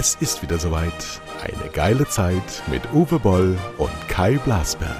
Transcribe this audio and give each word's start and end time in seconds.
Es 0.00 0.14
ist 0.20 0.42
wieder 0.42 0.60
soweit. 0.60 0.92
Eine 1.42 1.72
geile 1.72 2.06
Zeit 2.06 2.62
mit 2.68 2.82
Uwe 2.92 3.18
Boll 3.18 3.58
und 3.78 3.90
Kai 4.06 4.34
Blasberg. 4.36 4.94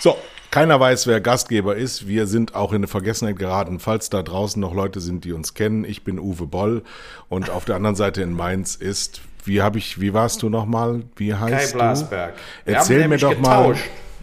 So, 0.00 0.16
keiner 0.50 0.80
weiß, 0.80 1.06
wer 1.06 1.20
Gastgeber 1.20 1.76
ist. 1.76 2.08
Wir 2.08 2.26
sind 2.26 2.56
auch 2.56 2.72
in 2.72 2.78
eine 2.78 2.88
Vergessenheit 2.88 3.38
geraten, 3.38 3.78
falls 3.78 4.10
da 4.10 4.24
draußen 4.24 4.60
noch 4.60 4.74
Leute 4.74 4.98
sind, 5.00 5.24
die 5.24 5.32
uns 5.32 5.54
kennen. 5.54 5.84
Ich 5.84 6.02
bin 6.02 6.18
Uwe 6.18 6.48
Boll 6.48 6.82
und 7.28 7.50
auf 7.50 7.64
der 7.64 7.76
anderen 7.76 7.94
Seite 7.94 8.20
in 8.20 8.32
Mainz 8.32 8.74
ist 8.74 9.20
wie 9.44 9.62
habe 9.62 9.78
ich, 9.78 10.00
wie 10.00 10.12
warst 10.12 10.42
du 10.42 10.48
nochmal? 10.48 11.02
Wie 11.16 11.34
heißt 11.34 11.72
Kai 11.72 11.78
Blasberg. 11.78 12.34
du? 12.64 12.72
Erzähl 12.72 13.08
mir 13.08 13.18
doch 13.18 13.30
getauscht. 13.30 13.80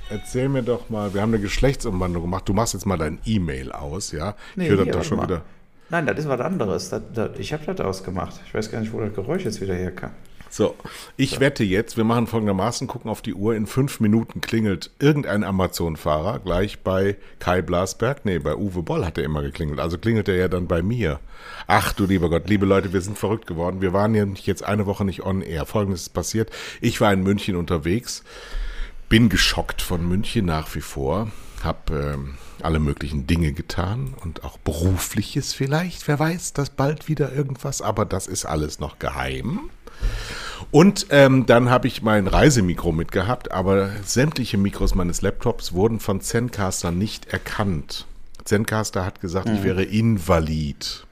mal. 0.09 0.17
Erzähl 0.17 0.49
mir 0.49 0.61
doch 0.61 0.89
mal, 0.89 1.13
wir 1.13 1.21
haben 1.21 1.33
eine 1.33 1.41
Geschlechtsumwandlung 1.41 2.23
gemacht. 2.23 2.47
Du 2.47 2.53
machst 2.53 2.73
jetzt 2.73 2.85
mal 2.85 2.97
dein 2.97 3.19
E-Mail 3.25 3.71
aus, 3.71 4.11
ja? 4.11 4.35
Nee, 4.55 4.65
ich 4.65 4.69
höre 4.69 4.85
das 4.85 4.95
doch 4.95 5.03
schon 5.05 5.17
mal. 5.17 5.23
wieder. 5.23 5.41
Nein, 5.89 6.05
das 6.05 6.19
ist 6.19 6.27
was 6.27 6.41
anderes. 6.41 6.89
Das, 6.89 7.01
das, 7.13 7.29
ich 7.37 7.53
habe 7.53 7.63
das 7.65 7.79
ausgemacht. 7.79 8.41
Ich 8.45 8.53
weiß 8.53 8.71
gar 8.71 8.79
nicht, 8.81 8.91
wo 8.91 8.99
das 8.99 9.13
Geräusch 9.13 9.45
jetzt 9.45 9.61
wieder 9.61 9.73
herkam. 9.73 10.11
So, 10.53 10.75
ich 11.15 11.39
wette 11.39 11.63
jetzt, 11.63 11.95
wir 11.95 12.03
machen 12.03 12.27
folgendermaßen, 12.27 12.85
gucken 12.85 13.09
auf 13.09 13.21
die 13.21 13.33
Uhr, 13.33 13.55
in 13.55 13.67
fünf 13.67 14.01
Minuten 14.01 14.41
klingelt 14.41 14.91
irgendein 14.99 15.45
Amazon-Fahrer 15.45 16.39
gleich 16.39 16.81
bei 16.81 17.15
Kai 17.39 17.61
Blasberg, 17.61 18.25
nee, 18.25 18.37
bei 18.37 18.57
Uwe 18.57 18.83
Boll 18.83 19.05
hat 19.05 19.17
er 19.17 19.23
immer 19.23 19.43
geklingelt, 19.43 19.79
also 19.79 19.97
klingelt 19.97 20.27
er 20.27 20.35
ja 20.35 20.49
dann 20.49 20.67
bei 20.67 20.81
mir. 20.81 21.21
Ach 21.67 21.93
du 21.93 22.05
lieber 22.05 22.29
Gott, 22.29 22.49
liebe 22.49 22.65
Leute, 22.65 22.91
wir 22.91 22.99
sind 22.99 23.17
verrückt 23.17 23.47
geworden, 23.47 23.79
wir 23.79 23.93
waren 23.93 24.13
ja 24.13 24.25
jetzt 24.25 24.61
eine 24.61 24.85
Woche 24.87 25.05
nicht 25.05 25.23
on 25.23 25.41
air. 25.41 25.65
Folgendes 25.65 26.01
ist 26.01 26.09
passiert, 26.09 26.51
ich 26.81 26.99
war 26.99 27.13
in 27.13 27.23
München 27.23 27.55
unterwegs, 27.55 28.25
bin 29.07 29.29
geschockt 29.29 29.81
von 29.81 30.05
München 30.05 30.43
nach 30.43 30.75
wie 30.75 30.81
vor, 30.81 31.31
habe 31.63 32.13
ähm, 32.13 32.33
alle 32.61 32.79
möglichen 32.79 33.25
Dinge 33.25 33.53
getan 33.53 34.15
und 34.21 34.43
auch 34.43 34.57
berufliches 34.57 35.53
vielleicht, 35.53 36.09
wer 36.09 36.19
weiß, 36.19 36.51
dass 36.51 36.71
bald 36.71 37.07
wieder 37.07 37.31
irgendwas, 37.31 37.81
aber 37.81 38.03
das 38.03 38.27
ist 38.27 38.43
alles 38.43 38.81
noch 38.81 38.99
geheim. 38.99 39.69
Und 40.71 41.07
ähm, 41.09 41.45
dann 41.45 41.69
habe 41.69 41.87
ich 41.87 42.01
mein 42.01 42.27
Reisemikro 42.27 42.93
mitgehabt, 42.93 43.51
aber 43.51 43.89
sämtliche 44.05 44.57
Mikros 44.57 44.95
meines 44.95 45.21
Laptops 45.21 45.73
wurden 45.73 45.99
von 45.99 46.21
Zencaster 46.21 46.91
nicht 46.91 47.27
erkannt. 47.27 48.05
Zencaster 48.45 49.05
hat 49.05 49.19
gesagt, 49.19 49.47
mhm. 49.47 49.55
ich 49.55 49.63
wäre 49.63 49.83
invalid. 49.83 51.05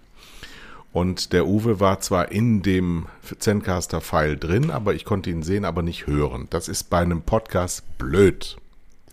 Und 0.92 1.34
der 1.34 1.46
Uwe 1.46 1.80
war 1.80 2.00
zwar 2.00 2.32
in 2.32 2.64
dem 2.64 3.06
Zencaster-File 3.38 4.38
drin, 4.38 4.72
aber 4.72 4.96
ich 4.96 5.06
konnte 5.06 5.30
ihn 5.30 5.44
sehen, 5.44 5.66
aber 5.66 5.82
nicht 5.82 6.08
hören. 6.08 6.48
Das 6.50 6.68
ist 6.68 6.90
bei 6.90 7.00
einem 7.00 7.22
Podcast 7.22 7.84
blöd. 7.98 8.58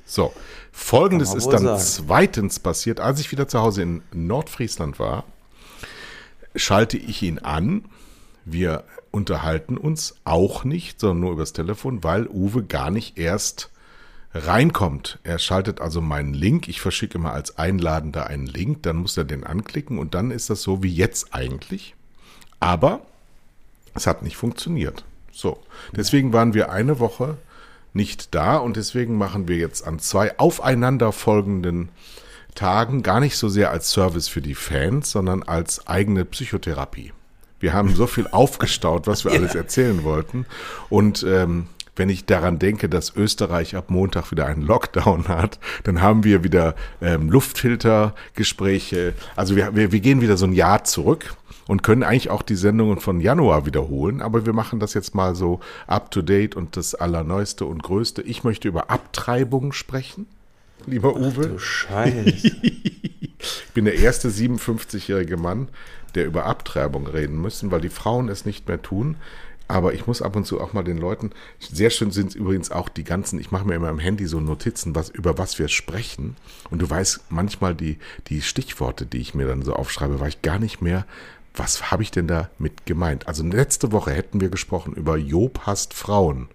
So, 0.07 0.33
folgendes 0.73 1.35
ist 1.35 1.49
dann 1.49 1.65
sagen. 1.65 1.83
zweitens 1.83 2.61
passiert, 2.61 3.01
als 3.01 3.21
ich 3.21 3.33
wieder 3.33 3.49
zu 3.49 3.61
Hause 3.61 3.83
in 3.83 4.03
Nordfriesland 4.13 4.99
war, 4.99 5.25
schalte 6.55 6.97
ich 6.97 7.23
ihn 7.23 7.41
an. 7.41 7.85
Wir 8.45 8.85
unterhalten 9.17 9.79
uns 9.79 10.17
auch 10.25 10.63
nicht, 10.65 11.01
sondern 11.01 11.21
nur 11.21 11.33
übers 11.33 11.55
Telefon, 11.55 12.05
weil 12.05 12.29
Uwe 12.29 12.63
gar 12.63 12.91
nicht 12.91 13.17
erst 13.17 13.71
reinkommt. 14.35 15.19
Er 15.25 15.39
schaltet 15.39 15.81
also 15.81 16.03
meinen 16.03 16.35
Link. 16.35 16.69
Ich 16.69 16.83
verschicke 16.83 17.17
immer 17.17 17.33
als 17.33 17.57
Einladender 17.57 18.27
einen 18.27 18.47
Link, 18.47 18.83
dann 18.83 18.97
muss 18.97 19.17
er 19.17 19.25
den 19.25 19.43
anklicken 19.43 19.99
und 19.99 20.15
dann 20.15 20.31
ist 20.31 20.51
das 20.51 20.61
so 20.61 20.83
wie 20.83 20.95
jetzt 20.95 21.35
eigentlich. 21.35 21.95
Aber 22.61 23.01
es 23.95 24.07
hat 24.07 24.23
nicht 24.23 24.37
funktioniert. 24.37 25.05
So, 25.33 25.63
deswegen 25.93 26.35
waren 26.35 26.53
wir 26.53 26.71
eine 26.71 26.99
Woche 27.01 27.39
nicht 27.95 28.35
da 28.35 28.59
und 28.59 28.77
deswegen 28.77 29.17
machen 29.17 29.49
wir 29.49 29.57
jetzt 29.57 29.87
an 29.87 29.99
zwei 29.99 30.39
aufeinanderfolgenden 30.39 31.89
Tagen 32.55 33.03
gar 33.03 33.21
nicht 33.21 33.39
so 33.39 33.49
sehr 33.49 33.71
als 33.71 33.91
Service 33.91 34.29
für 34.29 34.43
die 34.43 34.55
Fans, 34.55 35.11
sondern 35.11 35.43
als 35.43 35.87
eigene 35.87 36.27
Psychotherapie. 36.27 37.13
Wir 37.61 37.73
haben 37.73 37.95
so 37.95 38.07
viel 38.07 38.27
aufgestaut, 38.29 39.07
was 39.07 39.25
wir 39.25 39.33
ja. 39.33 39.39
alles 39.39 39.55
erzählen 39.55 40.05
wollten. 40.05 40.47
Und 40.89 41.25
ähm, 41.29 41.67
wenn 41.97 42.11
ich 42.11 42.27
daran 42.27 42.59
denke, 42.59 42.89
dass 42.89 43.17
Österreich 43.17 43.75
ab 43.75 43.91
Montag 43.91 44.31
wieder 44.31 44.47
einen 44.47 44.63
Lockdown 44.63 45.29
hat, 45.29 45.59
dann 45.85 46.03
haben 46.03 46.25
wir 46.25 46.45
wieder 46.45 46.75
ähm, 47.01 47.31
Luftfiltergespräche. 47.31 49.15
Also 49.35 49.57
wir, 49.57 49.75
wir, 49.75 49.93
wir 49.93 50.01
gehen 50.01 50.21
wieder 50.21 50.37
so 50.37 50.47
ein 50.47 50.53
Jahr 50.53 50.85
zurück 50.85 51.35
und 51.67 51.83
können 51.83 52.03
eigentlich 52.03 52.31
auch 52.31 52.43
die 52.43 52.55
Sendungen 52.55 53.01
von 53.01 53.21
Januar 53.21 53.67
wiederholen. 53.67 54.21
Aber 54.21 54.47
wir 54.47 54.53
machen 54.53 54.79
das 54.79 54.95
jetzt 54.95 55.15
mal 55.15 55.35
so 55.35 55.61
up 55.87 56.11
to 56.11 56.23
date 56.23 56.55
und 56.55 56.77
das 56.77 56.95
Allerneueste 56.95 57.65
und 57.65 57.83
Größte. 57.83 58.23
Ich 58.23 58.45
möchte 58.45 58.69
über 58.69 58.91
Abtreibung 58.91 59.73
sprechen, 59.73 60.27
lieber 60.87 61.17
Uwe. 61.17 61.45
Ach 61.47 61.53
du 61.53 61.59
Scheiße. 61.59 62.21
ich 62.63 63.73
bin 63.75 63.87
der 63.87 63.95
erste 63.95 64.29
57-jährige 64.29 65.37
Mann, 65.37 65.69
der 66.17 66.27
über 66.27 66.47
Abtreibung 66.47 67.07
reden 67.07 67.41
müssen, 67.41 67.71
weil 67.71 67.81
die 67.81 67.89
Frauen 67.89 68.29
es 68.29 68.45
nicht 68.45 68.67
mehr 68.67 68.83
tun. 68.83 69.17
Aber 69.69 69.95
ich 69.95 70.07
muss 70.07 70.23
ab 70.23 70.37
und 70.37 70.47
zu 70.47 70.61
auch 70.61 70.73
mal 70.73 70.85
den 70.85 70.99
Leuten, 70.99 71.31
sehr 71.59 71.91
schön 71.91 72.13
sind 72.13 72.29
es 72.29 72.35
übrigens 72.37 72.71
auch 72.71 72.89
die 72.89 73.03
ganzen, 73.03 73.41
ich 73.41 73.51
mache 73.51 73.67
mir 73.67 73.75
immer 73.75 73.89
im 73.89 73.99
Handy 73.99 74.27
so 74.27 74.39
Notizen, 74.39 74.95
was, 74.95 75.09
über 75.09 75.39
was 75.39 75.59
wir 75.59 75.67
sprechen. 75.67 76.37
Und 76.71 76.81
du 76.83 76.89
weißt 76.89 77.25
manchmal 77.31 77.75
die, 77.75 77.99
die 78.29 78.43
Stichworte, 78.43 79.07
die 79.07 79.19
ich 79.19 79.35
mir 79.35 79.47
dann 79.47 79.63
so 79.63 79.75
aufschreibe, 79.75 80.21
war 80.21 80.29
ich 80.29 80.43
gar 80.43 80.61
nicht 80.61 80.83
mehr, 80.83 81.05
was 81.53 81.91
habe 81.91 82.03
ich 82.03 82.11
denn 82.11 82.29
da 82.29 82.51
mit 82.59 82.87
gemeint? 82.87 83.27
Also 83.27 83.43
letzte 83.43 83.91
Woche 83.91 84.13
hätten 84.13 84.41
wir 84.41 84.51
gesprochen 84.51 84.95
über 84.95 85.17
Job 85.17 85.61
hasst 85.65 85.95
Frauen. 85.95 86.49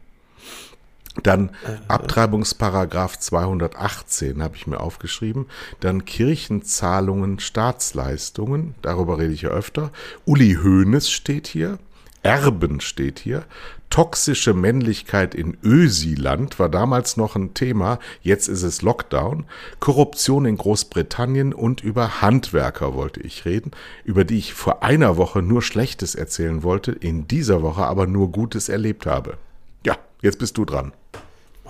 Dann 1.23 1.49
Abtreibungsparagraf 1.89 3.19
218 3.19 4.41
habe 4.41 4.55
ich 4.55 4.65
mir 4.65 4.79
aufgeschrieben. 4.79 5.47
Dann 5.81 6.05
Kirchenzahlungen, 6.05 7.39
Staatsleistungen, 7.39 8.75
darüber 8.81 9.19
rede 9.19 9.33
ich 9.33 9.41
ja 9.41 9.49
öfter. 9.49 9.91
Uli 10.25 10.57
Hoeneß 10.63 11.09
steht 11.09 11.47
hier. 11.47 11.79
Erben 12.23 12.81
steht 12.81 13.19
hier. 13.19 13.45
Toxische 13.89 14.53
Männlichkeit 14.53 15.35
in 15.35 15.57
Ösiland 15.63 16.59
war 16.59 16.69
damals 16.69 17.17
noch 17.17 17.35
ein 17.35 17.53
Thema, 17.53 17.99
jetzt 18.21 18.47
ist 18.47 18.63
es 18.63 18.81
Lockdown. 18.81 19.45
Korruption 19.81 20.45
in 20.45 20.55
Großbritannien 20.55 21.53
und 21.53 21.81
über 21.81 22.21
Handwerker 22.21 22.93
wollte 22.93 23.19
ich 23.19 23.43
reden, 23.43 23.71
über 24.05 24.23
die 24.23 24.37
ich 24.37 24.53
vor 24.53 24.81
einer 24.81 25.17
Woche 25.17 25.41
nur 25.41 25.61
Schlechtes 25.61 26.15
erzählen 26.15 26.63
wollte, 26.63 26.93
in 26.93 27.27
dieser 27.27 27.63
Woche 27.63 27.83
aber 27.83 28.07
nur 28.07 28.31
Gutes 28.31 28.69
erlebt 28.69 29.05
habe. 29.07 29.37
Ja, 29.85 29.97
jetzt 30.21 30.39
bist 30.39 30.57
du 30.57 30.63
dran. 30.63 30.93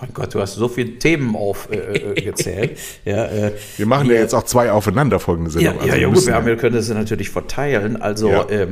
Mein 0.02 0.14
Gott, 0.14 0.34
du 0.34 0.40
hast 0.40 0.56
so 0.56 0.66
viele 0.66 0.98
Themen 0.98 1.36
aufgezählt. 1.36 2.76
Äh, 3.04 3.10
äh 3.10 3.14
ja, 3.16 3.24
äh, 3.26 3.52
wir 3.76 3.86
machen 3.86 4.08
ja 4.10 4.14
jetzt 4.14 4.34
auch 4.34 4.42
zwei 4.42 4.72
aufeinanderfolgende 4.72 5.48
Sendungen. 5.48 5.76
Ja, 5.78 5.92
also 5.92 5.96
ja 5.96 6.08
gut, 6.08 6.26
wir, 6.26 6.34
haben, 6.34 6.46
wir 6.46 6.56
können 6.56 6.74
das 6.74 6.88
natürlich 6.88 7.30
verteilen. 7.30 8.02
Also 8.02 8.28
ja. 8.28 8.48
äh, 8.48 8.66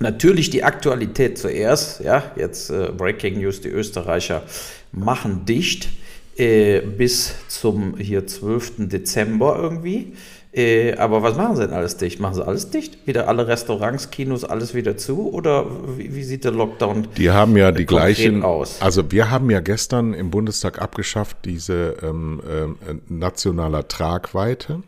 natürlich 0.00 0.50
die 0.50 0.64
Aktualität 0.64 1.38
zuerst. 1.38 2.00
Ja, 2.00 2.32
jetzt 2.34 2.70
äh, 2.70 2.90
Breaking 2.90 3.38
News: 3.38 3.60
Die 3.60 3.68
Österreicher 3.68 4.42
machen 4.90 5.44
dicht 5.44 5.90
äh, 6.36 6.80
bis 6.80 7.36
zum 7.46 7.96
hier 7.96 8.26
12. 8.26 8.88
Dezember 8.88 9.56
irgendwie. 9.56 10.14
Äh, 10.54 10.96
aber 10.96 11.22
was 11.22 11.36
machen 11.36 11.56
sie 11.56 11.62
denn 11.62 11.72
alles 11.72 11.96
dicht? 11.96 12.20
Machen 12.20 12.34
sie 12.34 12.46
alles 12.46 12.68
dicht? 12.68 13.06
Wieder 13.06 13.26
alle 13.26 13.48
Restaurants, 13.48 14.10
Kinos, 14.10 14.44
alles 14.44 14.74
wieder 14.74 14.98
zu? 14.98 15.32
Oder 15.32 15.66
wie, 15.96 16.14
wie 16.14 16.24
sieht 16.24 16.44
der 16.44 16.52
Lockdown 16.52 17.08
Die 17.16 17.30
haben 17.30 17.56
ja 17.56 17.72
die 17.72 17.86
gleichen. 17.86 18.42
Aus? 18.42 18.82
Also 18.82 19.10
wir 19.10 19.30
haben 19.30 19.48
ja 19.50 19.60
gestern 19.60 20.12
im 20.12 20.30
Bundestag 20.30 20.80
abgeschafft 20.80 21.38
diese 21.46 21.96
ähm, 22.02 22.42
äh, 22.46 22.94
nationaler 23.08 23.88
Tragweite. 23.88 24.82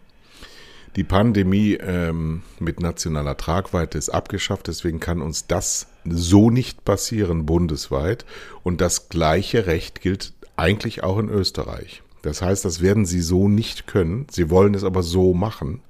Die 0.97 1.05
Pandemie 1.05 1.79
ähm, 1.81 2.43
mit 2.61 2.81
nationaler 2.81 3.37
Tragweite 3.37 3.99
ist 3.99 4.11
abgeschafft, 4.11 4.69
deswegen 4.69 5.01
kann 5.01 5.23
uns 5.23 5.49
das 5.49 5.89
so 6.05 6.51
nicht 6.51 6.85
passieren 6.85 7.47
bundesweit. 7.47 8.25
Und 8.63 8.81
das 8.81 9.09
gleiche 9.09 9.67
Recht 9.67 10.03
gilt 10.03 10.35
eigentlich 10.57 11.03
auch 11.03 11.19
in 11.19 11.29
Österreich. 11.31 12.04
Das 12.25 12.41
heißt, 12.41 12.65
das 12.65 12.81
werden 12.81 13.05
sie 13.05 13.21
so 13.21 13.49
nicht 13.49 13.87
können. 13.87 14.27
Sie 14.31 14.49
wollen 14.49 14.75
es 14.75 14.83
aber 14.83 15.03
so 15.03 15.35
machen 15.35 15.81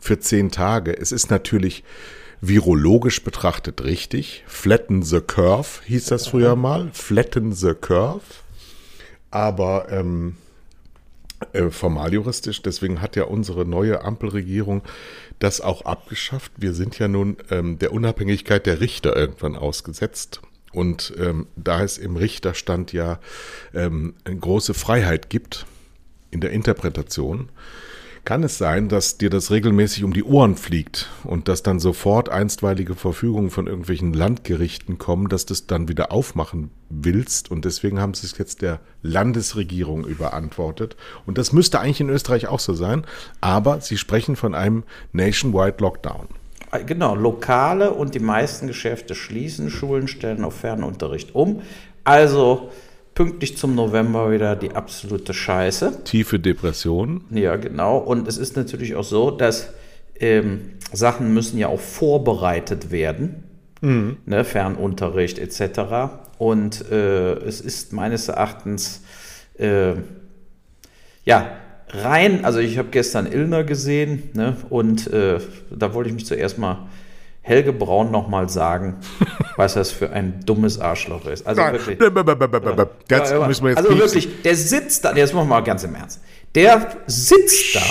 für 0.00 0.18
zehn 0.18 0.50
Tage. 0.50 0.96
Es 0.96 1.12
ist 1.12 1.30
natürlich 1.30 1.84
virologisch 2.40 3.22
betrachtet 3.22 3.84
richtig. 3.84 4.44
Flatten 4.46 5.02
the 5.02 5.20
curve 5.20 5.82
hieß 5.84 6.06
das 6.06 6.28
früher 6.28 6.56
mal. 6.56 6.90
Flatten 6.92 7.52
the 7.52 7.74
curve. 7.74 8.22
Aber 9.30 9.88
ähm, 9.90 10.36
äh, 11.52 11.70
formal 11.70 12.12
deswegen 12.12 13.02
hat 13.02 13.16
ja 13.16 13.24
unsere 13.24 13.66
neue 13.66 14.02
Ampelregierung 14.04 14.82
das 15.38 15.60
auch 15.60 15.82
abgeschafft. 15.82 16.52
Wir 16.56 16.72
sind 16.72 16.98
ja 16.98 17.08
nun 17.08 17.36
ähm, 17.50 17.78
der 17.78 17.92
Unabhängigkeit 17.92 18.64
der 18.64 18.80
Richter 18.80 19.14
irgendwann 19.14 19.56
ausgesetzt. 19.56 20.40
Und 20.72 21.14
ähm, 21.18 21.46
da 21.56 21.82
es 21.82 21.98
im 21.98 22.16
Richterstand 22.16 22.92
ja 22.92 23.20
ähm, 23.74 24.14
eine 24.24 24.36
große 24.36 24.74
Freiheit 24.74 25.30
gibt, 25.30 25.66
in 26.34 26.40
der 26.40 26.50
Interpretation 26.50 27.48
Kann 28.24 28.42
es 28.42 28.58
sein, 28.58 28.88
dass 28.88 29.18
dir 29.18 29.28
das 29.28 29.50
regelmäßig 29.50 30.02
um 30.02 30.14
die 30.14 30.24
Ohren 30.24 30.56
fliegt 30.56 31.10
und 31.24 31.46
dass 31.46 31.62
dann 31.62 31.78
sofort 31.78 32.30
einstweilige 32.30 32.94
Verfügungen 32.94 33.50
von 33.50 33.66
irgendwelchen 33.66 34.14
Landgerichten 34.14 34.96
kommen, 34.96 35.28
dass 35.28 35.44
du 35.44 35.52
es 35.52 35.66
dann 35.66 35.88
wieder 35.88 36.10
aufmachen 36.10 36.70
willst 36.88 37.50
und 37.50 37.66
deswegen 37.66 38.00
haben 38.00 38.14
sie 38.14 38.26
es 38.26 38.38
jetzt 38.38 38.62
der 38.62 38.80
Landesregierung 39.02 40.06
überantwortet 40.06 40.96
und 41.26 41.36
das 41.38 41.52
müsste 41.52 41.80
eigentlich 41.80 42.00
in 42.00 42.08
Österreich 42.08 42.48
auch 42.48 42.60
so 42.60 42.72
sein, 42.72 43.06
aber 43.42 43.80
sie 43.80 43.98
sprechen 43.98 44.36
von 44.36 44.54
einem 44.54 44.84
Nationwide 45.12 45.76
Lockdown. 45.80 46.26
Genau, 46.86 47.14
lokale 47.14 47.92
und 47.92 48.14
die 48.14 48.20
meisten 48.20 48.66
Geschäfte 48.66 49.14
schließen, 49.14 49.70
Schulen 49.70 50.08
stellen 50.08 50.44
auf 50.44 50.56
Fernunterricht 50.56 51.34
um. 51.34 51.62
Also 52.04 52.70
pünktlich 53.14 53.56
zum 53.56 53.74
November 53.74 54.30
wieder 54.30 54.56
die 54.56 54.74
absolute 54.74 55.34
Scheiße. 55.34 56.04
Tiefe 56.04 56.38
Depression. 56.38 57.24
Ja, 57.30 57.56
genau. 57.56 57.98
Und 57.98 58.28
es 58.28 58.36
ist 58.36 58.56
natürlich 58.56 58.96
auch 58.96 59.04
so, 59.04 59.30
dass 59.30 59.72
ähm, 60.18 60.72
Sachen 60.92 61.32
müssen 61.32 61.58
ja 61.58 61.68
auch 61.68 61.80
vorbereitet 61.80 62.90
werden. 62.90 63.44
Mhm. 63.80 64.16
Ne, 64.26 64.44
Fernunterricht 64.44 65.38
etc. 65.38 66.12
Und 66.38 66.90
äh, 66.90 67.34
es 67.34 67.60
ist 67.60 67.92
meines 67.92 68.28
Erachtens 68.28 69.02
äh, 69.58 69.94
ja 71.24 71.56
rein, 71.90 72.44
also 72.44 72.58
ich 72.58 72.78
habe 72.78 72.88
gestern 72.90 73.30
Illner 73.30 73.62
gesehen 73.62 74.30
ne, 74.34 74.56
und 74.70 75.06
äh, 75.12 75.38
da 75.70 75.94
wollte 75.94 76.08
ich 76.08 76.14
mich 76.14 76.26
zuerst 76.26 76.58
mal 76.58 76.86
Helge 77.44 77.74
Braun 77.74 78.10
nochmal 78.10 78.48
sagen, 78.48 78.96
was 79.56 79.74
das 79.74 79.90
für 79.90 80.10
ein 80.10 80.40
dummes 80.46 80.80
Arschloch 80.80 81.26
ist. 81.26 81.46
Also 81.46 81.60
wirklich. 81.60 81.98
Das 81.98 83.30
ja, 83.30 83.46
müssen 83.46 83.64
wir 83.64 83.70
jetzt 83.70 83.78
also 83.78 83.98
wirklich, 83.98 84.42
der 84.42 84.56
sitzt 84.56 85.04
da, 85.04 85.14
jetzt 85.14 85.34
machen 85.34 85.48
wir 85.48 85.56
mal 85.56 85.60
ganz 85.60 85.84
im 85.84 85.94
Ernst. 85.94 86.20
Der 86.54 86.96
sitzt 87.06 87.74
da 87.74 87.82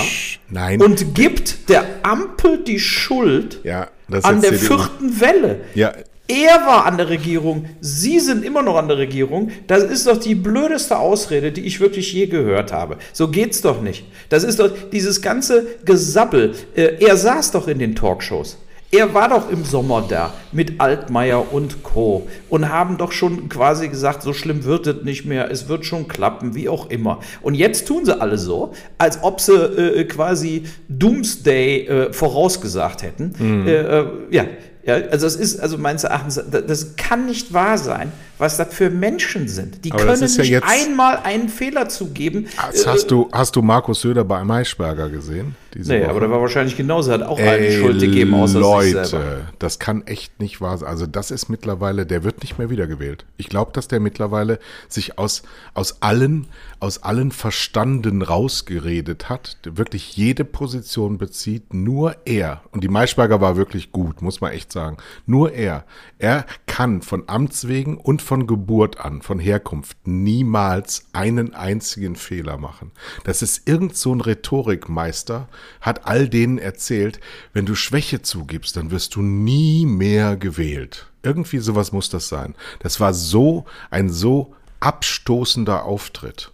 Nein. 0.49 0.81
und 0.81 1.13
gibt 1.13 1.69
der 1.69 1.83
Ampel 2.01 2.63
die 2.63 2.79
Schuld 2.79 3.59
ja, 3.63 3.89
an 4.23 4.41
der 4.41 4.53
vierten 4.53 5.21
Welle. 5.21 5.61
Ja. 5.75 5.93
Er 6.27 6.65
war 6.65 6.85
an 6.85 6.97
der 6.97 7.09
Regierung, 7.09 7.65
Sie 7.81 8.19
sind 8.19 8.43
immer 8.43 8.63
noch 8.63 8.77
an 8.77 8.87
der 8.87 8.97
Regierung. 8.97 9.51
Das 9.67 9.83
ist 9.83 10.07
doch 10.07 10.17
die 10.17 10.35
blödeste 10.35 10.97
Ausrede, 10.97 11.51
die 11.51 11.61
ich 11.61 11.79
wirklich 11.79 12.13
je 12.13 12.25
gehört 12.27 12.71
habe. 12.71 12.97
So 13.11 13.27
geht's 13.27 13.61
doch 13.61 13.81
nicht. 13.81 14.05
Das 14.29 14.43
ist 14.43 14.59
doch 14.59 14.71
dieses 14.91 15.21
ganze 15.21 15.67
Gesabbel. 15.85 16.55
Äh, 16.75 17.03
er 17.05 17.17
saß 17.17 17.51
doch 17.51 17.67
in 17.67 17.77
den 17.77 17.93
Talkshows. 17.93 18.57
Er 18.93 19.11
war 19.15 19.27
doch 19.27 19.49
im 19.49 19.65
Sommer 19.65 20.05
da 20.07 20.31
mit 20.51 20.79
Altmaier 20.79 21.51
und 21.51 21.81
Co. 21.81 22.27
und 22.47 22.69
haben 22.69 22.99
doch 22.99 23.11
schon 23.11 23.49
quasi 23.49 23.87
gesagt, 23.87 24.21
so 24.21 24.33
schlimm 24.33 24.65
wird 24.65 24.85
es 24.85 25.03
nicht 25.03 25.25
mehr, 25.25 25.49
es 25.49 25.67
wird 25.67 25.83
schon 25.83 26.07
klappen, 26.07 26.53
wie 26.53 26.69
auch 26.69 26.91
immer. 26.91 27.19
Und 27.41 27.55
jetzt 27.55 27.87
tun 27.87 28.05
sie 28.05 28.21
alle 28.21 28.37
so, 28.37 28.73
als 28.99 29.23
ob 29.23 29.41
sie 29.41 29.53
äh, 29.55 30.03
quasi 30.03 30.65
Doomsday 30.89 31.87
äh, 31.87 32.13
vorausgesagt 32.13 33.01
hätten. 33.01 33.33
Mhm. 33.39 33.67
Äh, 33.67 33.71
äh 33.71 34.05
ja, 34.29 34.45
ja, 34.85 34.95
also 35.09 35.25
es 35.25 35.37
ist, 35.37 35.59
also 35.59 35.79
meines 35.79 36.03
Erachtens, 36.03 36.39
das 36.51 36.95
kann 36.95 37.25
nicht 37.25 37.51
wahr 37.51 37.79
sein, 37.79 38.11
was 38.43 38.57
das 38.57 38.73
für 38.73 38.89
Menschen 38.89 39.47
sind. 39.47 39.85
Die 39.85 39.91
Aber 39.93 40.03
können 40.03 40.19
nicht 40.19 40.49
ja 40.49 40.59
einmal 40.63 41.19
einen 41.23 41.47
Fehler 41.47 41.87
zugeben. 41.87 42.47
Hast, 42.57 42.85
hast, 42.85 43.09
du, 43.09 43.29
hast 43.31 43.55
du 43.55 43.61
Markus 43.61 44.01
Söder 44.01 44.25
bei 44.25 44.43
Maischberger 44.43 45.09
gesehen? 45.09 45.55
nee, 45.75 46.01
Woche? 46.01 46.09
aber 46.09 46.19
der 46.19 46.29
war 46.29 46.41
wahrscheinlich 46.41 46.77
genauso, 46.77 47.11
hat 47.11 47.23
auch 47.23 47.39
Ey, 47.39 47.47
allen 47.47 47.71
Schuld 47.71 47.99
gegeben, 48.01 48.33
außer 48.33 48.59
Leute, 48.59 49.05
sich 49.05 49.11
selber. 49.11 49.41
das 49.59 49.79
kann 49.79 50.05
echt 50.05 50.39
nicht 50.39 50.61
wahr 50.61 50.77
sein. 50.77 50.89
Also 50.89 51.07
das 51.07 51.31
ist 51.31 51.49
mittlerweile, 51.49 52.05
der 52.05 52.23
wird 52.23 52.41
nicht 52.41 52.57
mehr 52.57 52.69
wiedergewählt. 52.69 53.25
Ich 53.37 53.47
glaube, 53.47 53.71
dass 53.73 53.87
der 53.87 53.99
mittlerweile 53.99 54.59
sich 54.89 55.17
aus, 55.17 55.43
aus 55.73 56.01
allen, 56.01 56.47
aus 56.79 57.01
allen 57.01 57.31
Verstanden 57.31 58.21
rausgeredet 58.21 59.29
hat, 59.29 59.57
wirklich 59.63 60.17
jede 60.17 60.43
Position 60.45 61.17
bezieht, 61.17 61.73
nur 61.73 62.17
er. 62.25 62.61
Und 62.71 62.83
die 62.83 62.89
Maischberger 62.89 63.41
war 63.41 63.55
wirklich 63.55 63.91
gut, 63.91 64.21
muss 64.21 64.41
man 64.41 64.51
echt 64.51 64.71
sagen. 64.71 64.97
Nur 65.25 65.53
er. 65.53 65.85
Er 66.19 66.45
kann 66.67 67.01
von 67.01 67.23
Amts 67.27 67.67
wegen 67.67 67.97
und 67.97 68.21
von 68.21 68.32
Geburt 68.47 68.99
an, 68.99 69.21
von 69.21 69.39
Herkunft, 69.39 69.97
niemals 70.05 71.05
einen 71.13 71.53
einzigen 71.53 72.15
Fehler 72.15 72.57
machen. 72.57 72.91
Das 73.23 73.41
ist 73.41 73.67
irgend 73.67 73.95
so 73.95 74.13
ein 74.13 74.21
Rhetorikmeister, 74.21 75.47
hat 75.81 76.05
all 76.07 76.27
denen 76.27 76.57
erzählt, 76.57 77.19
wenn 77.53 77.65
du 77.65 77.75
Schwäche 77.75 78.21
zugibst, 78.21 78.75
dann 78.75 78.91
wirst 78.91 79.15
du 79.15 79.21
nie 79.21 79.85
mehr 79.85 80.35
gewählt. 80.35 81.07
Irgendwie 81.23 81.59
sowas 81.59 81.91
muss 81.91 82.09
das 82.09 82.27
sein. 82.27 82.55
Das 82.79 82.99
war 82.99 83.13
so 83.13 83.65
ein 83.89 84.09
so 84.09 84.53
abstoßender 84.79 85.85
Auftritt. 85.85 86.51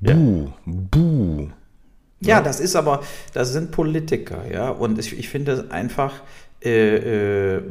Buh, 0.00 0.48
ja. 0.48 0.52
buh. 0.66 1.48
Ja, 2.20 2.40
das 2.40 2.60
ist 2.60 2.76
aber, 2.76 3.02
das 3.34 3.52
sind 3.52 3.70
Politiker, 3.70 4.50
ja. 4.50 4.70
Und 4.70 4.98
ich, 4.98 5.18
ich 5.18 5.28
finde 5.28 5.52
es 5.52 5.70
einfach 5.70 6.14
äh, 6.64 7.56
äh, 7.56 7.62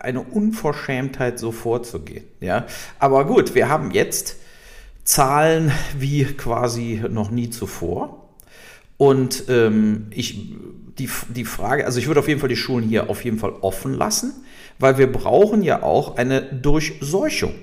eine 0.00 0.20
Unverschämtheit, 0.20 1.38
so 1.38 1.52
vorzugehen, 1.52 2.24
ja. 2.40 2.66
Aber 2.98 3.26
gut, 3.26 3.54
wir 3.54 3.68
haben 3.68 3.90
jetzt 3.90 4.36
Zahlen 5.04 5.72
wie 5.98 6.24
quasi 6.24 7.02
noch 7.08 7.30
nie 7.30 7.50
zuvor. 7.50 8.28
Und 8.96 9.44
ähm, 9.48 10.06
ich, 10.10 10.54
die, 10.98 11.08
die 11.28 11.44
Frage, 11.44 11.84
also 11.86 11.98
ich 11.98 12.06
würde 12.06 12.20
auf 12.20 12.28
jeden 12.28 12.38
Fall 12.38 12.48
die 12.48 12.56
Schulen 12.56 12.88
hier 12.88 13.10
auf 13.10 13.24
jeden 13.24 13.38
Fall 13.38 13.52
offen 13.60 13.94
lassen, 13.94 14.32
weil 14.78 14.98
wir 14.98 15.10
brauchen 15.10 15.62
ja 15.62 15.82
auch 15.82 16.16
eine 16.16 16.42
Durchseuchung. 16.42 17.54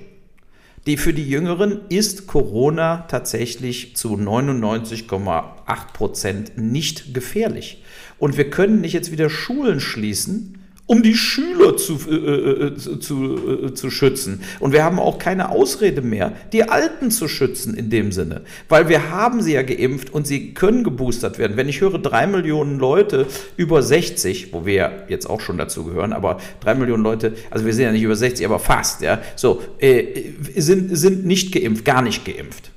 Die 0.86 0.96
für 0.96 1.12
die 1.12 1.28
Jüngeren 1.28 1.82
ist 1.88 2.26
Corona 2.26 3.06
tatsächlich 3.08 3.96
zu 3.96 4.14
99,8 4.14 5.92
Prozent 5.92 6.58
nicht 6.58 7.14
gefährlich. 7.14 7.82
Und 8.20 8.36
wir 8.36 8.48
können 8.50 8.82
nicht 8.82 8.92
jetzt 8.92 9.10
wieder 9.10 9.28
Schulen 9.28 9.80
schließen, 9.80 10.60
um 10.90 11.04
die 11.04 11.14
Schüler 11.14 11.76
zu, 11.76 12.00
äh, 12.10 12.14
äh, 12.14 12.66
äh, 12.66 12.98
zu, 12.98 13.66
äh, 13.66 13.74
zu 13.74 13.90
schützen. 13.90 14.40
Und 14.58 14.72
wir 14.72 14.82
haben 14.82 14.98
auch 14.98 15.20
keine 15.20 15.50
Ausrede 15.50 16.02
mehr, 16.02 16.32
die 16.52 16.68
Alten 16.68 17.12
zu 17.12 17.28
schützen 17.28 17.74
in 17.74 17.90
dem 17.90 18.10
Sinne. 18.10 18.42
Weil 18.68 18.88
wir 18.88 19.10
haben 19.10 19.40
sie 19.40 19.52
ja 19.52 19.62
geimpft 19.62 20.12
und 20.12 20.26
sie 20.26 20.52
können 20.52 20.82
geboostert 20.82 21.38
werden. 21.38 21.56
Wenn 21.56 21.68
ich 21.68 21.80
höre, 21.80 21.98
drei 21.98 22.26
Millionen 22.26 22.80
Leute 22.80 23.26
über 23.56 23.84
60, 23.84 24.52
wo 24.52 24.66
wir 24.66 25.04
jetzt 25.08 25.30
auch 25.30 25.40
schon 25.40 25.58
dazu 25.58 25.84
gehören, 25.84 26.12
aber 26.12 26.40
drei 26.58 26.74
Millionen 26.74 27.04
Leute, 27.04 27.34
also 27.50 27.64
wir 27.64 27.72
sind 27.72 27.84
ja 27.84 27.92
nicht 27.92 28.02
über 28.02 28.16
60, 28.16 28.44
aber 28.44 28.58
fast, 28.58 29.00
ja, 29.00 29.22
so, 29.36 29.62
äh, 29.78 30.32
sind, 30.56 30.96
sind 30.96 31.24
nicht 31.24 31.52
geimpft, 31.52 31.84
gar 31.84 32.02
nicht 32.02 32.24
geimpft. 32.24 32.72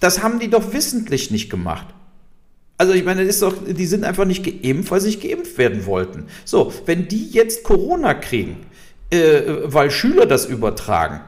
Das 0.00 0.22
haben 0.22 0.38
die 0.38 0.48
doch 0.48 0.72
wissentlich 0.72 1.30
nicht 1.30 1.50
gemacht. 1.50 1.88
Also 2.76 2.92
ich 2.92 3.04
meine, 3.04 3.22
ist 3.22 3.42
doch, 3.42 3.54
die 3.66 3.86
sind 3.86 4.04
einfach 4.04 4.24
nicht 4.24 4.44
geimpft, 4.44 4.90
weil 4.90 5.00
sie 5.00 5.08
nicht 5.08 5.22
geimpft 5.22 5.56
werden 5.58 5.86
wollten. 5.86 6.26
So, 6.44 6.72
wenn 6.86 7.06
die 7.06 7.28
jetzt 7.30 7.62
Corona 7.62 8.14
kriegen, 8.14 8.66
äh, 9.10 9.42
weil 9.64 9.90
Schüler 9.90 10.26
das 10.26 10.46
übertragen, 10.46 11.20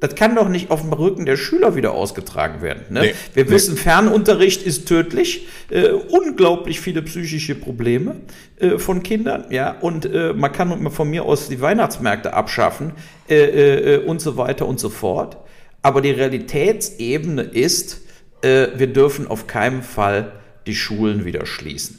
das 0.00 0.14
kann 0.14 0.34
doch 0.34 0.48
nicht 0.48 0.70
auf 0.70 0.80
dem 0.80 0.92
Rücken 0.92 1.26
der 1.26 1.36
Schüler 1.36 1.76
wieder 1.76 1.92
ausgetragen 1.92 2.62
werden. 2.62 2.84
Ne? 2.88 3.00
Nee, 3.00 3.14
Wir 3.34 3.44
nee. 3.44 3.50
wissen, 3.50 3.76
Fernunterricht 3.76 4.62
ist 4.62 4.88
tödlich, 4.88 5.46
äh, 5.68 5.90
unglaublich 5.90 6.80
viele 6.80 7.02
psychische 7.02 7.54
Probleme 7.54 8.16
äh, 8.58 8.78
von 8.78 9.02
Kindern, 9.02 9.44
ja, 9.50 9.76
und 9.78 10.06
äh, 10.06 10.32
man 10.32 10.52
kann 10.52 10.90
von 10.90 11.10
mir 11.10 11.24
aus 11.24 11.48
die 11.48 11.60
Weihnachtsmärkte 11.60 12.32
abschaffen 12.32 12.92
äh, 13.28 13.96
äh, 13.96 13.98
und 13.98 14.22
so 14.22 14.38
weiter 14.38 14.66
und 14.66 14.80
so 14.80 14.88
fort. 14.88 15.36
Aber 15.82 16.00
die 16.00 16.10
Realitätsebene 16.10 17.42
ist, 17.42 18.00
äh, 18.42 18.68
wir 18.76 18.86
dürfen 18.86 19.28
auf 19.28 19.46
keinen 19.46 19.82
Fall 19.82 20.32
die 20.70 20.76
Schulen 20.76 21.24
wieder 21.24 21.46
schließen. 21.46 21.98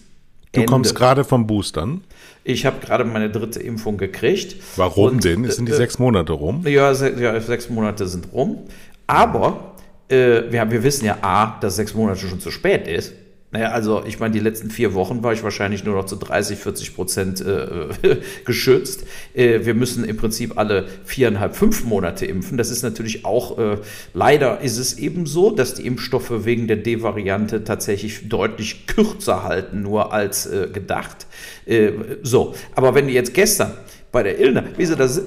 Du 0.53 0.61
Ende. 0.61 0.71
kommst 0.71 0.95
gerade 0.95 1.23
vom 1.23 1.45
Boostern. 1.45 2.01
Ich 2.43 2.65
habe 2.65 2.79
gerade 2.79 3.03
meine 3.03 3.29
dritte 3.29 3.59
Impfung 3.59 3.97
gekriegt. 3.97 4.55
Warum 4.77 5.13
und, 5.13 5.23
denn? 5.23 5.49
Sind 5.49 5.67
die 5.67 5.73
äh, 5.73 5.75
sechs 5.75 5.99
Monate 5.99 6.31
rum? 6.33 6.65
Ja, 6.65 6.93
se 6.93 7.19
ja, 7.19 7.39
sechs 7.39 7.69
Monate 7.69 8.07
sind 8.07 8.31
rum. 8.33 8.59
Aber 9.07 9.75
äh, 10.07 10.43
wir, 10.49 10.71
wir 10.71 10.83
wissen 10.83 11.05
ja 11.05 11.17
A, 11.21 11.59
dass 11.59 11.75
sechs 11.75 11.93
Monate 11.93 12.27
schon 12.27 12.39
zu 12.39 12.49
spät 12.49 12.87
ist. 12.87 13.13
Naja, 13.53 13.71
also 13.71 14.03
ich 14.05 14.17
meine, 14.19 14.33
die 14.33 14.39
letzten 14.39 14.71
vier 14.71 14.93
Wochen 14.93 15.23
war 15.23 15.33
ich 15.33 15.43
wahrscheinlich 15.43 15.83
nur 15.83 15.95
noch 15.95 16.05
zu 16.05 16.15
30, 16.15 16.57
40 16.57 16.95
Prozent 16.95 17.41
äh, 17.41 17.87
geschützt. 18.45 19.05
Äh, 19.33 19.65
wir 19.65 19.73
müssen 19.73 20.05
im 20.05 20.15
Prinzip 20.15 20.57
alle 20.57 20.87
viereinhalb, 21.03 21.57
fünf 21.57 21.83
Monate 21.83 22.25
impfen. 22.25 22.57
Das 22.57 22.71
ist 22.71 22.81
natürlich 22.81 23.25
auch, 23.25 23.57
äh, 23.57 23.77
leider 24.13 24.61
ist 24.61 24.77
es 24.77 24.97
eben 24.97 25.25
so, 25.25 25.51
dass 25.51 25.73
die 25.73 25.85
Impfstoffe 25.85 26.45
wegen 26.45 26.69
der 26.69 26.77
D-Variante 26.77 27.65
tatsächlich 27.65 28.29
deutlich 28.29 28.87
kürzer 28.87 29.43
halten, 29.43 29.81
nur 29.81 30.13
als 30.13 30.45
äh, 30.45 30.69
gedacht. 30.71 31.27
Äh, 31.65 31.91
so, 32.23 32.55
aber 32.73 32.95
wenn 32.95 33.07
du 33.07 33.13
jetzt 33.13 33.33
gestern 33.33 33.73
bei 34.13 34.23
der 34.23 34.39
Ilna, 34.39 34.63
wie 34.77 34.85
sie 34.85 34.95
das 34.95 35.21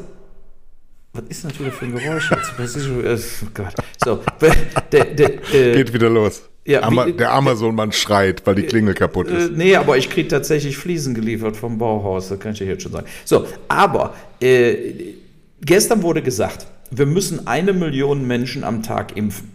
was 1.12 1.25
ist 1.28 1.45
natürlich 1.45 1.73
für 1.73 1.85
ein 1.85 1.95
Geräusch 1.95 2.28
jetzt? 2.33 2.59
Ist, 2.59 3.45
oh 3.45 3.49
Gott. 3.54 3.75
So, 4.04 4.21
der, 4.90 5.04
der, 5.04 5.54
äh, 5.54 5.75
Geht 5.76 5.93
wieder 5.93 6.11
los. 6.11 6.43
Ja, 6.66 6.83
Ama 6.83 7.06
wie, 7.06 7.12
der 7.12 7.33
Amazon-Mann 7.33 7.92
schreit, 7.92 8.47
weil 8.47 8.54
die 8.54 8.62
Klingel 8.62 8.94
kaputt 8.94 9.28
ist. 9.28 9.50
Äh, 9.50 9.52
nee, 9.54 9.76
aber 9.76 9.99
ich 9.99 10.09
kriege 10.09 10.28
tatsächlich 10.28 10.78
Fliesen 10.78 11.14
geliefert 11.14 11.56
vom 11.56 11.76
Bauhaus, 11.76 12.28
das 12.28 12.40
kann 12.40 12.52
ich 12.52 12.59
dir 12.59 12.66
jetzt 12.66 12.83
schon 12.83 12.92
sagen. 12.92 13.06
So, 13.25 13.47
aber 13.68 14.14
äh, 14.40 15.14
gestern 15.61 16.02
wurde 16.02 16.23
gesagt, 16.23 16.66
wir 16.90 17.06
müssen 17.06 17.47
eine 17.47 17.73
Million 17.73 18.26
Menschen 18.26 18.64
am 18.64 18.83
Tag 18.83 19.16
impfen. 19.16 19.52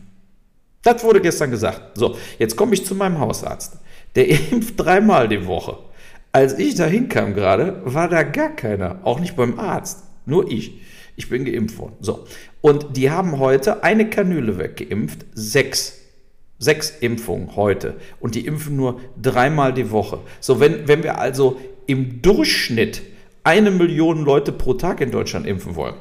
Das 0.84 1.04
wurde 1.04 1.20
gestern 1.20 1.52
gesagt. 1.52 1.98
So, 1.98 2.16
jetzt 2.38 2.56
komme 2.56 2.74
ich 2.74 2.86
zu 2.86 2.96
meinem 2.96 3.20
Hausarzt. 3.20 3.78
der 4.16 4.30
impft 4.52 4.80
dreimal 4.80 5.28
die 5.28 5.46
Woche. 5.46 5.78
Als 6.32 6.60
ich 6.60 6.76
da 6.76 6.86
hinkam 6.86 7.34
gerade, 7.34 7.82
war 7.86 8.08
da 8.08 8.22
gar 8.22 8.56
keiner, 8.56 9.00
auch 9.04 9.20
nicht 9.20 9.36
beim 9.36 9.60
Arzt, 9.60 10.04
nur 10.26 10.50
ich. 10.52 10.80
Ich 11.16 11.28
bin 11.28 11.44
geimpft 11.44 11.78
worden. 11.80 11.96
So. 12.02 12.26
Und 12.62 12.96
die 12.96 13.10
haben 13.10 13.40
heute 13.40 13.84
eine 13.84 14.10
Kanüle 14.10 14.58
weggeimpft, 14.58 15.26
sechs. 15.34 15.99
Sechs 16.60 16.92
Impfungen 17.00 17.56
heute. 17.56 17.96
Und 18.20 18.36
die 18.36 18.46
impfen 18.46 18.76
nur 18.76 19.00
dreimal 19.20 19.74
die 19.74 19.92
Woche. 19.92 20.20
So, 20.40 20.60
wenn, 20.60 20.88
wenn 20.88 21.04
wir 21.04 21.18
also 21.18 21.60
im 21.88 22.22
Durchschnitt 22.22 23.02
eine 23.44 23.72
Million 23.72 24.24
Leute 24.24 24.52
pro 24.52 24.74
Tag 24.74 25.02
in 25.02 25.12
Deutschland 25.12 25.48
impfen 25.48 25.76
wollen, 25.76 25.96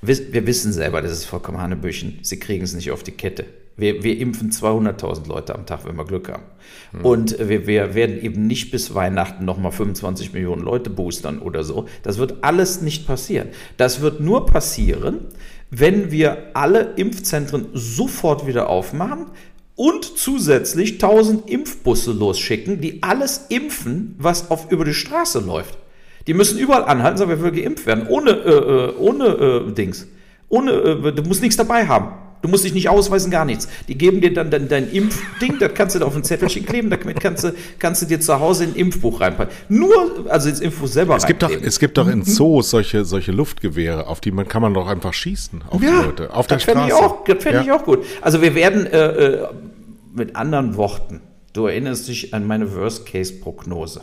wir 0.00 0.46
wissen 0.46 0.72
selber, 0.72 1.02
das 1.02 1.12
ist 1.12 1.24
vollkommen 1.24 1.58
Hanebüchen. 1.58 2.20
Sie 2.22 2.38
kriegen 2.38 2.62
es 2.62 2.74
nicht 2.74 2.90
auf 2.90 3.02
die 3.02 3.12
Kette. 3.12 3.44
Wir, 3.76 4.02
wir 4.02 4.18
impfen 4.18 4.50
200.000 4.50 5.28
Leute 5.28 5.54
am 5.54 5.66
Tag, 5.66 5.84
wenn 5.84 5.96
wir 5.96 6.06
Glück 6.06 6.30
haben. 6.30 6.44
Mhm. 6.92 7.04
Und 7.04 7.38
wir, 7.38 7.66
wir, 7.66 7.94
werden 7.94 8.22
eben 8.22 8.46
nicht 8.46 8.70
bis 8.70 8.94
Weihnachten 8.94 9.44
nochmal 9.44 9.72
25 9.72 10.32
Millionen 10.32 10.62
Leute 10.62 10.88
boostern 10.88 11.40
oder 11.40 11.62
so. 11.62 11.86
Das 12.02 12.16
wird 12.16 12.42
alles 12.42 12.80
nicht 12.80 13.06
passieren. 13.06 13.48
Das 13.76 14.00
wird 14.00 14.20
nur 14.20 14.46
passieren, 14.46 15.26
wenn 15.70 16.10
wir 16.10 16.50
alle 16.54 16.94
Impfzentren 16.96 17.68
sofort 17.72 18.46
wieder 18.46 18.68
aufmachen 18.68 19.26
und 19.74 20.04
zusätzlich 20.04 20.94
1000 20.94 21.50
Impfbusse 21.50 22.12
losschicken, 22.12 22.80
die 22.80 23.02
alles 23.02 23.46
impfen, 23.48 24.14
was 24.18 24.50
auf, 24.50 24.70
über 24.70 24.84
die 24.84 24.94
Straße 24.94 25.40
läuft. 25.40 25.78
Die 26.26 26.34
müssen 26.34 26.58
überall 26.58 26.84
anhalten, 26.84 27.18
sagen 27.18 27.30
wir 27.30 27.42
will 27.42 27.52
geimpft 27.52 27.86
werden, 27.86 28.06
ohne, 28.08 28.30
äh, 28.30 28.50
äh, 28.50 28.96
ohne 28.96 29.26
äh, 29.26 29.72
Dings. 29.72 30.06
Ohne, 30.48 30.72
äh, 30.72 31.12
du 31.12 31.22
musst 31.22 31.42
nichts 31.42 31.56
dabei 31.56 31.86
haben. 31.86 32.25
Du 32.46 32.50
musst 32.52 32.64
dich 32.64 32.74
nicht 32.74 32.88
ausweisen, 32.88 33.32
gar 33.32 33.44
nichts. 33.44 33.66
Die 33.88 33.98
geben 33.98 34.20
dir 34.20 34.32
dann 34.32 34.52
dein, 34.52 34.68
dein 34.68 34.88
Impfding, 34.88 35.58
das 35.58 35.74
kannst 35.74 35.96
du 35.96 35.98
da 35.98 36.06
auf 36.06 36.14
ein 36.14 36.22
Zettelchen 36.22 36.64
kleben, 36.64 36.90
damit 36.90 37.18
kannst 37.18 37.42
du, 37.42 37.52
kannst 37.80 38.02
du 38.02 38.06
dir 38.06 38.20
zu 38.20 38.38
Hause 38.38 38.62
ein 38.62 38.76
Impfbuch 38.76 39.20
reinpacken. 39.20 39.52
Nur, 39.68 40.26
also 40.28 40.48
ins 40.48 40.60
Impfbuch 40.60 40.86
selber 40.86 41.16
es 41.16 41.26
gibt 41.26 41.42
doch, 41.42 41.50
Es 41.50 41.80
gibt 41.80 41.98
doch 41.98 42.06
in 42.06 42.22
Zoos 42.22 42.70
solche, 42.70 43.04
solche 43.04 43.32
Luftgewehre, 43.32 44.06
auf 44.06 44.20
die 44.20 44.30
man 44.30 44.46
kann 44.46 44.62
man 44.62 44.74
doch 44.74 44.86
einfach 44.86 45.12
schießen, 45.12 45.62
auf 45.68 45.82
ja, 45.82 45.90
die 45.90 46.06
Leute, 46.06 46.32
auf 46.32 46.46
der 46.46 46.60
Straße. 46.60 46.86
Ich 46.86 46.94
auch, 46.94 47.24
das 47.24 47.42
fände 47.42 47.58
ja. 47.58 47.64
ich 47.64 47.72
auch 47.72 47.84
gut. 47.84 48.04
Also 48.20 48.40
wir 48.40 48.54
werden, 48.54 48.86
äh, 48.86 49.06
äh, 49.06 49.48
mit 50.14 50.36
anderen 50.36 50.76
Worten, 50.76 51.22
du 51.52 51.66
erinnerst 51.66 52.06
dich 52.06 52.32
an 52.32 52.46
meine 52.46 52.76
Worst-Case-Prognose. 52.76 54.02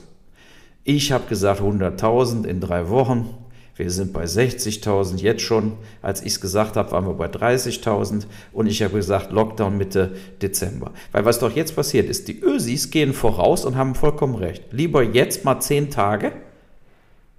Ich 0.84 1.14
habe 1.14 1.30
gesagt 1.30 1.62
100.000 1.62 2.46
in 2.46 2.60
drei 2.60 2.90
Wochen. 2.90 3.30
Wir 3.76 3.90
sind 3.90 4.14
bei 4.14 4.26
60.000 4.26 5.20
jetzt 5.20 5.42
schon. 5.42 5.74
Als 6.02 6.22
ich 6.22 6.34
es 6.34 6.42
gesagt 6.42 6.76
habe, 6.76 6.92
waren 6.92 7.08
wir 7.08 7.14
bei 7.14 7.26
30.000 7.26 8.26
und 8.52 8.68
ich 8.68 8.84
habe 8.84 8.96
gesagt 8.96 9.32
Lockdown 9.32 9.78
Mitte 9.78 10.12
Dezember. 10.42 10.92
Weil 11.12 11.26
was 11.26 11.40
doch 11.40 11.56
jetzt 11.56 11.76
passiert 11.76 12.08
ist, 12.10 12.28
die 12.28 12.40
Ösis 12.40 12.92
gehen 12.92 13.14
voraus 13.14 13.66
und 13.66 13.76
haben 13.76 13.96
vollkommen 13.96 14.36
recht. 14.36 14.64
Lieber 14.72 15.02
jetzt 15.02 15.44
mal 15.44 15.60
10 15.60 15.90
Tage, 15.90 16.34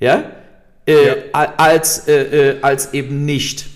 ja, 0.00 0.24
äh, 0.86 1.06
ja. 1.06 1.14
Als, 1.32 2.08
äh, 2.08 2.50
äh, 2.50 2.60
als 2.62 2.92
eben 2.92 3.24
nicht. 3.24 3.66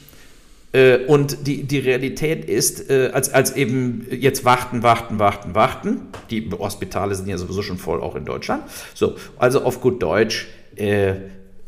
Äh, 0.73 0.99
und 1.07 1.47
die, 1.47 1.63
die 1.63 1.79
Realität 1.79 2.45
ist, 2.45 2.91
äh, 2.91 3.11
als, 3.13 3.33
als 3.33 3.57
eben 3.57 4.07
jetzt 4.11 4.45
warten, 4.45 4.83
warten, 4.83 5.19
warten, 5.19 5.55
warten. 5.55 6.01
Die 6.31 6.51
Hospitale 6.51 7.15
sind 7.15 7.29
ja 7.29 7.39
sowieso 7.39 7.63
schon 7.63 7.79
voll, 7.79 8.03
auch 8.03 8.17
in 8.17 8.25
Deutschland. 8.25 8.65
So, 8.95 9.15
also 9.39 9.63
auf 9.63 9.81
gut 9.81 10.03
Deutsch, 10.03 10.49
äh, 10.77 11.15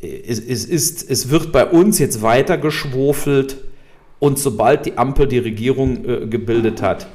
es, 0.03 0.39
es, 0.39 0.65
ist, 0.65 1.09
es 1.09 1.31
wird 1.31 1.53
bei 1.53 1.67
uns 1.67 1.99
jetzt 1.99 2.23
weiter 2.23 2.59
geschwofelt 2.59 3.59
und 4.19 4.39
sobald 4.39 4.87
die 4.87 4.99
Ampel 4.99 5.27
die 5.27 5.39
Regierung 5.39 6.05
äh, 6.05 6.27
gebildet 6.27 6.83
hat, 6.83 7.07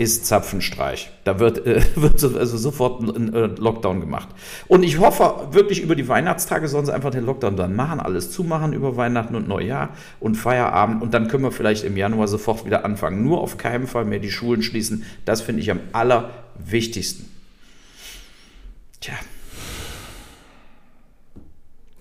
ist 0.00 0.24
Zapfenstreich. 0.24 1.10
Da 1.24 1.38
wird, 1.38 1.66
äh, 1.66 1.82
wird 1.94 2.22
also 2.22 2.56
sofort 2.56 3.02
ein 3.02 3.34
äh, 3.34 3.46
Lockdown 3.46 4.00
gemacht. 4.00 4.28
Und 4.66 4.82
ich 4.82 4.98
hoffe 4.98 5.48
wirklich 5.52 5.82
über 5.82 5.94
die 5.94 6.08
Weihnachtstage 6.08 6.68
sollen 6.68 6.86
sie 6.86 6.94
einfach 6.94 7.10
den 7.10 7.26
Lockdown 7.26 7.56
dann 7.56 7.76
machen, 7.76 8.00
alles 8.00 8.30
zumachen 8.30 8.72
über 8.72 8.96
Weihnachten 8.96 9.34
und 9.34 9.46
Neujahr 9.46 9.90
und 10.18 10.36
Feierabend 10.36 11.02
und 11.02 11.12
dann 11.12 11.28
können 11.28 11.44
wir 11.44 11.52
vielleicht 11.52 11.84
im 11.84 11.98
Januar 11.98 12.28
sofort 12.28 12.64
wieder 12.64 12.84
anfangen. 12.84 13.22
Nur 13.22 13.42
auf 13.42 13.58
keinen 13.58 13.86
Fall 13.86 14.06
mehr 14.06 14.20
die 14.20 14.30
Schulen 14.30 14.62
schließen. 14.62 15.04
Das 15.26 15.42
finde 15.42 15.60
ich 15.60 15.70
am 15.70 15.80
allerwichtigsten. 15.92 17.28
Tja. 19.00 19.14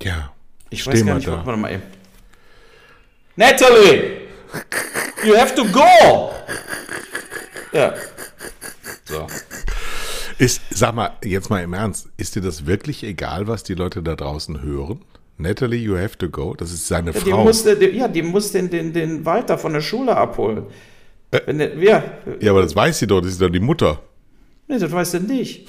Ja. 0.01 0.31
Ich 0.69 0.85
weiß 0.85 1.05
gar 1.05 1.15
nicht, 1.15 1.27
da. 1.27 1.45
warte 1.45 1.59
mal 1.59 1.71
eben. 1.71 1.83
Natalie! 3.35 4.27
You 5.25 5.35
have 5.35 5.55
to 5.55 5.65
go! 5.65 6.31
Ja. 7.71 7.93
So. 9.05 9.27
Ist, 10.37 10.61
sag 10.69 10.95
mal, 10.95 11.17
jetzt 11.23 11.49
mal 11.49 11.63
im 11.63 11.73
Ernst, 11.73 12.07
ist 12.17 12.35
dir 12.35 12.41
das 12.41 12.65
wirklich 12.65 13.03
egal, 13.03 13.47
was 13.47 13.63
die 13.63 13.73
Leute 13.73 14.01
da 14.01 14.15
draußen 14.15 14.61
hören? 14.61 15.01
Natalie, 15.37 15.79
you 15.79 15.97
have 15.97 16.17
to 16.17 16.29
go. 16.29 16.53
Das 16.53 16.71
ist 16.71 16.87
seine 16.87 17.11
ja, 17.11 17.19
Frau. 17.19 17.25
Die 17.25 17.43
musste, 17.43 17.75
die, 17.77 17.97
ja, 17.97 18.07
die 18.07 18.21
muss 18.21 18.51
den, 18.51 18.69
den, 18.69 18.93
den 18.93 19.25
Walter 19.25 19.57
von 19.57 19.73
der 19.73 19.81
Schule 19.81 20.15
abholen. 20.15 20.65
Äh, 21.31 21.41
Wenn 21.45 21.81
ja. 21.81 22.03
ja, 22.39 22.51
aber 22.51 22.61
das 22.61 22.75
weiß 22.75 22.99
sie 22.99 23.07
doch, 23.07 23.21
das 23.21 23.31
ist 23.31 23.41
doch 23.41 23.49
die 23.49 23.59
Mutter. 23.59 24.01
Nee, 24.71 24.77
das 24.77 24.91
weißt 24.91 25.15
du 25.15 25.19
nicht. 25.21 25.65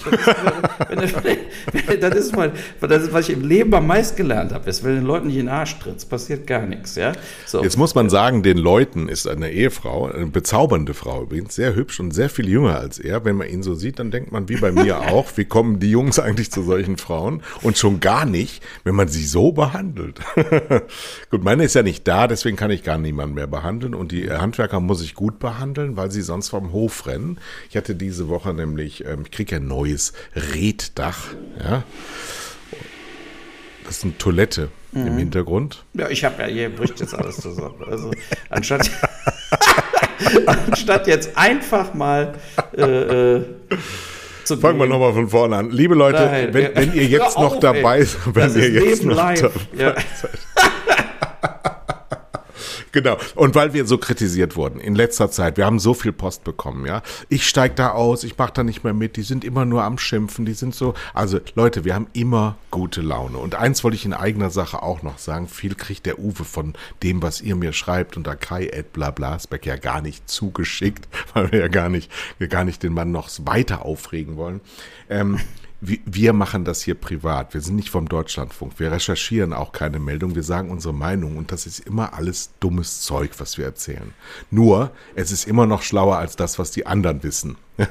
Das 0.90 1.04
ist, 1.04 1.16
das 2.02 2.14
ist, 2.16 2.36
mal, 2.36 2.52
das 2.82 3.04
ist, 3.04 3.12
was 3.14 3.30
ich 3.30 3.34
im 3.34 3.48
Leben 3.48 3.72
am 3.72 3.86
meisten 3.86 4.14
gelernt 4.14 4.52
habe. 4.52 4.68
Ist, 4.68 4.84
wenn 4.84 4.94
den 4.94 5.06
Leuten 5.06 5.28
nicht 5.28 5.38
in 5.38 5.46
den 5.46 5.48
Arsch 5.48 5.78
trittst, 5.78 6.10
passiert 6.10 6.46
gar 6.46 6.66
nichts. 6.66 6.96
Ja? 6.96 7.12
So. 7.46 7.62
Jetzt 7.62 7.78
muss 7.78 7.94
man 7.94 8.10
sagen, 8.10 8.42
den 8.42 8.58
Leuten 8.58 9.08
ist 9.08 9.26
eine 9.26 9.52
Ehefrau, 9.52 10.10
eine 10.10 10.26
bezaubernde 10.26 10.92
Frau 10.92 11.22
übrigens, 11.22 11.54
sehr 11.54 11.74
hübsch 11.74 11.98
und 11.98 12.10
sehr 12.10 12.28
viel 12.28 12.46
jünger 12.46 12.78
als 12.78 12.98
er. 12.98 13.24
Wenn 13.24 13.36
man 13.36 13.48
ihn 13.48 13.62
so 13.62 13.74
sieht, 13.74 13.98
dann 13.98 14.10
denkt 14.10 14.32
man, 14.32 14.50
wie 14.50 14.56
bei 14.56 14.70
mir 14.70 15.00
auch, 15.10 15.30
wie 15.36 15.46
kommen 15.46 15.80
die 15.80 15.90
Jungs 15.90 16.18
eigentlich 16.18 16.50
zu 16.50 16.62
solchen 16.62 16.98
Frauen? 16.98 17.42
Und 17.62 17.78
schon 17.78 18.00
gar 18.00 18.26
nicht, 18.26 18.62
wenn 18.84 18.94
man 18.94 19.08
sie 19.08 19.24
so 19.24 19.52
behandelt. 19.52 20.20
gut, 21.30 21.42
meine 21.42 21.64
ist 21.64 21.74
ja 21.74 21.82
nicht 21.82 22.06
da, 22.06 22.26
deswegen 22.26 22.58
kann 22.58 22.70
ich 22.70 22.82
gar 22.82 22.98
niemanden 22.98 23.34
mehr 23.34 23.46
behandeln. 23.46 23.94
Und 23.94 24.12
die 24.12 24.30
Handwerker 24.30 24.78
muss 24.78 25.02
ich 25.02 25.14
gut 25.14 25.38
behandeln, 25.38 25.96
weil 25.96 26.10
sie 26.10 26.20
sonst 26.20 26.50
vom 26.50 26.72
Hof 26.72 27.06
rennen. 27.06 27.38
Ich 27.70 27.78
hatte 27.78 27.94
diese 27.94 28.28
Woche 28.28 28.52
nämlich 28.52 28.89
ich, 28.90 29.04
ähm, 29.04 29.22
ich 29.24 29.30
kriege 29.30 29.56
ein 29.56 29.66
neues 29.66 30.12
Reddach. 30.34 31.34
Ja. 31.62 31.84
Das 33.84 33.98
ist 33.98 34.04
eine 34.04 34.18
Toilette 34.18 34.68
mhm. 34.92 35.06
im 35.06 35.18
Hintergrund. 35.18 35.84
Ja, 35.94 36.08
ich 36.08 36.24
habe 36.24 36.42
ja, 36.42 36.48
hier 36.48 36.68
bricht 36.70 37.00
jetzt 37.00 37.14
alles 37.14 37.36
zusammen. 37.36 37.82
Also 37.88 38.10
anstatt, 38.48 38.90
anstatt 40.46 41.06
jetzt 41.06 41.36
einfach 41.36 41.94
mal 41.94 42.34
äh, 42.76 42.82
äh 42.82 43.44
zu 44.44 44.56
Fangen 44.56 44.78
wir 44.78 44.86
nochmal 44.86 45.12
von 45.12 45.28
vorne 45.28 45.56
an. 45.56 45.70
Liebe 45.70 45.94
Leute, 45.94 46.24
Nein, 46.24 46.52
wenn, 46.52 46.74
wenn, 46.74 46.94
ihr 46.94 47.04
jetzt 47.06 47.36
noch 47.36 47.54
auf, 47.54 47.60
dabei 47.60 48.02
seid, 48.02 48.34
wenn 48.34 48.54
ihr 48.56 48.84
jetzt 48.84 49.04
noch 49.04 49.14
dabei 49.14 49.34
ja. 49.76 49.94
seid. 49.94 50.30
Genau. 52.92 53.16
Und 53.34 53.54
weil 53.54 53.72
wir 53.72 53.86
so 53.86 53.98
kritisiert 53.98 54.56
wurden 54.56 54.80
in 54.80 54.94
letzter 54.94 55.30
Zeit, 55.30 55.56
wir 55.56 55.66
haben 55.66 55.78
so 55.78 55.94
viel 55.94 56.12
Post 56.12 56.44
bekommen, 56.44 56.86
ja. 56.86 57.02
Ich 57.28 57.48
steige 57.48 57.74
da 57.74 57.90
aus, 57.90 58.24
ich 58.24 58.36
mache 58.36 58.52
da 58.52 58.62
nicht 58.62 58.82
mehr 58.82 58.94
mit, 58.94 59.16
die 59.16 59.22
sind 59.22 59.44
immer 59.44 59.64
nur 59.64 59.84
am 59.84 59.98
Schimpfen, 59.98 60.44
die 60.44 60.54
sind 60.54 60.74
so. 60.74 60.94
Also 61.14 61.40
Leute, 61.54 61.84
wir 61.84 61.94
haben 61.94 62.08
immer 62.12 62.56
gute 62.70 63.00
Laune. 63.00 63.38
Und 63.38 63.54
eins 63.54 63.84
wollte 63.84 63.96
ich 63.96 64.04
in 64.04 64.12
eigener 64.14 64.50
Sache 64.50 64.82
auch 64.82 65.02
noch 65.02 65.18
sagen, 65.18 65.48
viel 65.48 65.74
kriegt 65.74 66.06
der 66.06 66.18
Uwe 66.18 66.44
von 66.44 66.74
dem, 67.02 67.22
was 67.22 67.40
ihr 67.40 67.56
mir 67.56 67.72
schreibt 67.72 68.16
und 68.16 68.26
da 68.26 68.34
Kai 68.34 68.66
Ed 68.66 68.92
Blablasbeck 68.92 69.66
ja 69.66 69.76
gar 69.76 70.00
nicht 70.00 70.28
zugeschickt, 70.28 71.08
weil 71.34 71.52
wir 71.52 71.60
ja 71.60 71.68
gar 71.68 71.88
nicht, 71.88 72.10
wir 72.38 72.48
gar 72.48 72.64
nicht 72.64 72.82
den 72.82 72.92
Mann 72.92 73.12
noch 73.12 73.30
weiter 73.44 73.84
aufregen 73.84 74.36
wollen. 74.36 74.60
Ähm, 75.08 75.38
wir 75.80 76.34
machen 76.34 76.64
das 76.64 76.82
hier 76.82 76.94
privat. 76.94 77.54
Wir 77.54 77.62
sind 77.62 77.76
nicht 77.76 77.88
vom 77.88 78.06
Deutschlandfunk. 78.06 78.74
Wir 78.78 78.92
recherchieren 78.92 79.54
auch 79.54 79.72
keine 79.72 79.98
Meldung. 79.98 80.34
Wir 80.34 80.42
sagen 80.42 80.70
unsere 80.70 80.92
Meinung 80.92 81.38
und 81.38 81.52
das 81.52 81.66
ist 81.66 81.80
immer 81.80 82.12
alles 82.12 82.50
dummes 82.60 83.00
Zeug, 83.00 83.30
was 83.38 83.56
wir 83.56 83.64
erzählen. 83.64 84.12
Nur, 84.50 84.90
es 85.14 85.32
ist 85.32 85.46
immer 85.46 85.66
noch 85.66 85.82
schlauer 85.82 86.18
als 86.18 86.36
das, 86.36 86.58
was 86.58 86.70
die 86.70 86.86
anderen 86.86 87.22
wissen. 87.22 87.56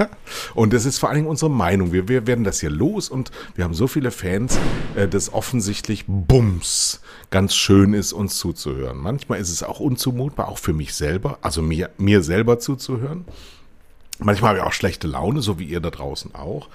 und 0.53 0.73
es 0.75 0.85
ist 0.85 0.99
vor 0.99 1.09
allen 1.09 1.17
Dingen 1.17 1.27
unsere 1.27 1.49
Meinung. 1.49 1.91
Wir, 1.91 2.07
wir 2.07 2.27
werden 2.27 2.43
das 2.43 2.59
hier 2.59 2.69
los 2.69 3.09
und 3.09 3.31
wir 3.55 3.63
haben 3.63 3.73
so 3.73 3.87
viele 3.87 4.11
Fans, 4.11 4.59
äh, 4.95 5.07
dass 5.07 5.33
offensichtlich 5.33 6.05
Bums 6.07 7.01
ganz 7.31 7.55
schön 7.55 7.93
ist, 7.93 8.13
uns 8.13 8.37
zuzuhören. 8.37 8.99
Manchmal 8.99 9.39
ist 9.39 9.49
es 9.49 9.63
auch 9.63 9.79
unzumutbar, 9.79 10.47
auch 10.47 10.59
für 10.59 10.73
mich 10.73 10.93
selber, 10.93 11.39
also 11.41 11.63
mir, 11.63 11.89
mir 11.97 12.21
selber 12.21 12.59
zuzuhören. 12.59 13.25
Manchmal 14.19 14.49
habe 14.49 14.59
ich 14.59 14.65
auch 14.65 14.73
schlechte 14.73 15.07
Laune, 15.07 15.41
so 15.41 15.57
wie 15.57 15.65
ihr 15.65 15.79
da 15.79 15.89
draußen 15.89 16.35
auch. 16.35 16.69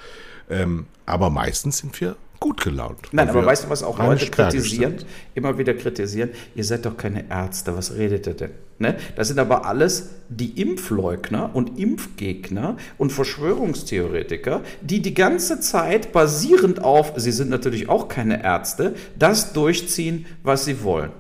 Ähm, 0.51 0.87
aber 1.07 1.31
meistens 1.31 1.79
sind 1.79 2.01
wir 2.01 2.17
gut 2.45 2.63
gelaunt. 2.63 3.09
Nein, 3.13 3.31
aber 3.31 3.47
weißt 3.47 3.65
du, 3.65 3.71
was 3.71 3.83
auch 3.83 3.99
Leute 3.99 4.27
kritisieren? 4.27 4.99
Sind. 4.99 5.11
Immer 5.35 5.57
wieder 5.57 5.73
kritisieren. 5.73 6.29
Ihr 6.55 6.65
seid 6.65 6.85
doch 6.85 6.97
keine 6.97 7.31
Ärzte, 7.31 7.75
was 7.75 7.95
redet 7.95 8.27
ihr 8.27 8.35
denn? 8.35 8.51
Ne? 8.79 8.97
Das 9.17 9.29
sind 9.29 9.39
aber 9.39 9.65
alles 9.65 10.11
die 10.29 10.61
Impfleugner 10.61 11.55
und 11.55 11.79
Impfgegner 11.79 12.77
und 12.99 13.13
Verschwörungstheoretiker, 13.13 14.63
die 14.83 15.01
die 15.01 15.15
ganze 15.15 15.61
Zeit 15.61 16.13
basierend 16.13 16.83
auf, 16.83 17.15
sie 17.17 17.33
sind 17.33 17.49
natürlich 17.49 17.89
auch 17.89 18.09
keine 18.09 18.45
Ärzte, 18.45 18.95
das 19.19 19.55
durchziehen, 19.55 20.27
was 20.43 20.67
sie 20.67 20.83
wollen. 20.83 21.13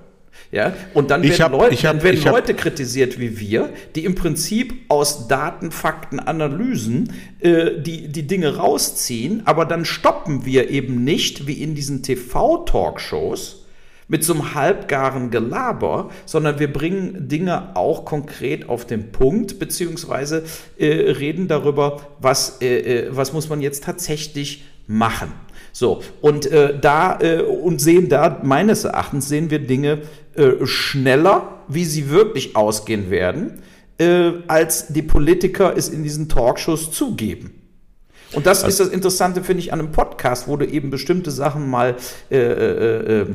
Ja, 0.54 0.72
und 0.94 1.10
dann 1.10 1.24
werden, 1.24 1.42
hab, 1.42 1.50
Leute, 1.50 1.74
hab, 1.74 1.82
dann 1.82 2.02
werden 2.04 2.22
Leute 2.22 2.52
hab, 2.52 2.60
kritisiert 2.60 3.18
wie 3.18 3.40
wir, 3.40 3.70
die 3.96 4.04
im 4.04 4.14
Prinzip 4.14 4.72
aus 4.86 5.26
Daten, 5.26 5.72
Fakten, 5.72 6.20
Analysen 6.20 7.12
äh, 7.40 7.72
die, 7.80 8.06
die 8.06 8.28
Dinge 8.28 8.54
rausziehen, 8.54 9.42
aber 9.46 9.64
dann 9.64 9.84
stoppen 9.84 10.46
wir 10.46 10.70
eben 10.70 11.02
nicht 11.02 11.48
wie 11.48 11.54
in 11.54 11.74
diesen 11.74 12.04
TV-Talkshows 12.04 13.64
mit 14.06 14.22
so 14.22 14.34
einem 14.34 14.54
halbgaren 14.54 15.32
Gelaber, 15.32 16.10
sondern 16.24 16.60
wir 16.60 16.72
bringen 16.72 17.26
Dinge 17.26 17.74
auch 17.74 18.04
konkret 18.04 18.68
auf 18.68 18.86
den 18.86 19.10
Punkt, 19.10 19.58
beziehungsweise 19.58 20.44
äh, 20.78 20.86
reden 20.86 21.48
darüber, 21.48 22.00
was, 22.20 22.62
äh, 22.62 23.06
äh 23.06 23.08
was 23.10 23.32
muss 23.32 23.48
man 23.48 23.60
jetzt 23.60 23.82
tatsächlich 23.82 24.62
machen. 24.86 25.32
So, 25.76 26.02
und 26.20 26.46
äh, 26.46 26.78
da 26.78 27.18
äh, 27.20 27.42
und 27.42 27.80
sehen 27.80 28.08
da, 28.08 28.38
meines 28.44 28.84
Erachtens, 28.84 29.28
sehen 29.28 29.50
wir 29.50 29.58
Dinge 29.58 30.02
äh, 30.36 30.66
schneller, 30.66 31.62
wie 31.68 31.84
sie 31.84 32.10
wirklich 32.10 32.56
ausgehen 32.56 33.10
werden, 33.10 33.62
äh, 33.98 34.32
als 34.48 34.88
die 34.88 35.02
Politiker 35.02 35.76
es 35.76 35.88
in 35.88 36.02
diesen 36.02 36.28
Talkshows 36.28 36.90
zugeben. 36.90 37.62
Und 38.32 38.46
das 38.46 38.64
also, 38.64 38.68
ist 38.68 38.80
das 38.80 38.94
Interessante, 38.94 39.44
finde 39.44 39.62
ich, 39.62 39.72
an 39.72 39.78
einem 39.78 39.92
Podcast, 39.92 40.48
wo 40.48 40.56
du 40.56 40.66
eben 40.66 40.90
bestimmte 40.90 41.30
Sachen 41.30 41.70
mal 41.70 41.96
äh, 42.30 42.36
äh, 42.36 43.20
äh 43.22 43.26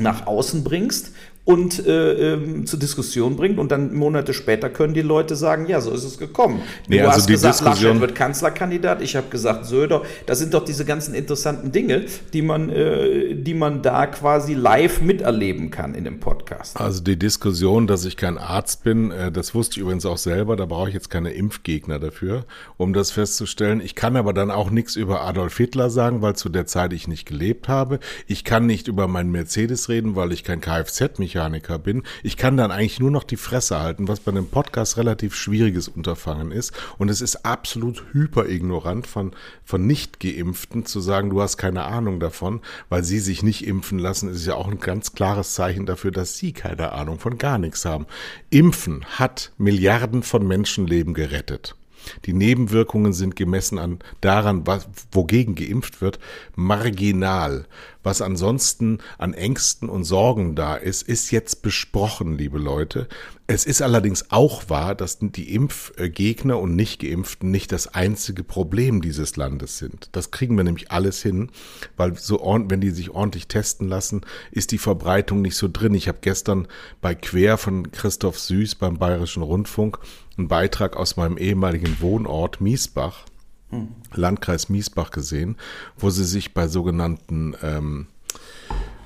nach 0.00 0.28
außen 0.28 0.62
bringst 0.62 1.10
und 1.48 1.86
äh, 1.86 2.34
ähm, 2.34 2.66
zur 2.66 2.78
Diskussion 2.78 3.34
bringt 3.34 3.58
und 3.58 3.72
dann 3.72 3.94
Monate 3.94 4.34
später 4.34 4.68
können 4.68 4.92
die 4.92 5.00
Leute 5.00 5.34
sagen, 5.34 5.66
ja, 5.66 5.80
so 5.80 5.90
ist 5.92 6.04
es 6.04 6.18
gekommen. 6.18 6.60
Nee, 6.88 6.98
du 6.98 7.04
also 7.04 7.16
hast 7.16 7.26
gesagt, 7.26 7.62
Laschet 7.62 7.98
wird 8.02 8.14
Kanzlerkandidat, 8.14 9.00
ich 9.00 9.16
habe 9.16 9.30
gesagt 9.30 9.64
Söder. 9.64 10.02
Das 10.26 10.40
sind 10.40 10.52
doch 10.52 10.62
diese 10.62 10.84
ganzen 10.84 11.14
interessanten 11.14 11.72
Dinge, 11.72 12.04
die 12.34 12.42
man, 12.42 12.68
äh, 12.68 13.34
die 13.34 13.54
man 13.54 13.80
da 13.80 14.06
quasi 14.08 14.52
live 14.52 15.00
miterleben 15.00 15.70
kann 15.70 15.94
in 15.94 16.04
dem 16.04 16.20
Podcast. 16.20 16.78
Also 16.78 17.02
die 17.02 17.18
Diskussion, 17.18 17.86
dass 17.86 18.04
ich 18.04 18.18
kein 18.18 18.36
Arzt 18.36 18.84
bin, 18.84 19.10
äh, 19.10 19.32
das 19.32 19.54
wusste 19.54 19.76
ich 19.76 19.78
übrigens 19.78 20.04
auch 20.04 20.18
selber, 20.18 20.54
da 20.54 20.66
brauche 20.66 20.88
ich 20.88 20.94
jetzt 20.94 21.08
keine 21.08 21.30
Impfgegner 21.30 21.98
dafür, 21.98 22.44
um 22.76 22.92
das 22.92 23.10
festzustellen. 23.10 23.80
Ich 23.80 23.94
kann 23.94 24.16
aber 24.16 24.34
dann 24.34 24.50
auch 24.50 24.68
nichts 24.68 24.96
über 24.96 25.22
Adolf 25.22 25.56
Hitler 25.56 25.88
sagen, 25.88 26.20
weil 26.20 26.36
zu 26.36 26.50
der 26.50 26.66
Zeit 26.66 26.92
ich 26.92 27.08
nicht 27.08 27.26
gelebt 27.26 27.68
habe. 27.68 28.00
Ich 28.26 28.44
kann 28.44 28.66
nicht 28.66 28.86
über 28.86 29.08
meinen 29.08 29.30
Mercedes 29.30 29.88
reden, 29.88 30.14
weil 30.14 30.32
ich 30.32 30.44
kein 30.44 30.60
Kfz-Mechaniker 30.60 31.37
Automechaniker 31.38 31.78
bin. 31.78 32.02
Ich 32.22 32.36
kann 32.36 32.56
dann 32.56 32.70
eigentlich 32.70 33.00
nur 33.00 33.10
noch 33.10 33.24
die 33.24 33.36
Fresse 33.36 33.80
halten, 33.80 34.08
was 34.08 34.20
bei 34.20 34.30
einem 34.30 34.48
Podcast 34.48 34.96
relativ 34.96 35.34
schwieriges 35.34 35.88
Unterfangen 35.88 36.50
ist. 36.50 36.72
Und 36.98 37.08
es 37.08 37.20
ist 37.20 37.44
absolut 37.44 38.04
hyperignorant 38.12 39.06
von, 39.06 39.32
von 39.64 39.86
Nicht-Geimpften 39.86 40.84
zu 40.84 41.00
sagen, 41.00 41.30
du 41.30 41.40
hast 41.40 41.56
keine 41.56 41.84
Ahnung 41.84 42.20
davon, 42.20 42.60
weil 42.88 43.04
sie 43.04 43.20
sich 43.20 43.42
nicht 43.42 43.66
impfen 43.66 43.98
lassen, 43.98 44.30
ist 44.30 44.46
ja 44.46 44.54
auch 44.54 44.68
ein 44.68 44.80
ganz 44.80 45.12
klares 45.12 45.54
Zeichen 45.54 45.86
dafür, 45.86 46.10
dass 46.10 46.36
sie 46.36 46.52
keine 46.52 46.92
Ahnung 46.92 47.18
von 47.18 47.38
gar 47.38 47.58
nichts 47.58 47.84
haben. 47.84 48.06
Impfen 48.50 49.04
hat 49.04 49.52
Milliarden 49.58 50.22
von 50.22 50.46
Menschenleben 50.46 51.14
gerettet. 51.14 51.74
Die 52.24 52.32
Nebenwirkungen 52.32 53.12
sind 53.12 53.36
gemessen 53.36 53.78
an 53.78 53.98
daran, 54.20 54.66
was, 54.66 54.88
wogegen 55.12 55.54
geimpft 55.54 56.00
wird, 56.00 56.18
marginal. 56.56 57.66
Was 58.02 58.22
ansonsten 58.22 58.98
an 59.18 59.34
Ängsten 59.34 59.88
und 59.88 60.04
Sorgen 60.04 60.54
da 60.54 60.76
ist, 60.76 61.02
ist 61.02 61.30
jetzt 61.30 61.62
besprochen, 61.62 62.38
liebe 62.38 62.58
Leute. 62.58 63.08
Es 63.50 63.64
ist 63.64 63.80
allerdings 63.80 64.30
auch 64.30 64.68
wahr, 64.68 64.94
dass 64.94 65.20
die 65.20 65.54
Impfgegner 65.54 66.58
und 66.58 66.76
Nicht-Geimpften 66.76 67.50
nicht 67.50 67.72
das 67.72 67.88
einzige 67.88 68.44
Problem 68.44 69.00
dieses 69.00 69.36
Landes 69.36 69.78
sind. 69.78 70.10
Das 70.12 70.30
kriegen 70.30 70.54
wir 70.58 70.64
nämlich 70.64 70.92
alles 70.92 71.22
hin, 71.22 71.50
weil 71.96 72.14
so 72.18 72.40
wenn 72.68 72.82
die 72.82 72.90
sich 72.90 73.08
ordentlich 73.08 73.48
testen 73.48 73.88
lassen, 73.88 74.20
ist 74.50 74.70
die 74.70 74.76
Verbreitung 74.76 75.40
nicht 75.40 75.56
so 75.56 75.66
drin. 75.66 75.94
Ich 75.94 76.08
habe 76.08 76.18
gestern 76.20 76.68
bei 77.00 77.14
Quer 77.14 77.56
von 77.56 77.90
Christoph 77.90 78.38
Süß 78.38 78.74
beim 78.74 78.98
Bayerischen 78.98 79.42
Rundfunk 79.42 79.98
einen 80.36 80.48
Beitrag 80.48 80.94
aus 80.98 81.16
meinem 81.16 81.38
ehemaligen 81.38 82.02
Wohnort 82.02 82.60
Miesbach, 82.60 83.24
hm. 83.70 83.88
Landkreis 84.12 84.68
Miesbach 84.68 85.10
gesehen, 85.10 85.56
wo 85.96 86.10
sie 86.10 86.24
sich 86.24 86.52
bei 86.52 86.68
sogenannten 86.68 87.56
ähm, 87.62 88.08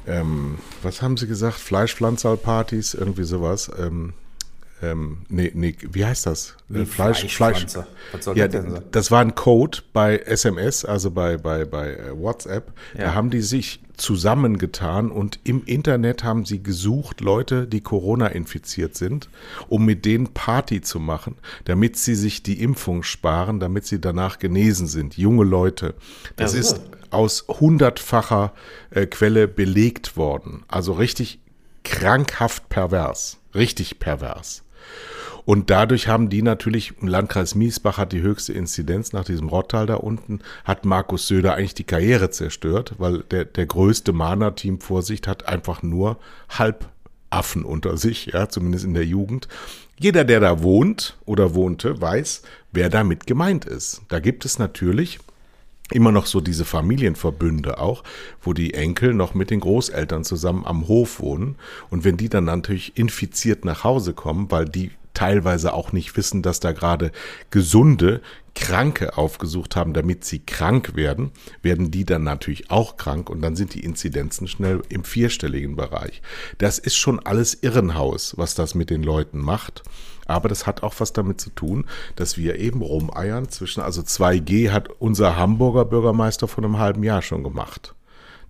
ähm, 0.05 0.59
was 0.83 1.01
haben 1.01 1.17
sie 1.17 1.29
gesagt? 1.29 1.61
Fleischpflanzerpartys, 1.61 2.95
irgendwie 2.95 3.23
sowas. 3.23 3.71
Ähm, 3.79 4.15
ähm, 4.82 5.18
nee, 5.28 5.52
nee, 5.54 5.76
wie 5.80 6.04
heißt 6.04 6.26
das? 6.26 6.56
Wie 6.68 6.84
Fleisch, 6.84 7.25
Fleisch. 7.32 7.66
Was 8.12 8.25
soll 8.25 8.36
ja, 8.36 8.49
das 8.49 8.60
denn 8.62 8.73
sein? 8.73 8.82
Das 8.90 9.10
war 9.12 9.21
ein 9.21 9.36
Code 9.36 9.78
bei 9.92 10.18
SMS, 10.18 10.84
also 10.84 11.12
bei, 11.12 11.36
bei, 11.36 11.64
bei 11.64 11.92
äh, 11.92 12.18
WhatsApp. 12.18 12.73
Ja. 12.95 13.04
Da 13.04 13.14
haben 13.14 13.30
die 13.30 13.42
sich 13.42 13.80
zusammengetan 13.97 15.12
und 15.12 15.38
im 15.45 15.64
Internet 15.64 16.25
haben 16.25 16.45
sie 16.45 16.62
gesucht, 16.62 17.21
Leute, 17.21 17.68
die 17.68 17.80
Corona 17.80 18.26
infiziert 18.26 18.97
sind, 18.97 19.28
um 19.68 19.84
mit 19.84 20.04
denen 20.04 20.28
Party 20.28 20.80
zu 20.80 20.99
machen, 20.99 21.36
damit 21.64 21.97
sie 21.97 22.16
sich 22.16 22.42
die 22.42 22.60
Impfung 22.60 23.04
sparen, 23.04 23.60
damit 23.60 23.86
sie 23.86 24.00
danach 24.00 24.40
genesen 24.40 24.88
sind. 24.88 25.16
Junge 25.16 25.45
Leute. 25.45 25.95
Das 26.34 26.54
also. 26.54 26.75
ist 26.75 26.82
aus 27.10 27.45
hundertfacher 27.49 28.52
äh, 28.90 29.06
Quelle 29.06 29.47
belegt 29.47 30.16
worden. 30.16 30.64
Also 30.66 30.92
richtig 30.92 31.38
krankhaft 31.84 32.68
pervers. 32.68 33.38
Richtig 33.54 33.99
pervers. 33.99 34.62
Und 35.45 35.71
dadurch 35.71 36.06
haben 36.06 36.28
die 36.28 36.42
natürlich, 36.42 36.95
im 37.00 37.08
Landkreis 37.08 37.54
Miesbach 37.54 37.99
hat 37.99 38.12
die 38.12 38.23
höchste 38.23 38.52
Inzidenz 38.52 39.12
nach 39.12 39.25
diesem 39.25 39.49
Rottal 39.49 39.86
da 39.86 39.97
unten, 39.97 40.40
hat 40.64 40.84
Markus 40.84 41.26
Söder 41.26 41.54
eigentlich 41.54 41.75
die 41.75 41.84
Karriere 41.84 42.30
zerstört, 42.30 42.95
weil 42.99 43.21
der, 43.30 43.45
der 43.45 43.66
größte 43.66 44.12
Mana-Team 44.12 44.80
Vorsicht 44.80 45.26
hat 45.26 45.49
einfach 45.49 45.82
nur 45.82 46.18
Halbaffen 46.49 47.64
unter 47.64 47.97
sich, 47.97 48.26
ja, 48.26 48.49
zumindest 48.49 48.84
in 48.84 48.95
der 48.95 49.04
Jugend. 49.04 49.49
Jeder, 49.99 50.25
der 50.25 50.40
da 50.40 50.62
wohnt 50.62 51.16
oder 51.25 51.54
wohnte, 51.54 52.00
weiß, 52.00 52.42
wer 52.71 52.88
damit 52.88 53.26
gemeint 53.26 53.64
ist. 53.64 54.02
Da 54.08 54.21
gibt 54.21 54.45
es 54.45 54.58
natürlich 54.58 55.18
immer 55.93 56.13
noch 56.13 56.26
so 56.26 56.41
diese 56.41 56.65
Familienverbünde 56.65 57.78
auch, 57.78 58.02
wo 58.41 58.52
die 58.52 58.75
Enkel 58.75 59.15
noch 59.15 59.35
mit 59.35 59.50
den 59.50 59.61
Großeltern 59.61 60.25
zusammen 60.25 60.65
am 60.67 60.89
Hof 60.89 61.21
wohnen. 61.21 61.57
Und 61.91 62.05
wenn 62.05 62.17
die 62.17 62.28
dann 62.28 62.45
natürlich 62.45 62.97
infiziert 62.97 63.65
nach 63.65 63.85
Hause 63.85 64.13
kommen, 64.13 64.50
weil 64.50 64.67
die 64.67 64.91
teilweise 65.15 65.75
auch 65.75 65.93
nicht 65.93 66.17
wissen, 66.17 66.43
dass 66.43 66.61
da 66.61 66.73
gerade 66.73 67.13
gesunde 67.50 68.21
Kranke 68.55 69.17
aufgesucht 69.17 69.76
haben, 69.76 69.95
damit 69.95 70.25
sie 70.25 70.41
krank 70.41 70.95
werden, 70.95 71.31
werden 71.63 71.91
die 71.91 72.05
dann 72.05 72.23
natürlich 72.23 72.71
auch 72.71 72.97
krank 72.97 73.31
und 73.31 73.41
dann 73.41 73.57
sind 73.57 73.75
die 73.75 73.85
Inzidenzen 73.85 74.47
schnell 74.47 74.83
im 74.89 75.05
vierstelligen 75.05 75.76
Bereich. 75.76 76.23
Das 76.59 76.78
ist 76.78 76.97
schon 76.97 77.19
alles 77.21 77.63
Irrenhaus, 77.63 78.35
was 78.37 78.55
das 78.55 78.75
mit 78.75 78.91
den 78.91 79.02
Leuten 79.02 79.39
macht. 79.39 79.83
Aber 80.32 80.49
das 80.49 80.66
hat 80.66 80.82
auch 80.82 80.95
was 80.99 81.12
damit 81.12 81.40
zu 81.40 81.50
tun, 81.50 81.86
dass 82.16 82.36
wir 82.36 82.56
eben 82.56 82.82
rumeiern 82.82 83.49
zwischen, 83.49 83.80
also 83.82 84.02
2G 84.02 84.71
hat 84.71 84.88
unser 84.99 85.36
Hamburger 85.36 85.84
Bürgermeister 85.84 86.49
vor 86.49 86.64
einem 86.64 86.78
halben 86.78 87.02
Jahr 87.02 87.23
schon 87.23 87.42
gemacht 87.42 87.95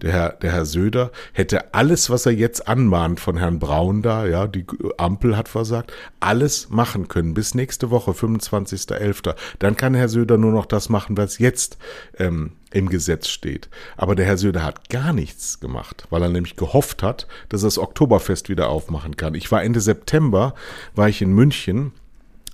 der 0.03 0.13
Herr, 0.13 0.31
der 0.31 0.53
Herr 0.53 0.67
Söder 0.67 1.13
hätte 1.33 1.75
alles, 1.75 2.11
was 2.11 2.27
er 2.27 2.33
jetzt 2.33 2.67
anmahnt 2.69 3.21
von 3.21 3.37
Herrn 3.37 3.59
Braun 3.59 4.03
da, 4.03 4.27
ja, 4.27 4.47
die 4.47 4.67
Ampel 4.99 5.37
hat 5.37 5.49
versagt, 5.49 5.93
alles 6.21 6.69
machen 6.71 7.09
können 7.09 7.35
bis 7.35 7.55
nächste 7.55 7.91
Woche, 7.91 8.11
25.11. 8.11 9.35
Dann 9.61 9.77
kann 9.77 9.95
Herr 9.95 10.09
Söder 10.09 10.39
nur 10.39 10.53
noch 10.53 10.67
das 10.67 10.89
machen, 10.89 11.17
was 11.17 11.39
jetzt 11.39 11.79
ähm, 12.19 12.53
im 12.73 12.89
Gesetz 12.89 13.29
steht. 13.29 13.69
Aber 13.97 14.15
der 14.17 14.27
Herr 14.27 14.39
Söder 14.39 14.65
hat 14.65 14.91
gar 14.91 15.13
nichts 15.13 15.61
gemacht, 15.61 16.07
weil 16.11 16.23
er 16.23 16.29
nämlich 16.29 16.57
gehofft 16.57 17.03
hat, 17.03 17.29
dass 17.49 17.63
er 17.63 17.69
das 17.69 17.79
Oktoberfest 17.79 18.49
wieder 18.49 18.69
aufmachen 18.69 19.17
kann. 19.17 19.35
Ich 19.35 19.51
war 19.53 19.63
Ende 19.63 19.81
September, 19.81 20.55
war 20.95 21.09
ich 21.09 21.23
in 21.23 21.33
München 21.33 21.93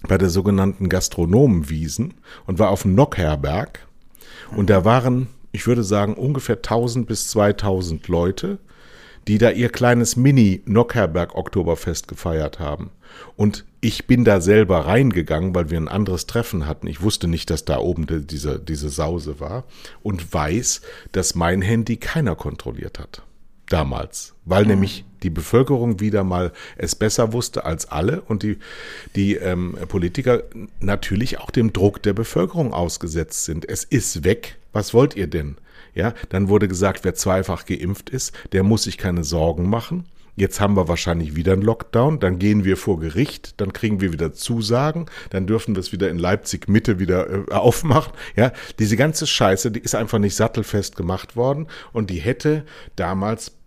bei 0.06 0.18
der 0.18 0.28
sogenannten 0.28 0.88
Gastronomenwiesen 0.88 2.14
und 2.46 2.58
war 2.58 2.68
auf 2.68 2.82
dem 2.82 2.94
Nockherberg 2.94 3.86
und 4.54 4.70
da 4.70 4.84
waren 4.84 5.28
ich 5.58 5.66
würde 5.66 5.82
sagen, 5.82 6.14
ungefähr 6.14 6.58
1000 6.58 7.04
bis 7.08 7.26
2000 7.30 8.06
Leute, 8.06 8.60
die 9.26 9.38
da 9.38 9.50
ihr 9.50 9.70
kleines 9.70 10.14
Mini-Nockherberg-Oktoberfest 10.14 12.06
gefeiert 12.06 12.60
haben. 12.60 12.92
Und 13.34 13.64
ich 13.80 14.06
bin 14.06 14.24
da 14.24 14.40
selber 14.40 14.86
reingegangen, 14.86 15.56
weil 15.56 15.68
wir 15.68 15.80
ein 15.80 15.88
anderes 15.88 16.26
Treffen 16.26 16.68
hatten. 16.68 16.86
Ich 16.86 17.02
wusste 17.02 17.26
nicht, 17.26 17.50
dass 17.50 17.64
da 17.64 17.78
oben 17.78 18.06
die, 18.06 18.24
diese, 18.24 18.60
diese 18.60 18.88
Sause 18.88 19.40
war 19.40 19.64
und 20.04 20.32
weiß, 20.32 20.80
dass 21.10 21.34
mein 21.34 21.60
Handy 21.60 21.96
keiner 21.96 22.36
kontrolliert 22.36 23.00
hat. 23.00 23.24
Damals. 23.68 24.36
Weil 24.44 24.62
mhm. 24.62 24.70
nämlich 24.70 25.06
die 25.22 25.30
Bevölkerung 25.30 26.00
wieder 26.00 26.24
mal 26.24 26.52
es 26.76 26.94
besser 26.94 27.32
wusste 27.32 27.64
als 27.64 27.90
alle 27.90 28.20
und 28.22 28.42
die, 28.42 28.58
die 29.16 29.34
ähm, 29.36 29.76
Politiker 29.88 30.42
natürlich 30.80 31.38
auch 31.38 31.50
dem 31.50 31.72
Druck 31.72 32.02
der 32.02 32.12
Bevölkerung 32.12 32.72
ausgesetzt 32.72 33.44
sind. 33.44 33.68
Es 33.68 33.84
ist 33.84 34.24
weg. 34.24 34.56
Was 34.72 34.94
wollt 34.94 35.16
ihr 35.16 35.26
denn? 35.26 35.56
Ja, 35.94 36.14
dann 36.28 36.48
wurde 36.48 36.68
gesagt, 36.68 37.04
wer 37.04 37.14
zweifach 37.14 37.64
geimpft 37.64 38.10
ist, 38.10 38.32
der 38.52 38.62
muss 38.62 38.84
sich 38.84 38.98
keine 38.98 39.24
Sorgen 39.24 39.68
machen. 39.68 40.04
Jetzt 40.38 40.60
haben 40.60 40.76
wir 40.76 40.86
wahrscheinlich 40.86 41.34
wieder 41.34 41.54
einen 41.54 41.62
Lockdown, 41.62 42.20
dann 42.20 42.38
gehen 42.38 42.64
wir 42.64 42.76
vor 42.76 43.00
Gericht, 43.00 43.60
dann 43.60 43.72
kriegen 43.72 44.00
wir 44.00 44.12
wieder 44.12 44.32
Zusagen, 44.32 45.06
dann 45.30 45.48
dürfen 45.48 45.74
wir 45.74 45.80
es 45.80 45.90
wieder 45.90 46.08
in 46.08 46.16
Leipzig 46.16 46.68
Mitte 46.68 47.00
wieder 47.00 47.28
äh, 47.28 47.52
aufmachen. 47.52 48.12
Ja, 48.36 48.52
diese 48.78 48.96
ganze 48.96 49.26
Scheiße, 49.26 49.72
die 49.72 49.80
ist 49.80 49.96
einfach 49.96 50.20
nicht 50.20 50.36
sattelfest 50.36 50.94
gemacht 50.94 51.34
worden 51.34 51.66
und 51.92 52.10
die 52.10 52.20
hätte 52.20 52.64
damals 52.94 53.57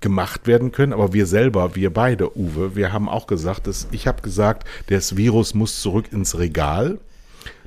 gemacht 0.00 0.46
werden 0.46 0.72
können. 0.72 0.92
Aber 0.92 1.12
wir 1.12 1.26
selber, 1.26 1.74
wir 1.74 1.92
beide, 1.92 2.36
Uwe, 2.36 2.76
wir 2.76 2.92
haben 2.92 3.08
auch 3.08 3.26
gesagt, 3.26 3.66
dass, 3.66 3.88
ich 3.92 4.06
habe 4.06 4.22
gesagt, 4.22 4.66
das 4.88 5.16
Virus 5.16 5.54
muss 5.54 5.80
zurück 5.80 6.12
ins 6.12 6.38
Regal. 6.38 6.98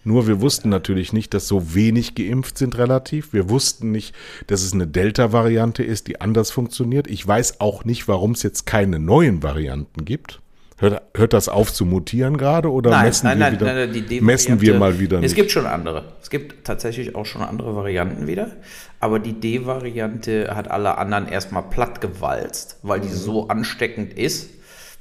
Nur 0.05 0.27
wir 0.27 0.41
wussten 0.41 0.69
natürlich 0.69 1.13
nicht, 1.13 1.33
dass 1.33 1.47
so 1.47 1.73
wenig 1.73 2.13
geimpft 2.15 2.57
sind 2.57 2.77
relativ. 2.77 3.31
Wir 3.31 3.49
wussten 3.49 3.91
nicht, 3.91 4.13
dass 4.47 4.61
es 4.61 4.73
eine 4.73 4.85
Delta-Variante 4.85 5.81
ist, 5.83 6.07
die 6.07 6.19
anders 6.19 6.51
funktioniert. 6.51 7.07
Ich 7.07 7.25
weiß 7.25 7.61
auch 7.61 7.85
nicht, 7.85 8.07
warum 8.07 8.31
es 8.31 8.43
jetzt 8.43 8.65
keine 8.65 8.99
neuen 8.99 9.43
Varianten 9.43 10.03
gibt. 10.03 10.41
Hört, 10.83 11.01
hört 11.15 11.31
das 11.31 11.47
auf 11.47 11.71
zu 11.71 11.85
mutieren 11.85 12.35
gerade 12.35 12.69
oder 12.69 12.89
nein, 12.89 13.05
messen, 13.05 13.27
nein, 13.27 13.37
wir, 13.37 13.45
nein, 13.45 13.53
wieder, 13.53 13.73
nein, 13.73 14.05
die 14.09 14.19
messen 14.19 14.59
wir 14.59 14.77
mal 14.77 14.99
wieder 14.99 15.21
nicht? 15.21 15.27
Es 15.27 15.33
gibt 15.33 15.49
schon 15.49 15.65
andere. 15.65 16.11
Es 16.21 16.29
gibt 16.29 16.65
tatsächlich 16.65 17.15
auch 17.15 17.25
schon 17.25 17.41
andere 17.41 17.73
Varianten 17.73 18.27
wieder. 18.27 18.51
Aber 18.99 19.19
die 19.19 19.31
D-Variante 19.31 20.53
hat 20.53 20.69
alle 20.69 20.97
anderen 20.97 21.29
erstmal 21.29 21.63
plattgewalzt, 21.63 22.79
weil 22.83 22.99
die 22.99 23.07
so 23.07 23.47
ansteckend 23.47 24.11
ist. 24.11 24.49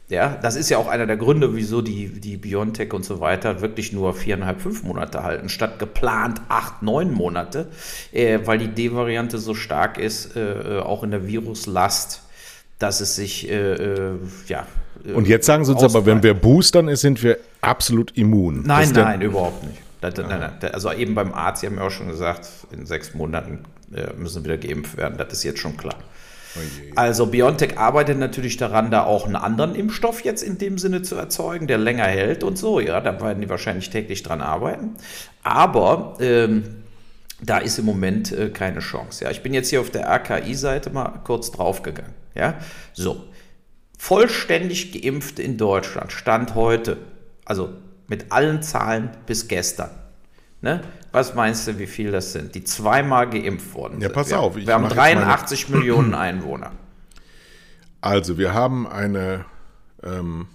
Ja, 0.09 0.39
das 0.41 0.55
ist 0.55 0.71
ja 0.71 0.79
auch 0.79 0.87
einer 0.87 1.07
der 1.07 1.17
Gründe, 1.17 1.57
wieso 1.57 1.83
die, 1.83 2.21
die 2.21 2.37
Biontech 2.37 2.93
und 2.93 3.05
so 3.05 3.19
weiter 3.19 3.61
wirklich 3.61 3.93
nur 3.93 4.15
viereinhalb, 4.15 4.61
fünf 4.61 4.85
Monate 4.85 5.25
halten, 5.25 5.49
statt 5.49 5.81
geplant 5.81 6.43
acht, 6.49 6.83
neun 6.83 7.13
Monate, 7.13 7.67
äh, 8.13 8.39
weil 8.45 8.59
die 8.59 8.69
D-Variante 8.69 9.39
so 9.39 9.55
stark 9.55 9.99
ist, 9.99 10.37
äh, 10.37 10.79
auch 10.79 11.03
in 11.03 11.11
der 11.11 11.27
Viruslast, 11.27 12.23
dass 12.79 13.01
es 13.01 13.17
sich, 13.17 13.51
äh, 13.51 13.73
äh 13.73 14.19
ja. 14.47 14.69
Äh, 15.07 15.13
und 15.13 15.29
jetzt 15.29 15.47
sagen 15.47 15.65
Sie 15.65 15.73
uns 15.73 15.83
aber, 15.83 16.07
wenn 16.07 16.23
wir 16.23 16.35
boostern, 16.35 16.95
sind 16.97 17.23
wir 17.23 17.39
absolut 17.61 18.17
immun. 18.17 18.63
Nein, 18.65 18.91
nein, 18.93 19.21
überhaupt 19.23 19.65
nicht. 19.65 19.79
Das, 20.01 20.17
nein, 20.17 20.41
nein. 20.41 20.73
Also 20.73 20.93
eben 20.93 21.15
beim 21.15 21.33
Arzt, 21.33 21.61
Sie 21.61 21.67
haben 21.69 21.77
ja 21.77 21.87
auch 21.87 21.91
schon 21.91 22.09
gesagt, 22.09 22.49
in 22.73 22.87
sechs 22.87 23.15
Monaten 23.15 23.61
äh, 23.95 24.13
müssen 24.17 24.45
wieder 24.45 24.59
geimpft 24.59 24.97
werden. 24.97 25.15
Das 25.17 25.33
ist 25.33 25.45
jetzt 25.45 25.61
schon 25.61 25.77
klar. 25.77 25.95
Oh 26.55 26.61
also 26.97 27.27
BioNTech 27.27 27.79
arbeitet 27.79 28.19
natürlich 28.19 28.57
daran, 28.57 28.91
da 28.91 29.05
auch 29.05 29.25
einen 29.25 29.37
anderen 29.37 29.75
Impfstoff 29.75 30.23
jetzt 30.23 30.43
in 30.43 30.59
dem 30.59 30.77
Sinne 30.77 31.03
zu 31.03 31.15
erzeugen, 31.15 31.67
der 31.67 31.79
länger 31.79 32.05
hält 32.05 32.45
und 32.45 32.59
so. 32.59 32.81
Ja, 32.81 33.01
da 33.01 33.19
werden 33.21 33.41
die 33.41 33.49
wahrscheinlich 33.49 33.91
täglich 33.91 34.23
dran 34.23 34.43
arbeiten. 34.43 34.97
Aber 35.43 36.17
ähm, 36.21 36.65
da 37.41 37.59
ist 37.59 37.79
im 37.79 37.87
Moment 37.87 38.33
äh, 38.33 38.51
keine 38.51 38.81
Chance. 38.81 39.25
Ja, 39.25 39.31
ich 39.31 39.43
bin 39.43 39.55
jetzt 39.55 39.71
hier 39.71 39.81
auf 39.81 39.91
der 39.91 40.07
RKI-Seite 40.09 40.91
mal 40.91 41.21
kurz 41.25 41.51
draufgegangen. 41.51 42.13
Ja, 42.35 42.55
so 42.93 43.25
vollständig 44.03 44.91
geimpft 44.91 45.39
in 45.39 45.57
Deutschland 45.57 46.11
stand 46.11 46.57
heute, 46.57 46.97
also 47.45 47.73
mit 48.09 48.33
allen 48.33 48.61
Zahlen 48.61 49.11
bis 49.27 49.47
gestern. 49.47 49.91
Ne? 50.61 50.81
Was 51.13 51.37
meinst 51.37 51.69
du, 51.69 51.79
wie 51.79 51.87
viel 51.87 52.11
das 52.11 52.33
sind, 52.33 52.57
die 52.57 52.65
zweimal 52.65 53.31
geimpft 53.31 53.75
worden 53.75 54.01
sind? 54.01 54.03
Ja, 54.03 54.09
pass 54.09 54.31
wir, 54.31 54.41
auf. 54.41 54.57
wir 54.57 54.75
haben 54.75 54.89
83 54.89 55.69
Millionen 55.69 56.15
Einwohner. 56.17 56.73
Also, 58.01 58.39
wir 58.39 58.53
haben 58.53 58.89
eine. 58.89 59.45
Ähm, 60.03 60.49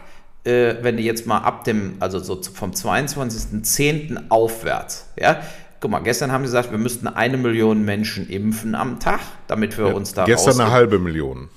äh, 0.45 0.75
wenn 0.83 0.97
du 0.97 1.03
jetzt 1.03 1.27
mal 1.27 1.39
ab 1.39 1.65
dem, 1.65 1.95
also 2.01 2.19
so 2.19 2.41
vom 2.43 2.71
22.10. 2.73 4.29
aufwärts, 4.29 5.07
ja, 5.17 5.41
Guck 5.83 5.91
mal, 5.91 5.99
gestern 5.99 6.31
haben 6.31 6.43
sie 6.43 6.47
gesagt, 6.47 6.71
wir 6.71 6.79
müssten 6.79 7.09
eine 7.09 7.37
Million 7.37 7.85
Menschen 7.85 8.31
impfen 8.31 8.77
am 8.77 9.01
Tag, 9.01 9.19
damit 9.49 9.77
wir 9.79 9.89
ja, 9.89 9.93
uns 9.93 10.15
da 10.15 10.27
Gestern 10.27 10.61
eine 10.61 10.71
halbe 10.71 11.01
Million. 11.01 11.49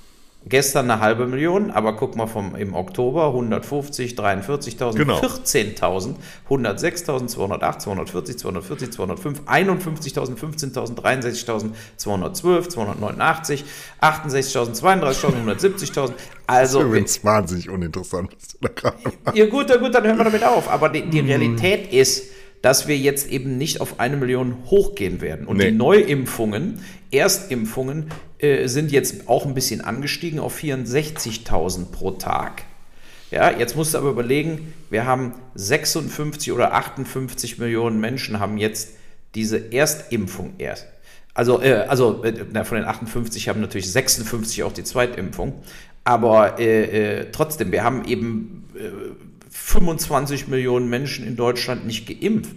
Gestern 0.47 0.91
eine 0.91 1.01
halbe 1.01 1.25
Million, 1.25 1.71
aber 1.71 1.95
guck 1.95 2.15
mal 2.15 2.27
vom 2.27 2.55
im 2.55 2.75
Oktober 2.75 3.27
150, 3.29 4.13
43.000, 4.13 4.95
genau. 4.95 5.17
14.000, 5.17 6.13
106.000, 6.47 7.27
208, 7.27 7.81
240, 7.81 8.37
240, 8.37 8.91
205, 8.91 9.41
51.000, 9.47 10.37
15.000, 10.37 10.95
63.000, 10.95 11.71
212, 11.97 12.69
289, 12.69 13.65
68.000, 14.01 14.79
32.000, 14.79 15.57
170.000. 15.57 16.13
Also 16.45 16.83
übrigens 16.83 17.23
wahnsinnig 17.23 17.67
uninteressant, 17.71 18.35
was 18.35 18.47
du 18.49 18.57
da 18.61 18.69
gerade 18.69 18.97
machst. 19.23 19.35
Ja 19.35 19.45
gut, 19.47 19.67
gut, 19.79 19.95
dann 19.95 20.03
hören 20.03 20.17
wir 20.17 20.25
damit 20.25 20.43
auf. 20.43 20.69
Aber 20.69 20.89
die, 20.89 21.09
die 21.09 21.21
Realität 21.21 21.91
ist, 21.91 22.34
dass 22.65 22.87
wir 22.87 22.97
jetzt 22.97 23.29
eben 23.29 23.59
nicht 23.59 23.79
auf 23.79 23.99
eine 23.99 24.17
Million 24.17 24.57
hochgehen 24.65 25.21
werden. 25.21 25.45
Und 25.45 25.57
nee. 25.57 25.65
die 25.65 25.77
Neuimpfungen, 25.77 26.79
Erstimpfungen 27.11 28.09
äh, 28.39 28.67
sind 28.67 28.91
jetzt 28.91 29.29
auch 29.29 29.45
ein 29.45 29.53
bisschen 29.53 29.81
angestiegen 29.81 30.39
auf 30.39 30.57
64.000 30.57 31.91
pro 31.91 32.09
Tag. 32.09 32.63
Ja, 33.29 33.51
jetzt 33.51 33.75
musst 33.75 33.93
du 33.93 33.99
aber 33.99 34.09
überlegen, 34.09 34.73
wir 34.89 35.05
haben 35.05 35.35
56 35.53 36.51
oder 36.53 36.73
58 36.73 37.59
Millionen 37.59 37.99
Menschen 37.99 38.39
haben 38.39 38.57
jetzt 38.57 38.93
diese 39.35 39.71
Erstimpfung 39.71 40.53
erst. 40.57 40.87
Also, 41.35 41.61
äh, 41.61 41.85
also 41.87 42.23
äh, 42.23 42.65
von 42.65 42.77
den 42.77 42.85
58 42.85 43.47
haben 43.47 43.61
natürlich 43.61 43.91
56 43.91 44.63
auch 44.63 44.73
die 44.73 44.83
Zweitimpfung. 44.83 45.61
Aber 46.03 46.57
äh, 46.59 47.19
äh, 47.19 47.25
trotzdem, 47.31 47.71
wir 47.71 47.83
haben 47.83 48.05
eben 48.05 48.63
25 49.55 50.49
Millionen 50.49 50.89
Menschen 50.89 51.25
in 51.25 51.37
Deutschland 51.37 51.87
nicht 51.87 52.07
geimpft. 52.07 52.55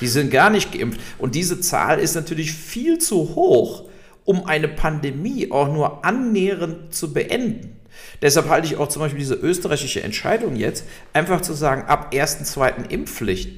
Die 0.00 0.08
sind 0.08 0.30
gar 0.30 0.48
nicht 0.50 0.72
geimpft. 0.72 1.00
Und 1.18 1.34
diese 1.34 1.60
Zahl 1.60 1.98
ist 2.00 2.14
natürlich 2.14 2.52
viel 2.52 2.98
zu 2.98 3.34
hoch, 3.34 3.84
um 4.24 4.46
eine 4.46 4.68
Pandemie 4.68 5.50
auch 5.50 5.72
nur 5.72 6.04
annähernd 6.04 6.94
zu 6.94 7.12
beenden. 7.12 7.76
Deshalb 8.22 8.48
halte 8.48 8.66
ich 8.66 8.76
auch 8.76 8.88
zum 8.88 9.00
Beispiel 9.00 9.18
diese 9.18 9.34
österreichische 9.34 10.02
Entscheidung 10.02 10.56
jetzt, 10.56 10.86
einfach 11.12 11.42
zu 11.42 11.52
sagen, 11.52 11.82
ab 11.82 12.12
1.2. 12.12 12.90
Impfpflicht, 12.90 13.50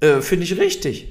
äh, 0.00 0.20
finde 0.20 0.44
ich 0.44 0.56
richtig. 0.56 1.08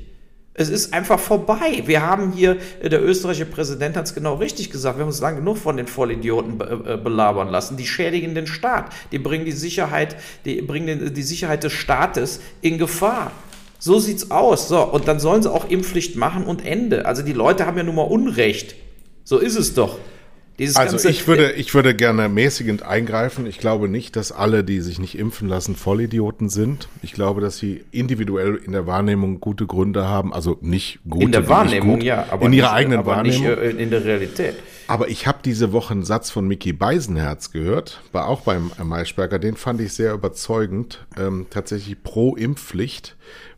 Es 0.56 0.70
ist 0.70 0.94
einfach 0.94 1.20
vorbei. 1.20 1.82
Wir 1.86 2.04
haben 2.04 2.32
hier, 2.32 2.58
äh, 2.82 2.90
der 2.90 3.04
österreichische 3.04 3.46
Präsident 3.46 3.98
hat 3.98 4.06
es 4.06 4.14
genau 4.14 4.36
richtig 4.36 4.70
gesagt, 4.70 4.98
wir 4.98 5.02
haben 5.02 5.10
uns 5.10 5.20
lange 5.20 5.38
genug 5.38 5.58
von 5.58 5.78
den 5.78 5.88
Vollidioten 5.88 6.62
äh, 6.62 6.98
belabern 6.98 7.50
lassen. 7.50 7.76
Die 7.76 7.88
schädigen 7.88 8.36
den 8.36 8.46
Staat, 8.46 8.92
die 9.12 9.20
bringen 9.20 9.46
die 9.46 9.52
Sicherheit, 9.52 10.16
die 10.46 10.62
bringen 10.62 11.14
die 11.14 11.24
Sicherheit 11.24 11.64
des 11.64 11.74
Staates 11.74 12.40
in 12.62 12.78
Gefahr. 12.78 13.32
So 13.80 14.00
sieht's 14.00 14.30
aus. 14.32 14.68
So, 14.68 14.84
und 14.84 15.08
dann 15.08 15.20
sollen 15.20 15.42
sie 15.42 15.52
auch 15.52 15.70
Impfpflicht 15.70 16.16
machen 16.16 16.46
und 16.46 16.66
Ende. 16.66 17.06
Also 17.06 17.24
die 17.24 17.34
Leute 17.34 17.66
haben 17.66 17.78
ja 17.78 17.84
nun 17.84 17.96
mal 17.96 18.04
Unrecht. 18.04 18.76
So 19.24 19.40
ist 19.40 19.56
es 19.56 19.74
doch. 19.74 19.98
Dieses 20.60 20.76
also 20.76 21.10
ich 21.10 21.28
würde, 21.28 21.54
ich 21.54 21.74
würde 21.74 21.96
gerne 21.96 22.30
mäßigend 22.30 22.84
eingreifen. 22.84 23.48
Ich 23.48 23.58
glaube 23.58 23.90
nicht, 23.90 24.16
dass 24.16 24.32
alle, 24.32 24.64
die 24.64 24.82
sich 24.82 25.00
nicht 25.00 25.18
impfen 25.18 25.48
lassen, 25.48 25.76
Vollidioten 25.76 26.50
sind. 26.50 26.88
Ich 27.02 27.14
glaube, 27.14 27.42
dass 27.42 27.58
sie 27.58 27.84
individuell 27.92 28.56
in 28.64 28.72
der 28.72 28.86
Wahrnehmung 28.86 29.40
gute 29.40 29.66
Gründe 29.66 30.06
haben. 30.08 30.32
Also 30.32 30.58
nicht 30.62 31.00
gute. 31.10 31.26
In 31.26 31.32
der 31.32 31.50
Wahrnehmung, 31.50 31.96
gut, 31.96 32.04
ja, 32.04 32.28
aber 32.30 32.46
in 32.46 32.54
ihrer 32.54 32.68
nicht, 32.68 32.76
eigenen 32.76 33.00
aber 33.00 33.12
Wahrnehmung. 33.16 33.50
Nicht 33.50 33.58
äh, 33.58 33.70
in 33.72 33.90
der 33.90 34.06
Realität. 34.06 34.56
Aber 34.88 35.08
ich 35.08 35.26
habe 35.26 35.40
diese 35.44 35.72
Woche 35.72 35.94
einen 35.94 36.04
Satz 36.04 36.30
von 36.30 36.48
Mickey 36.48 36.74
Beisenherz 36.74 37.52
gehört, 37.52 38.02
war 38.12 38.28
auch 38.28 38.42
beim 38.42 38.72
Maischberger. 38.84 39.40
Den 39.40 39.56
fand 39.56 39.82
ich 39.82 39.94
sehr 39.94 40.14
überzeugend. 40.14 41.06
Ähm, 41.18 41.48
tatsächlich 41.50 42.04
pro 42.04 42.36
Impfpflicht 42.36 43.16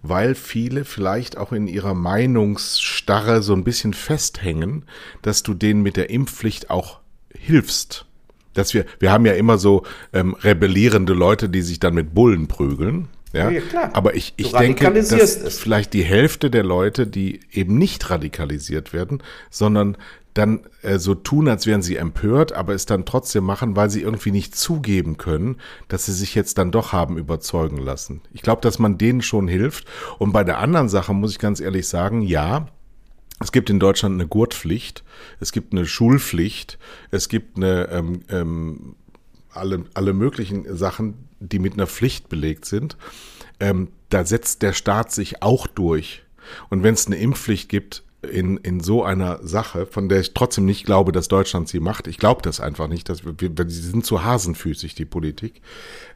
weil 0.10 0.36
viele 0.36 0.86
vielleicht 0.86 1.38
auch 1.38 1.52
in 1.52 1.68
ihrer 1.68 1.94
Meinungsstarre 1.94 3.41
so 3.41 3.54
ein 3.54 3.63
bisschen 3.63 3.94
festhängen, 3.94 4.86
dass 5.22 5.44
du 5.44 5.54
denen 5.54 5.82
mit 5.82 5.98
der 5.98 6.10
Impfpflicht 6.10 6.70
auch 6.70 7.00
hilfst. 7.34 8.06
Dass 8.54 8.74
wir, 8.74 8.86
wir 9.00 9.12
haben 9.12 9.26
ja 9.26 9.34
immer 9.34 9.58
so 9.58 9.84
ähm, 10.13 10.34
rebellierende 10.34 11.13
Leute, 11.13 11.50
die 11.50 11.62
sich 11.62 11.80
dann 11.80 11.94
mit 11.94 12.13
Bullen 12.13 12.48
prügeln. 12.48 13.10
Ja, 13.34 13.50
ja 13.50 13.62
klar. 13.62 13.89
Aber 13.94 14.15
ich, 14.15 14.34
ich 14.38 14.54
denke, 14.54 14.91
dass 14.91 15.12
es. 15.12 15.60
vielleicht 15.60 15.94
die 15.94 16.04
Hälfte 16.04 16.50
der 16.50 16.63
Leute, 16.63 17.06
die 17.06 17.41
eben 17.52 17.78
nicht 17.78 18.10
radikalisiert 18.10 18.94
werden, 18.94 19.22
sondern 19.50 19.98
dann 20.36 20.67
äh, 20.82 21.00
so 21.00 21.15
tun, 21.15 21.48
als 21.48 21.65
wären 21.65 21.82
sie 21.82 21.95
empört, 21.95 22.52
aber 22.52 22.76
es 22.76 22.86
dann 22.86 23.06
trotzdem 23.06 23.45
machen, 23.45 23.76
weil 23.76 23.89
sie 23.89 24.02
irgendwie 24.02 24.32
nicht 24.32 24.56
zugeben 24.56 25.17
können, 25.17 25.58
dass 25.88 26.06
sie 26.06 26.13
sich 26.13 26.36
jetzt 26.36 26.58
dann 26.58 26.71
doch 26.71 26.93
haben 26.93 27.17
überzeugen 27.17 27.78
lassen. 27.78 28.21
Ich 28.34 28.41
glaube, 28.41 28.62
dass 28.62 28.78
man 28.78 28.98
denen 28.98 29.21
schon 29.21 29.48
hilft. 29.48 29.88
Und 30.19 30.34
bei 30.34 30.43
der 30.43 30.60
anderen 30.60 30.89
Sache 30.89 31.13
muss 31.13 31.32
ich 31.32 31.39
ganz 31.39 31.62
ehrlich 31.62 31.88
sagen, 31.88 32.21
ja, 32.21 32.67
es 33.39 33.52
gibt 33.52 33.69
in 33.69 33.80
Deutschland 33.80 34.13
eine 34.13 34.28
Gurtpflicht, 34.28 35.04
es 35.39 35.52
gibt 35.52 35.74
eine 35.74 35.86
Schulpflicht, 35.86 36.80
es 37.12 37.30
gibt 37.30 37.58
eine 37.58 37.89
ähm, 37.89 38.21
ähm, 38.30 38.95
alle, 39.50 39.86
alle 39.93 40.13
möglichen 40.13 40.76
Sachen, 40.76 41.30
die 41.39 41.60
mit 41.60 41.74
einer 41.74 41.88
Pflicht 41.88 42.28
belegt 42.28 42.65
sind. 42.65 42.98
Ähm, 43.62 43.89
da 44.10 44.26
setzt 44.26 44.62
der 44.62 44.74
Staat 44.74 45.12
sich 45.12 45.41
auch 45.41 45.65
durch. 45.67 46.24
Und 46.69 46.84
wenn 46.84 46.93
es 46.93 47.08
eine 47.08 47.15
Impfpflicht 47.15 47.69
gibt, 47.69 48.04
in, 48.26 48.58
in 48.58 48.80
so 48.80 49.04
einer 49.04 49.40
Sache, 49.46 49.86
von 49.86 50.10
der 50.10 50.20
ich 50.20 50.34
trotzdem 50.34 50.66
nicht 50.66 50.86
glaube, 50.86 51.12
dass 51.12 51.28
Deutschland 51.28 51.68
sie 51.68 51.80
macht, 51.80 52.08
ich 52.08 52.18
glaube 52.18 52.42
das 52.42 52.60
einfach 52.60 52.88
nicht, 52.88 53.10
dass 53.10 53.24
wir, 53.26 53.52
sie 53.68 53.82
sind 53.82 54.06
zu 54.06 54.24
hasenfüßig, 54.24 54.96
die 54.96 55.06
Politik, 55.06 55.62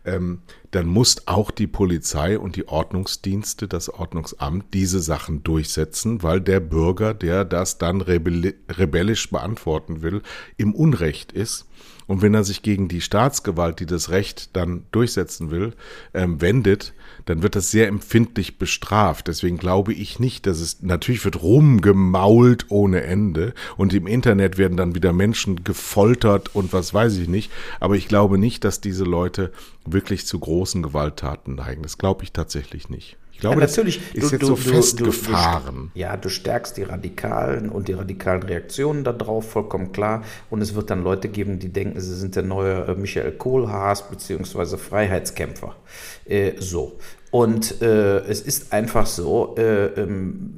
ähm, 0.06 0.42
dann 0.72 0.88
muss 0.88 1.28
auch 1.28 1.52
die 1.52 1.68
Polizei 1.68 2.38
und 2.38 2.56
die 2.56 2.68
Ordnungsdienste, 2.68 3.68
das 3.68 3.90
Ordnungsamt 3.90 4.74
diese 4.74 5.00
Sachen 5.00 5.44
durchsetzen, 5.44 6.22
weil 6.24 6.42
der 6.42 6.60
Bürger, 6.60 7.14
der 7.14 7.46
das 7.46 7.78
dann 7.78 8.02
rebellisch 8.02 9.30
beantworten 9.30 10.02
will, 10.02 10.22
im 10.58 10.76
Unrecht 10.76 11.32
ist. 11.32 11.66
Und 12.08 12.22
wenn 12.22 12.34
er 12.34 12.44
sich 12.44 12.64
gegen 12.64 12.88
die 12.88 13.02
Staatsgewalt, 13.02 13.80
die 13.80 13.86
das 13.86 14.10
Recht 14.10 14.56
dann 14.56 14.86
durchsetzen 14.92 15.52
will, 15.52 15.74
ähm, 16.14 16.42
wendet, 16.42 16.94
dann 17.26 17.44
wird 17.44 17.56
das 17.56 17.72
sehr 17.72 17.88
empfindlich 17.88 18.58
bestraft. 18.58 19.28
Deswegen 19.28 19.58
glaube 19.58 19.94
ich 19.94 20.20
nicht, 20.20 20.46
dass 20.46 20.60
es, 20.60 20.82
natürlich 20.82 21.26
wird 21.26 21.42
rumgemault 21.42 22.66
ohne 22.70 23.04
Ende 23.04 23.54
und 23.78 23.94
im 23.94 24.08
Internet 24.08 24.58
werden 24.58 24.78
dann 24.78 24.96
wieder 24.96 25.14
Menschen 25.14 25.64
gefoltert 25.64 26.56
und 26.56 26.74
was 26.74 26.94
weiß 26.94 27.18
ich 27.18 27.28
nicht. 27.28 27.52
Aber 27.80 27.96
ich 27.96 28.08
glaube 28.08 28.38
nicht, 28.38 28.64
dass 28.64 28.82
diese 28.82 29.04
Leute 29.04 29.52
wirklich 29.86 30.26
zu 30.26 30.40
großen 30.40 30.84
Gewalttaten 30.84 31.56
neigen. 31.56 31.84
Das 31.84 31.98
glaube 31.98 32.24
ich 32.24 32.32
tatsächlich 32.32 32.90
nicht. 32.90 33.18
Ich 33.40 33.42
glaube, 33.42 33.62
ja, 33.62 33.68
natürlich, 33.68 34.02
das 34.14 34.24
ist 34.26 34.32
du, 34.32 34.36
jetzt 34.36 34.46
so 34.48 34.56
du, 34.56 34.62
festgefahren. 34.62 35.92
Du, 35.94 36.00
ja, 36.02 36.18
du 36.18 36.28
stärkst 36.28 36.76
die 36.76 36.84
Radikalen 36.84 37.70
und 37.70 37.88
die 37.88 37.94
radikalen 37.94 38.44
Reaktionen 38.44 39.06
darauf, 39.06 39.52
vollkommen 39.52 39.94
klar. 39.94 40.26
Und 40.50 40.62
es 40.62 40.76
wird 40.76 40.90
dann 40.90 41.06
Leute 41.06 41.30
geben, 41.30 41.58
die 41.58 41.70
denken, 41.70 42.02
sie 42.02 42.16
sind 42.16 42.36
der 42.36 42.44
neue 42.44 42.86
äh, 42.86 42.96
Michael 42.96 43.32
Kohlhaas 43.32 44.10
beziehungsweise 44.10 44.78
Freiheitskämpfer. 44.78 45.78
Äh, 46.26 46.52
so. 46.60 46.98
Und 47.32 47.82
äh, 47.82 48.18
es 48.26 48.42
ist 48.42 48.74
einfach 48.74 49.06
so, 49.06 49.56
äh, 49.58 49.86
ähm, 49.86 50.56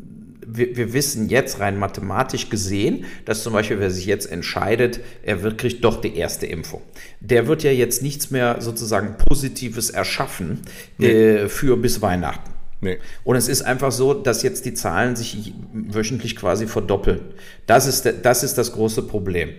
wir, 0.47 0.75
wir, 0.75 0.91
wissen 0.93 1.29
jetzt 1.29 1.59
rein 1.59 1.77
mathematisch 1.77 2.49
gesehen, 2.49 3.05
dass 3.25 3.43
zum 3.43 3.53
Beispiel, 3.53 3.79
wer 3.79 3.91
sich 3.91 4.07
jetzt 4.07 4.25
entscheidet, 4.25 5.01
er 5.21 5.43
wird, 5.43 5.59
kriegt 5.59 5.83
doch 5.85 6.01
die 6.01 6.17
erste 6.17 6.47
Impfung. 6.47 6.81
Der 7.19 7.45
wird 7.45 7.61
ja 7.61 7.69
jetzt 7.71 8.01
nichts 8.01 8.31
mehr 8.31 8.59
sozusagen 8.59 9.17
Positives 9.19 9.91
erschaffen 9.91 10.61
nee. 10.97 11.11
äh, 11.11 11.47
für 11.47 11.77
bis 11.77 12.01
Weihnachten. 12.01 12.49
Nee. 12.81 12.97
Und 13.23 13.35
es 13.35 13.47
ist 13.47 13.61
einfach 13.61 13.91
so, 13.91 14.13
dass 14.13 14.41
jetzt 14.41 14.65
die 14.65 14.73
Zahlen 14.73 15.15
sich 15.15 15.53
wöchentlich 15.71 16.35
quasi 16.35 16.67
verdoppeln. 16.67 17.21
Das 17.67 17.85
ist, 17.85 18.11
das 18.23 18.43
ist 18.43 18.57
das 18.57 18.73
große 18.73 19.03
Problem. 19.03 19.49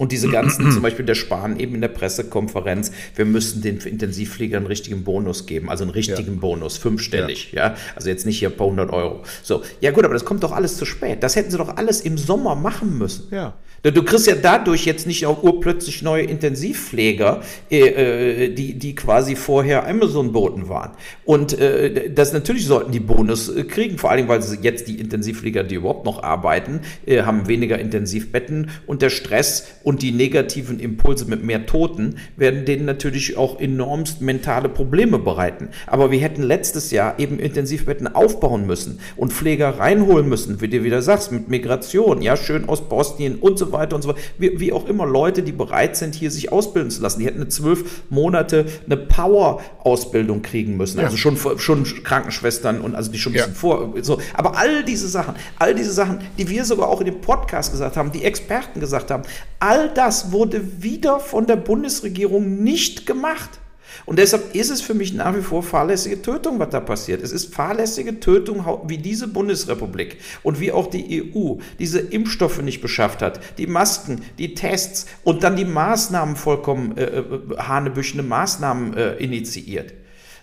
Und 0.00 0.12
diese 0.12 0.30
ganzen, 0.30 0.72
zum 0.72 0.80
Beispiel 0.80 1.04
der 1.04 1.14
Spahn 1.14 1.60
eben 1.60 1.74
in 1.74 1.82
der 1.82 1.88
Pressekonferenz, 1.88 2.90
wir 3.16 3.26
müssen 3.26 3.60
den 3.60 3.76
Intensivfliegern 3.80 4.60
einen 4.60 4.66
richtigen 4.66 5.04
Bonus 5.04 5.44
geben, 5.44 5.68
also 5.68 5.84
einen 5.84 5.90
richtigen 5.90 6.34
ja. 6.34 6.40
Bonus, 6.40 6.78
fünfstellig, 6.78 7.52
ja. 7.52 7.66
ja. 7.66 7.76
Also 7.94 8.08
jetzt 8.08 8.24
nicht 8.24 8.38
hier 8.38 8.48
ein 8.48 8.56
paar 8.56 8.68
hundert 8.68 8.94
Euro. 8.94 9.24
So, 9.42 9.62
ja 9.82 9.90
gut, 9.90 10.06
aber 10.06 10.14
das 10.14 10.24
kommt 10.24 10.42
doch 10.42 10.52
alles 10.52 10.78
zu 10.78 10.86
spät. 10.86 11.22
Das 11.22 11.36
hätten 11.36 11.50
sie 11.50 11.58
doch 11.58 11.76
alles 11.76 12.00
im 12.00 12.16
Sommer 12.16 12.54
machen 12.54 12.96
müssen. 12.96 13.28
Ja. 13.30 13.52
Du 13.82 14.02
kriegst 14.02 14.26
ja 14.26 14.34
dadurch 14.34 14.84
jetzt 14.84 15.06
nicht 15.06 15.24
auch 15.24 15.42
urplötzlich 15.42 16.02
neue 16.02 16.24
Intensivpfleger, 16.24 17.40
äh, 17.70 17.78
äh, 17.78 18.54
die, 18.54 18.78
die 18.78 18.94
quasi 18.94 19.36
vorher 19.36 19.88
Amazon-Boten 19.88 20.68
waren. 20.68 20.90
Und 21.24 21.58
äh, 21.58 22.10
das 22.10 22.34
natürlich 22.34 22.66
sollten 22.66 22.92
die 22.92 23.00
Bonus 23.00 23.48
äh, 23.48 23.64
kriegen, 23.64 23.96
vor 23.96 24.10
allem, 24.10 24.28
weil 24.28 24.42
sie 24.42 24.58
jetzt 24.60 24.86
die 24.86 25.00
Intensivpfleger, 25.00 25.64
die 25.64 25.76
überhaupt 25.76 26.04
noch 26.04 26.22
arbeiten, 26.22 26.80
äh, 27.06 27.22
haben 27.22 27.48
weniger 27.48 27.78
Intensivbetten 27.78 28.68
und 28.86 29.00
der 29.00 29.08
Stress 29.08 29.68
und 29.82 30.02
die 30.02 30.12
negativen 30.12 30.78
Impulse 30.78 31.24
mit 31.24 31.42
mehr 31.42 31.64
Toten 31.64 32.16
werden 32.36 32.66
denen 32.66 32.84
natürlich 32.84 33.38
auch 33.38 33.58
enormst 33.58 34.20
mentale 34.20 34.68
Probleme 34.68 35.18
bereiten. 35.18 35.68
Aber 35.86 36.10
wir 36.10 36.18
hätten 36.18 36.42
letztes 36.42 36.90
Jahr 36.90 37.18
eben 37.18 37.38
Intensivbetten 37.38 38.14
aufbauen 38.14 38.66
müssen 38.66 39.00
und 39.16 39.32
Pfleger 39.32 39.78
reinholen 39.78 40.28
müssen, 40.28 40.60
wie 40.60 40.68
du 40.68 40.84
wieder 40.84 41.00
sagst, 41.00 41.32
mit 41.32 41.48
Migration, 41.48 42.20
ja, 42.20 42.36
schön 42.36 42.68
aus 42.68 42.86
Bosnien 42.86 43.36
und 43.36 43.58
so 43.58 43.69
weiter 43.72 43.96
und 43.96 44.02
so 44.02 44.08
weiter. 44.10 44.20
Wie, 44.38 44.58
wie, 44.58 44.72
auch 44.72 44.86
immer 44.86 45.06
Leute, 45.06 45.42
die 45.42 45.52
bereit 45.52 45.96
sind, 45.96 46.14
hier 46.14 46.30
sich 46.30 46.52
ausbilden 46.52 46.90
zu 46.90 47.02
lassen. 47.02 47.20
Die 47.20 47.26
hätten 47.26 47.40
eine 47.40 47.48
zwölf 47.48 48.02
Monate 48.10 48.66
eine 48.86 48.96
Power-Ausbildung 48.96 50.42
kriegen 50.42 50.76
müssen. 50.76 50.98
Ja. 50.98 51.04
Also 51.04 51.16
schon, 51.16 51.36
schon 51.58 51.84
Krankenschwestern 51.84 52.80
und 52.80 52.94
also 52.94 53.10
die 53.10 53.18
schon 53.18 53.32
ein 53.32 53.34
bisschen 53.34 53.52
ja. 53.52 53.58
vor. 53.58 53.94
So. 54.02 54.18
Aber 54.34 54.56
all 54.56 54.84
diese 54.84 55.08
Sachen, 55.08 55.34
all 55.58 55.74
diese 55.74 55.92
Sachen, 55.92 56.20
die 56.38 56.48
wir 56.48 56.64
sogar 56.64 56.88
auch 56.88 57.00
in 57.00 57.06
dem 57.06 57.20
Podcast 57.20 57.70
gesagt 57.72 57.96
haben, 57.96 58.12
die 58.12 58.24
Experten 58.24 58.80
gesagt 58.80 59.10
haben, 59.10 59.22
all 59.58 59.90
das 59.94 60.32
wurde 60.32 60.82
wieder 60.82 61.20
von 61.20 61.46
der 61.46 61.56
Bundesregierung 61.56 62.62
nicht 62.62 63.06
gemacht. 63.06 63.59
Und 64.06 64.18
deshalb 64.18 64.54
ist 64.54 64.70
es 64.70 64.80
für 64.80 64.94
mich 64.94 65.12
nach 65.12 65.36
wie 65.36 65.42
vor 65.42 65.62
fahrlässige 65.62 66.22
Tötung, 66.22 66.58
was 66.58 66.70
da 66.70 66.80
passiert. 66.80 67.22
Es 67.22 67.32
ist 67.32 67.54
fahrlässige 67.54 68.20
Tötung, 68.20 68.64
wie 68.86 68.98
diese 68.98 69.28
Bundesrepublik 69.28 70.18
und 70.42 70.60
wie 70.60 70.72
auch 70.72 70.88
die 70.88 71.32
EU 71.34 71.56
diese 71.78 72.00
Impfstoffe 72.00 72.62
nicht 72.62 72.80
beschafft 72.80 73.22
hat, 73.22 73.40
die 73.58 73.66
Masken, 73.66 74.22
die 74.38 74.54
Tests 74.54 75.06
und 75.24 75.42
dann 75.42 75.56
die 75.56 75.64
Maßnahmen 75.64 76.36
vollkommen 76.36 76.96
äh, 76.96 77.04
äh 77.04 77.24
hanebüchende 77.58 78.22
Maßnahmen 78.22 78.96
äh, 78.96 79.14
initiiert. 79.16 79.92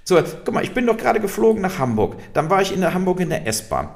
So, 0.03 0.17
guck 0.45 0.53
mal, 0.53 0.63
ich 0.63 0.73
bin 0.73 0.85
doch 0.85 0.95
gerade 0.95 1.19
geflogen 1.19 1.61
nach 1.61 1.79
Hamburg. 1.79 2.15
Dann 2.33 2.49
war 2.49 2.61
ich 2.61 2.73
in 2.73 2.79
der 2.79 2.93
Hamburg 2.93 3.19
in 3.19 3.29
der 3.29 3.45
S-Bahn. 3.45 3.89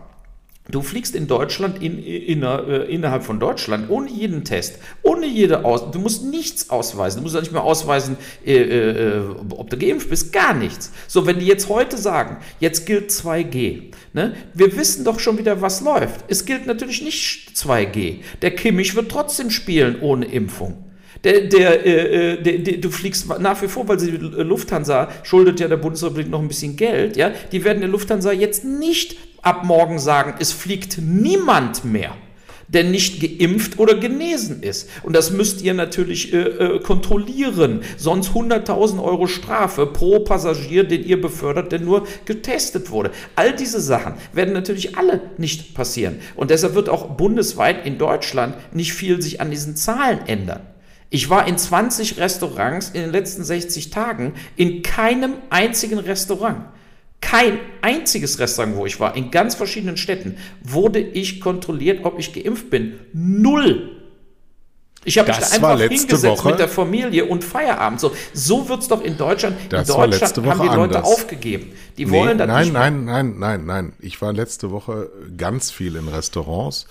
Du 0.71 0.81
fliegst 0.81 1.15
in 1.15 1.27
Deutschland, 1.27 1.81
in, 1.81 2.01
in, 2.01 2.43
äh, 2.43 2.83
innerhalb 2.85 3.23
von 3.23 3.39
Deutschland, 3.39 3.89
ohne 3.89 4.09
jeden 4.09 4.43
Test, 4.43 4.79
ohne 5.03 5.25
jede 5.25 5.65
Aus. 5.65 5.91
Du 5.91 5.99
musst 5.99 6.23
nichts 6.23 6.69
ausweisen. 6.69 7.19
Du 7.19 7.23
musst 7.23 7.35
nicht 7.35 7.51
mehr 7.51 7.63
ausweisen, 7.63 8.17
äh, 8.45 8.55
äh, 8.55 9.21
ob 9.49 9.69
du 9.69 9.77
geimpft 9.77 10.09
bist, 10.09 10.31
gar 10.31 10.53
nichts. 10.53 10.91
So, 11.07 11.25
wenn 11.25 11.39
die 11.39 11.45
jetzt 11.45 11.69
heute 11.69 11.97
sagen, 11.97 12.37
jetzt 12.59 12.85
gilt 12.85 13.11
2G, 13.11 13.91
ne? 14.13 14.33
wir 14.53 14.75
wissen 14.77 15.03
doch 15.03 15.19
schon 15.19 15.37
wieder, 15.37 15.61
was 15.61 15.81
läuft. 15.81 16.25
Es 16.27 16.45
gilt 16.45 16.65
natürlich 16.65 17.01
nicht 17.01 17.51
2G. 17.55 18.19
Der 18.41 18.51
Kimmich 18.51 18.95
wird 18.95 19.11
trotzdem 19.11 19.49
spielen 19.49 19.99
ohne 20.01 20.25
Impfung. 20.25 20.90
Der, 21.23 21.41
der, 21.41 21.85
äh, 21.85 22.33
äh, 22.33 22.41
der, 22.41 22.57
der, 22.59 22.77
du 22.77 22.89
fliegst 22.89 23.27
nach 23.39 23.61
wie 23.61 23.67
vor, 23.67 23.87
weil 23.87 23.99
sie 23.99 24.11
Lufthansa 24.11 25.09
schuldet 25.23 25.59
ja 25.59 25.67
der 25.67 25.77
Bundesrepublik 25.77 26.29
noch 26.29 26.39
ein 26.39 26.47
bisschen 26.47 26.75
Geld, 26.75 27.15
ja, 27.15 27.31
die 27.51 27.63
werden 27.63 27.79
der 27.79 27.89
Lufthansa 27.89 28.31
jetzt 28.31 28.65
nicht 28.65 29.17
ab 29.43 29.63
morgen 29.63 29.99
sagen, 29.99 30.35
es 30.39 30.51
fliegt 30.51 30.97
niemand 30.99 31.85
mehr 31.85 32.15
der 32.73 32.83
nicht 32.85 33.19
geimpft 33.19 33.79
oder 33.79 33.95
genesen 33.95 34.63
ist. 34.63 34.89
Und 35.03 35.15
das 35.15 35.31
müsst 35.31 35.61
ihr 35.61 35.73
natürlich 35.73 36.33
äh, 36.33 36.37
äh, 36.37 36.79
kontrollieren. 36.79 37.81
Sonst 37.97 38.31
100.000 38.31 39.03
Euro 39.03 39.27
Strafe 39.27 39.85
pro 39.85 40.19
Passagier, 40.19 40.85
den 40.85 41.03
ihr 41.03 41.19
befördert, 41.19 41.71
der 41.71 41.79
nur 41.79 42.07
getestet 42.25 42.89
wurde. 42.89 43.11
All 43.35 43.53
diese 43.53 43.81
Sachen 43.81 44.13
werden 44.33 44.53
natürlich 44.53 44.97
alle 44.97 45.21
nicht 45.37 45.73
passieren. 45.73 46.19
Und 46.35 46.49
deshalb 46.49 46.75
wird 46.75 46.89
auch 46.89 47.09
bundesweit 47.17 47.85
in 47.85 47.97
Deutschland 47.97 48.55
nicht 48.73 48.93
viel 48.93 49.21
sich 49.21 49.41
an 49.41 49.51
diesen 49.51 49.75
Zahlen 49.75 50.19
ändern. 50.27 50.61
Ich 51.13 51.29
war 51.29 51.45
in 51.45 51.57
20 51.57 52.17
Restaurants 52.17 52.89
in 52.89 53.01
den 53.01 53.11
letzten 53.11 53.43
60 53.43 53.89
Tagen, 53.89 54.33
in 54.55 54.81
keinem 54.81 55.33
einzigen 55.49 55.99
Restaurant. 55.99 56.61
Kein 57.19 57.59
einziges 57.81 58.39
Restaurant, 58.39 58.77
wo 58.77 58.85
ich 58.85 58.97
war, 59.01 59.15
in 59.17 59.29
ganz 59.29 59.55
verschiedenen 59.55 59.97
Städten, 59.97 60.37
wurde 60.63 60.99
ich 60.99 61.41
kontrolliert, 61.41 62.05
ob 62.05 62.17
ich 62.17 62.31
geimpft 62.31 62.69
bin. 62.69 62.93
Null. 63.11 63.97
Ich 65.03 65.17
habe 65.17 65.27
mich 65.27 65.37
da 65.37 65.47
einfach 65.47 65.79
hingesetzt 65.79 66.23
Woche. 66.23 66.49
mit 66.49 66.59
der 66.59 66.69
Familie 66.69 67.25
und 67.25 67.43
Feierabend. 67.43 67.99
So, 67.99 68.13
so 68.33 68.69
wird 68.69 68.81
es 68.81 68.87
doch 68.87 69.01
in 69.01 69.17
Deutschland. 69.17 69.57
Das 69.67 69.89
in 69.89 69.95
Deutschland 69.95 70.37
haben 70.45 70.61
die 70.61 70.67
Leute 70.67 70.97
anders. 70.97 71.03
aufgegeben. 71.03 71.73
Die 71.97 72.05
nee, 72.05 72.11
wollen 72.11 72.37
das 72.37 72.47
nein, 72.47 72.63
nicht. 72.63 72.73
Nein, 72.73 73.03
nein, 73.03 73.35
nein, 73.37 73.39
nein, 73.39 73.65
nein. 73.65 73.93
Ich 73.99 74.21
war 74.21 74.31
letzte 74.31 74.71
Woche 74.71 75.09
ganz 75.35 75.71
viel 75.71 75.97
in 75.97 76.07
Restaurants 76.07 76.87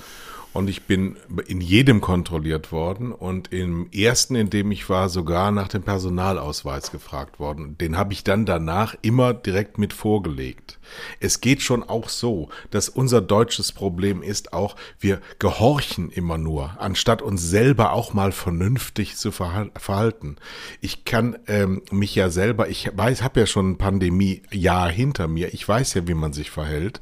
und 0.53 0.69
ich 0.69 0.83
bin 0.83 1.17
in 1.47 1.61
jedem 1.61 2.01
kontrolliert 2.01 2.73
worden 2.73 3.13
und 3.13 3.53
im 3.53 3.89
ersten, 3.93 4.35
in 4.35 4.51
dem 4.51 4.73
ich 4.73 4.89
war, 4.89 5.09
sogar 5.09 5.53
nach 5.53 5.69
dem 5.69 5.83
Personalausweis 5.83 6.91
gefragt 6.91 7.39
worden. 7.39 7.79
Den 7.79 7.97
habe 7.97 8.13
ich 8.13 8.25
dann 8.25 8.47
danach 8.47 8.97
immer 9.03 9.33
direkt 9.33 9.79
mit 9.79 9.93
vorgelegt. 9.93 10.80
Es 11.21 11.41
geht 11.41 11.63
schon 11.63 11.83
auch 11.83 12.09
so, 12.09 12.49
dass 12.71 12.89
unser 12.89 13.21
deutsches 13.21 13.73
Problem 13.73 14.23
ist 14.23 14.53
auch, 14.53 14.77
wir 14.99 15.21
gehorchen 15.39 16.11
immer 16.11 16.39
nur, 16.39 16.77
anstatt 16.79 17.23
uns 17.23 17.43
selber 17.43 17.93
auch 17.93 18.15
mal 18.15 18.33
vernünftig 18.33 19.17
zu 19.17 19.31
verhalten. 19.33 20.37
Ich 20.81 21.05
kann 21.05 21.39
ähm, 21.47 21.83
mich 21.91 22.15
ja 22.15 22.31
selber, 22.31 22.69
ich 22.69 22.91
weiß, 22.95 23.23
habe 23.23 23.41
ja 23.41 23.47
schon 23.47 23.73
ein 23.73 23.79
Pandemie-Jahr 23.79 24.91
hinter 24.91 25.29
mir, 25.29 25.53
ich 25.53 25.67
weiß 25.67 25.95
ja, 25.95 26.09
wie 26.09 26.15
man 26.15 26.33
sich 26.33 26.51
verhält 26.51 27.01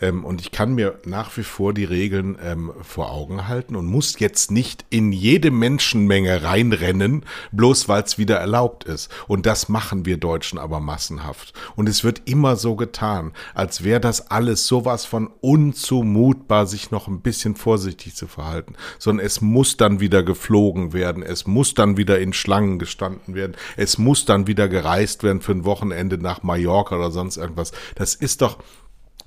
ähm, 0.00 0.24
und 0.24 0.40
ich 0.40 0.50
kann 0.50 0.74
mir 0.74 0.98
nach 1.04 1.36
wie 1.36 1.42
vor 1.42 1.72
die 1.74 1.84
Regeln 1.84 2.38
ähm, 2.42 2.72
vor 2.82 3.10
Augen 3.10 3.48
halten 3.48 3.76
und 3.76 3.86
muss 3.86 4.18
jetzt 4.18 4.50
nicht 4.50 4.84
in 4.90 5.12
jede 5.12 5.50
Menschenmenge 5.50 6.42
reinrennen, 6.42 7.24
bloß 7.52 7.88
weil 7.88 8.02
es 8.02 8.18
wieder 8.18 8.36
erlaubt 8.36 8.84
ist. 8.84 9.10
Und 9.26 9.46
das 9.46 9.68
machen 9.68 10.04
wir 10.04 10.16
Deutschen 10.16 10.58
aber 10.58 10.80
massenhaft. 10.80 11.52
Und 11.76 11.88
es 11.88 12.04
wird 12.04 12.22
immer 12.24 12.56
so 12.56 12.76
getan 12.76 13.27
als 13.54 13.84
wäre 13.84 14.00
das 14.00 14.30
alles 14.30 14.66
sowas 14.66 15.04
von 15.04 15.28
unzumutbar, 15.40 16.66
sich 16.66 16.90
noch 16.90 17.08
ein 17.08 17.20
bisschen 17.20 17.56
vorsichtig 17.56 18.14
zu 18.14 18.26
verhalten, 18.26 18.74
sondern 18.98 19.24
es 19.24 19.40
muss 19.40 19.76
dann 19.76 20.00
wieder 20.00 20.22
geflogen 20.22 20.92
werden, 20.92 21.22
es 21.22 21.46
muss 21.46 21.74
dann 21.74 21.96
wieder 21.96 22.18
in 22.20 22.32
Schlangen 22.32 22.78
gestanden 22.78 23.34
werden, 23.34 23.56
es 23.76 23.98
muss 23.98 24.24
dann 24.24 24.46
wieder 24.46 24.68
gereist 24.68 25.22
werden 25.22 25.40
für 25.40 25.52
ein 25.52 25.64
Wochenende 25.64 26.18
nach 26.18 26.42
Mallorca 26.42 26.96
oder 26.96 27.10
sonst 27.10 27.36
irgendwas. 27.36 27.72
Das 27.94 28.14
ist 28.14 28.42
doch 28.42 28.58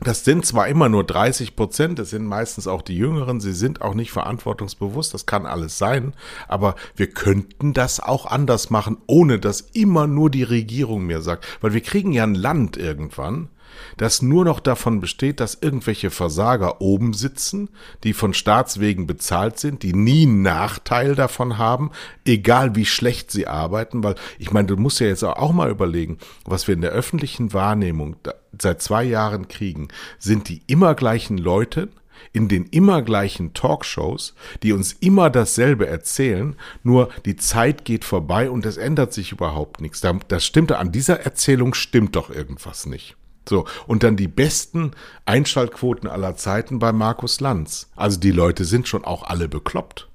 Das 0.04 0.26
sind 0.26 0.48
zwar 0.48 0.68
immer 0.68 0.90
nur 0.90 1.04
30 1.04 1.56
Prozent, 1.56 2.00
das 2.00 2.10
sind 2.10 2.26
meistens 2.26 2.68
auch 2.68 2.82
die 2.82 2.98
Jüngeren, 2.98 3.40
sie 3.40 3.54
sind 3.54 3.84
auch 3.84 3.94
nicht 3.94 4.12
verantwortungsbewusst, 4.12 5.14
das 5.14 5.28
kann 5.28 5.46
alles 5.46 5.78
sein, 5.78 6.16
aber 6.48 6.74
wir 6.96 7.06
könnten 7.06 7.74
das 7.74 8.00
auch 8.00 8.26
anders 8.26 8.72
machen, 8.72 8.98
ohne 9.06 9.38
dass 9.38 9.62
immer 9.62 10.08
nur 10.08 10.32
die 10.32 10.42
Regierung 10.42 11.06
mir 11.06 11.22
sagt, 11.22 11.46
weil 11.62 11.74
wir 11.76 11.82
kriegen 11.82 12.14
ja 12.14 12.24
ein 12.24 12.34
Land 12.34 12.78
irgendwann, 12.78 13.50
das 13.98 14.22
nur 14.22 14.46
noch 14.46 14.60
davon 14.60 15.00
besteht, 15.00 15.40
dass 15.40 15.58
irgendwelche 15.62 16.10
Versager 16.10 16.82
oben 16.82 17.14
sitzen, 17.14 17.70
die 18.04 18.14
von 18.14 18.34
Staatswegen 18.34 19.08
bezahlt 19.08 19.60
sind, 19.60 19.84
die 19.84 19.94
nie 19.94 20.24
einen 20.26 20.42
Nachteil 20.42 21.16
davon 21.16 21.58
haben, 21.58 21.92
egal 22.26 22.76
wie 22.76 22.86
schlecht 22.86 23.32
sie 23.32 23.48
arbeiten, 23.48 24.04
weil 24.04 24.16
ich 24.40 24.52
meine, 24.52 24.68
du 24.68 24.78
musst 24.78 25.00
ja 25.00 25.08
jetzt 25.08 25.24
auch 25.24 25.54
mal 25.54 25.70
überlegen, 25.70 26.18
was 26.46 26.68
wir 26.68 26.76
in 26.76 26.82
der 26.82 26.92
öffentlichen 26.92 27.54
Wahrnehmung 27.54 28.16
seit 28.60 28.82
zwei 28.82 29.04
Jahren 29.04 29.48
kriegen, 29.48 29.88
sind 30.20 30.50
die 30.50 30.62
immer 30.68 30.96
gleichen 30.96 31.38
Leute, 31.38 31.90
in 32.34 32.48
den 32.48 32.66
immer 32.66 33.02
gleichen 33.02 33.54
Talkshows, 33.54 34.36
die 34.64 34.74
uns 34.74 34.94
immer 34.94 35.30
dasselbe 35.30 35.88
erzählen, 35.88 36.56
nur 36.84 37.10
die 37.26 37.36
Zeit 37.36 37.86
geht 37.86 38.06
vorbei 38.06 38.50
und 38.50 38.66
es 38.66 38.78
ändert 38.78 39.14
sich 39.14 39.32
überhaupt 39.32 39.82
nichts. 39.82 40.02
Das 40.28 40.46
stimmt, 40.46 40.72
an 40.72 40.92
dieser 40.92 41.22
Erzählung 41.22 41.74
stimmt 41.74 42.16
doch 42.16 42.30
irgendwas 42.30 42.86
nicht. 42.86 43.16
So, 43.48 43.66
und 43.88 44.04
dann 44.04 44.16
die 44.16 44.28
besten 44.28 44.92
Einschaltquoten 45.26 46.10
aller 46.10 46.36
Zeiten 46.36 46.80
bei 46.80 46.92
Markus 46.92 47.40
Lanz. 47.40 47.90
Also 47.96 48.20
die 48.20 48.32
Leute 48.32 48.66
sind 48.66 48.88
schon 48.88 49.04
auch 49.04 49.24
alle 49.24 49.48
bekloppt. 49.48 50.08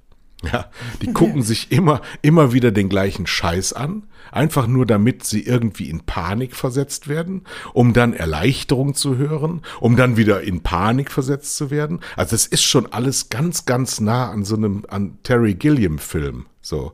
Ja, 0.52 0.66
die 1.00 1.12
gucken 1.12 1.42
sich 1.42 1.72
immer, 1.72 2.02
immer 2.20 2.52
wieder 2.52 2.70
den 2.70 2.90
gleichen 2.90 3.26
Scheiß 3.26 3.72
an, 3.72 4.04
einfach 4.30 4.66
nur 4.66 4.84
damit 4.84 5.24
sie 5.24 5.40
irgendwie 5.40 5.88
in 5.88 6.00
Panik 6.00 6.54
versetzt 6.54 7.08
werden, 7.08 7.44
um 7.72 7.94
dann 7.94 8.12
Erleichterung 8.12 8.94
zu 8.94 9.16
hören, 9.16 9.62
um 9.80 9.96
dann 9.96 10.18
wieder 10.18 10.42
in 10.42 10.62
Panik 10.62 11.10
versetzt 11.10 11.56
zu 11.56 11.70
werden. 11.70 12.00
Also 12.16 12.36
es 12.36 12.46
ist 12.46 12.64
schon 12.64 12.92
alles 12.92 13.30
ganz, 13.30 13.64
ganz 13.64 13.98
nah 13.98 14.30
an 14.30 14.44
so 14.44 14.56
einem, 14.56 14.84
an 14.88 15.18
Terry 15.22 15.54
Gilliam 15.54 15.98
Film. 15.98 16.46
So. 16.60 16.92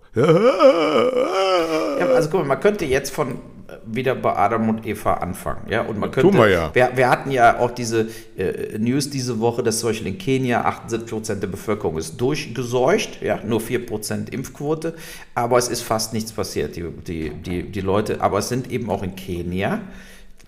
Ja, 2.09 2.15
also 2.15 2.29
guck 2.31 2.41
mal, 2.41 2.47
man 2.47 2.61
könnte 2.61 2.85
jetzt 2.85 3.11
von 3.11 3.39
wieder 3.87 4.15
bei 4.15 4.37
Adam 4.37 4.69
und 4.69 4.87
Eva 4.87 5.15
anfangen. 5.15 5.69
Ja, 5.69 5.83
und 5.83 5.99
man 5.99 6.11
könnte, 6.11 6.31
Tun 6.31 6.39
wir 6.39 6.49
ja. 6.49 6.75
Wir, 6.75 6.91
wir 6.95 7.11
hatten 7.11 7.31
ja 7.31 7.59
auch 7.59 7.71
diese 7.71 8.09
äh, 8.37 8.79
News 8.79 9.11
diese 9.11 9.41
Woche, 9.41 9.63
dass 9.63 9.81
zum 9.81 9.91
Beispiel 9.91 10.09
in 10.09 10.19
Kenia 10.19 10.63
78 10.63 11.09
Prozent 11.09 11.43
der 11.43 11.49
Bevölkerung 11.49 11.99
ist 11.99 12.21
durchgeseucht, 12.21 13.23
ja, 13.23 13.41
nur 13.45 13.61
4 13.61 13.87
Prozent 13.87 14.31
Impfquote, 14.31 14.95
aber 15.35 15.59
es 15.59 15.69
ist 15.69 15.83
fast 15.83 16.13
nichts 16.13 16.33
passiert. 16.33 16.77
Die, 16.77 16.85
die, 17.07 17.31
die, 17.31 17.63
die 17.63 17.81
Leute, 17.81 18.21
aber 18.21 18.39
es 18.39 18.49
sind 18.49 18.71
eben 18.71 18.91
auch 18.91 19.03
in 19.03 19.17
Kenia 19.17 19.81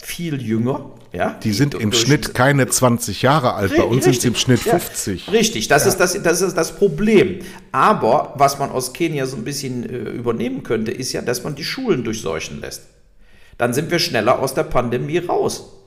viel 0.05 0.41
jünger. 0.43 0.91
Ja, 1.13 1.39
die, 1.45 1.53
sind 1.53 1.75
im 1.75 1.93
Schnitt 1.93 2.35
keine 2.35 2.67
20 2.67 3.23
Jahre 3.23 3.55
alt, 3.55 3.77
bei 3.77 3.85
uns 3.85 4.03
sind 4.03 4.21
sie 4.21 4.27
im 4.27 4.35
Schnitt 4.35 4.59
50. 4.59 5.29
Ja, 5.29 5.33
richtig, 5.33 5.69
das, 5.69 5.85
ja. 5.85 5.91
ist 5.91 5.99
das, 5.99 6.21
das 6.21 6.41
ist 6.41 6.57
das 6.57 6.75
Problem. 6.75 7.39
Aber 7.71 8.35
was 8.37 8.59
man 8.59 8.71
aus 8.71 8.93
Kenia 8.93 9.27
so 9.27 9.37
ein 9.37 9.45
bisschen 9.45 9.89
äh, 9.89 9.97
übernehmen 10.11 10.65
könnte, 10.65 10.91
ist 10.91 11.13
ja, 11.13 11.23
dass 11.23 11.45
man 11.45 11.55
die 11.55 11.63
Schulen 11.63 12.03
durchseuchen 12.03 12.61
lässt 12.61 12.83
dann 13.59 13.73
sind 13.73 13.91
wir 13.91 13.99
schneller 13.99 14.39
aus 14.39 14.55
der 14.55 14.65
Pandemie 14.65 15.19
raus. 15.19 15.81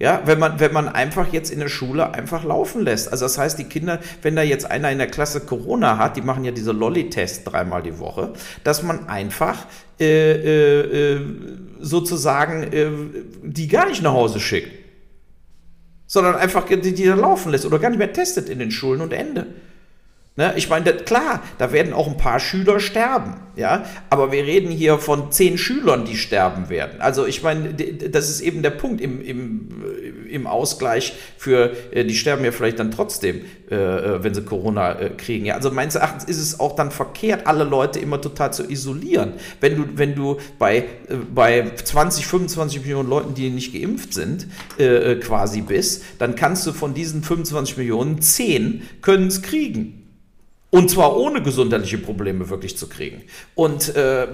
Ja, 0.00 0.22
wenn 0.26 0.38
man, 0.38 0.60
wenn 0.60 0.72
man 0.72 0.88
einfach 0.88 1.32
jetzt 1.32 1.50
in 1.50 1.58
der 1.58 1.68
Schule 1.68 2.14
einfach 2.14 2.44
laufen 2.44 2.82
lässt. 2.82 3.10
Also 3.10 3.24
das 3.24 3.36
heißt, 3.36 3.58
die 3.58 3.64
Kinder, 3.64 3.98
wenn 4.22 4.36
da 4.36 4.42
jetzt 4.42 4.70
einer 4.70 4.92
in 4.92 4.98
der 4.98 5.08
Klasse 5.08 5.40
Corona 5.40 5.98
hat, 5.98 6.16
die 6.16 6.20
machen 6.20 6.44
ja 6.44 6.52
diese 6.52 6.70
Lolli-Tests 6.70 7.42
dreimal 7.42 7.82
die 7.82 7.98
Woche, 7.98 8.32
dass 8.62 8.84
man 8.84 9.08
einfach 9.08 9.66
äh, 9.98 10.04
äh, 10.04 11.16
äh 11.16 11.20
sozusagen 11.80 12.62
äh, 12.72 12.90
die 13.42 13.68
gar 13.68 13.86
nicht 13.88 14.02
nach 14.02 14.12
Hause 14.12 14.40
schickt. 14.40 14.72
Sondern 16.06 16.36
einfach 16.36 16.64
die, 16.66 16.94
die 16.94 17.04
da 17.04 17.14
laufen 17.14 17.52
lässt 17.52 17.66
oder 17.66 17.78
gar 17.78 17.90
nicht 17.90 17.98
mehr 17.98 18.12
testet 18.12 18.48
in 18.48 18.58
den 18.58 18.70
Schulen 18.70 19.00
und 19.00 19.12
Ende. 19.12 19.46
Ne? 20.38 20.54
Ich 20.54 20.68
meine, 20.68 20.92
klar, 20.92 21.42
da 21.58 21.72
werden 21.72 21.92
auch 21.92 22.06
ein 22.06 22.16
paar 22.16 22.38
Schüler 22.38 22.78
sterben, 22.78 23.34
ja, 23.56 23.84
aber 24.08 24.30
wir 24.30 24.44
reden 24.44 24.70
hier 24.70 24.98
von 24.98 25.32
zehn 25.32 25.58
Schülern, 25.58 26.04
die 26.04 26.16
sterben 26.16 26.68
werden. 26.68 27.00
Also 27.00 27.26
ich 27.26 27.42
meine, 27.42 27.74
das 27.74 28.30
ist 28.30 28.40
eben 28.40 28.62
der 28.62 28.70
Punkt 28.70 29.00
im, 29.00 29.20
im, 29.20 29.68
im 30.30 30.46
Ausgleich 30.46 31.14
für, 31.38 31.72
äh, 31.90 32.04
die 32.04 32.14
sterben 32.14 32.44
ja 32.44 32.52
vielleicht 32.52 32.78
dann 32.78 32.92
trotzdem, 32.92 33.40
äh, 33.68 33.74
äh, 33.74 34.22
wenn 34.22 34.32
sie 34.32 34.42
Corona 34.42 34.94
kriegen. 35.16 35.44
Ja, 35.44 35.56
also 35.56 35.72
meines 35.72 35.96
Erachtens 35.96 36.22
ist 36.22 36.38
es 36.38 36.60
auch 36.60 36.76
dann 36.76 36.92
verkehrt, 36.92 37.48
alle 37.48 37.64
Leute 37.64 37.98
immer 37.98 38.20
total 38.20 38.52
zu 38.52 38.62
isolieren. 38.70 39.32
Wenn 39.60 39.74
du, 39.74 39.84
wenn 39.96 40.14
du 40.14 40.36
bei, 40.60 40.84
bei 41.34 41.68
20, 41.74 42.28
25 42.28 42.82
Millionen 42.82 43.08
Leuten, 43.08 43.34
die 43.34 43.50
nicht 43.50 43.72
geimpft 43.72 44.14
sind, 44.14 44.46
quasi 44.76 45.62
bist, 45.62 46.04
dann 46.20 46.36
kannst 46.36 46.64
du 46.64 46.72
von 46.72 46.94
diesen 46.94 47.24
25 47.24 47.76
Millionen 47.76 48.22
10 48.22 48.82
können 49.02 49.26
es 49.26 49.42
kriegen. 49.42 49.97
Und 50.70 50.90
zwar 50.90 51.16
ohne 51.16 51.40
gesundheitliche 51.40 51.96
Probleme 51.96 52.50
wirklich 52.50 52.76
zu 52.76 52.88
kriegen. 52.90 53.22
Und 53.54 53.96
äh, 53.96 54.26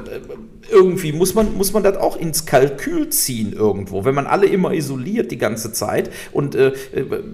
irgendwie 0.69 1.13
muss 1.13 1.35
man, 1.35 1.55
muss 1.57 1.73
man 1.73 1.85
das 1.85 1.97
auch 1.97 2.17
ins 2.17 2.45
Kalkül 2.45 3.09
ziehen 3.11 3.53
irgendwo. 3.53 4.05
Wenn 4.05 4.17
man 4.17 4.27
alle 4.27 4.47
immer 4.47 4.73
isoliert 4.73 5.31
die 5.31 5.39
ganze 5.39 5.73
Zeit 5.73 6.11
und 6.33 6.57
äh, 6.57 6.73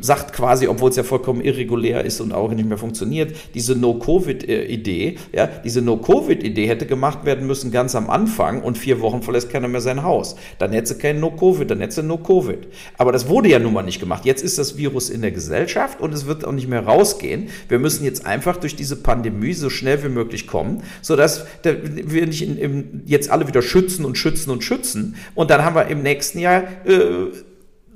sagt 0.02 0.34
quasi, 0.34 0.68
obwohl 0.68 0.90
es 0.90 0.96
ja 0.96 1.02
vollkommen 1.02 1.40
irregulär 1.40 2.04
ist 2.04 2.20
und 2.20 2.34
auch 2.34 2.50
nicht 2.50 2.68
mehr 2.68 2.76
funktioniert, 2.76 3.34
diese 3.54 3.74
No-Covid-Idee, 3.74 5.16
ja, 5.32 5.46
diese 5.46 5.80
No-Covid-Idee 5.80 6.68
hätte 6.68 6.84
gemacht 6.84 7.24
werden 7.24 7.46
müssen 7.46 7.70
ganz 7.70 7.94
am 7.94 8.10
Anfang 8.10 8.60
und 8.62 8.76
vier 8.76 9.00
Wochen 9.00 9.22
verlässt 9.22 9.48
keiner 9.48 9.68
mehr 9.68 9.80
sein 9.80 10.02
Haus. 10.02 10.36
Dann 10.58 10.72
hätte 10.72 10.88
sie 10.88 10.98
kein 10.98 11.20
No-Covid, 11.20 11.70
dann 11.70 11.80
hätte 11.80 11.94
sie 11.94 12.02
No-Covid. 12.02 12.68
Aber 12.98 13.12
das 13.12 13.30
wurde 13.30 13.48
ja 13.48 13.60
nun 13.60 13.72
mal 13.72 13.82
nicht 13.82 13.98
gemacht. 13.98 14.26
Jetzt 14.26 14.44
ist 14.44 14.58
das 14.58 14.76
Virus 14.76 15.08
in 15.08 15.22
der 15.22 15.32
Gesellschaft 15.32 16.02
und 16.02 16.12
es 16.12 16.26
wird 16.26 16.44
auch 16.44 16.52
nicht 16.52 16.68
mehr 16.68 16.84
rausgehen. 16.84 17.48
Wir 17.68 17.78
müssen 17.78 18.04
jetzt 18.04 18.26
einfach 18.26 18.58
durch 18.58 18.76
diese 18.76 18.89
diese 18.90 19.02
Pandemie 19.02 19.54
so 19.54 19.70
schnell 19.70 20.02
wie 20.02 20.08
möglich 20.08 20.46
kommen, 20.48 20.82
sodass 21.00 21.46
wir 21.62 22.26
nicht 22.26 22.42
in, 22.42 22.58
in 22.58 23.02
jetzt 23.06 23.30
alle 23.30 23.46
wieder 23.46 23.62
schützen 23.62 24.04
und 24.04 24.18
schützen 24.18 24.50
und 24.50 24.64
schützen. 24.64 25.14
Und 25.34 25.50
dann 25.50 25.64
haben 25.64 25.76
wir 25.76 25.86
im 25.86 26.02
nächsten 26.02 26.40
Jahr 26.40 26.64
äh, 26.84 27.26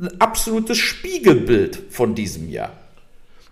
ein 0.01 0.21
absolutes 0.21 0.79
Spiegelbild 0.79 1.83
von 1.91 2.15
diesem 2.15 2.49
Jahr. 2.49 2.73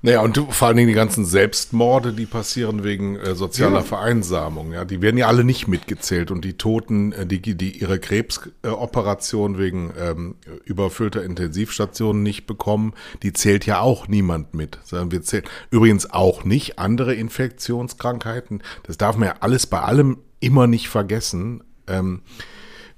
Naja, 0.05 0.21
und 0.21 0.37
vor 0.51 0.67
allen 0.67 0.77
Dingen 0.77 0.89
die 0.89 0.95
ganzen 0.95 1.25
Selbstmorde, 1.25 2.13
die 2.13 2.27
passieren 2.27 2.83
wegen 2.83 3.15
äh, 3.15 3.37
sozialer 3.37 3.77
ja. 3.77 3.83
Vereinsamung, 3.83 4.73
ja, 4.73 4.85
die 4.85 5.01
werden 5.01 5.17
ja 5.17 5.29
alle 5.29 5.45
nicht 5.45 5.69
mitgezählt 5.69 6.33
und 6.33 6.45
die 6.45 6.55
Toten, 6.55 7.13
äh, 7.13 7.25
die, 7.25 7.41
die 7.41 7.79
ihre 7.79 8.01
Krebsoperation 8.01 9.59
wegen 9.59 9.93
ähm, 9.97 10.35
überfüllter 10.65 11.23
Intensivstationen 11.23 12.25
nicht 12.25 12.49
bekommen, 12.49 12.95
die 13.23 13.33
zählt 13.33 13.65
ja 13.65 13.79
auch 13.79 14.09
niemand 14.09 14.55
mit, 14.55 14.81
sondern 14.83 15.13
wir 15.13 15.23
zählen 15.23 15.45
übrigens 15.71 16.11
auch 16.11 16.43
nicht 16.43 16.81
andere 16.81 17.15
Infektionskrankheiten. 17.15 18.65
Das 18.83 18.99
darf 18.99 19.17
man 19.17 19.29
ja 19.29 19.35
alles 19.39 19.69
bei 19.69 19.83
allem 19.83 20.19
immer 20.41 20.67
nicht 20.67 20.89
vergessen. 20.89 21.63
Ähm, 21.87 22.23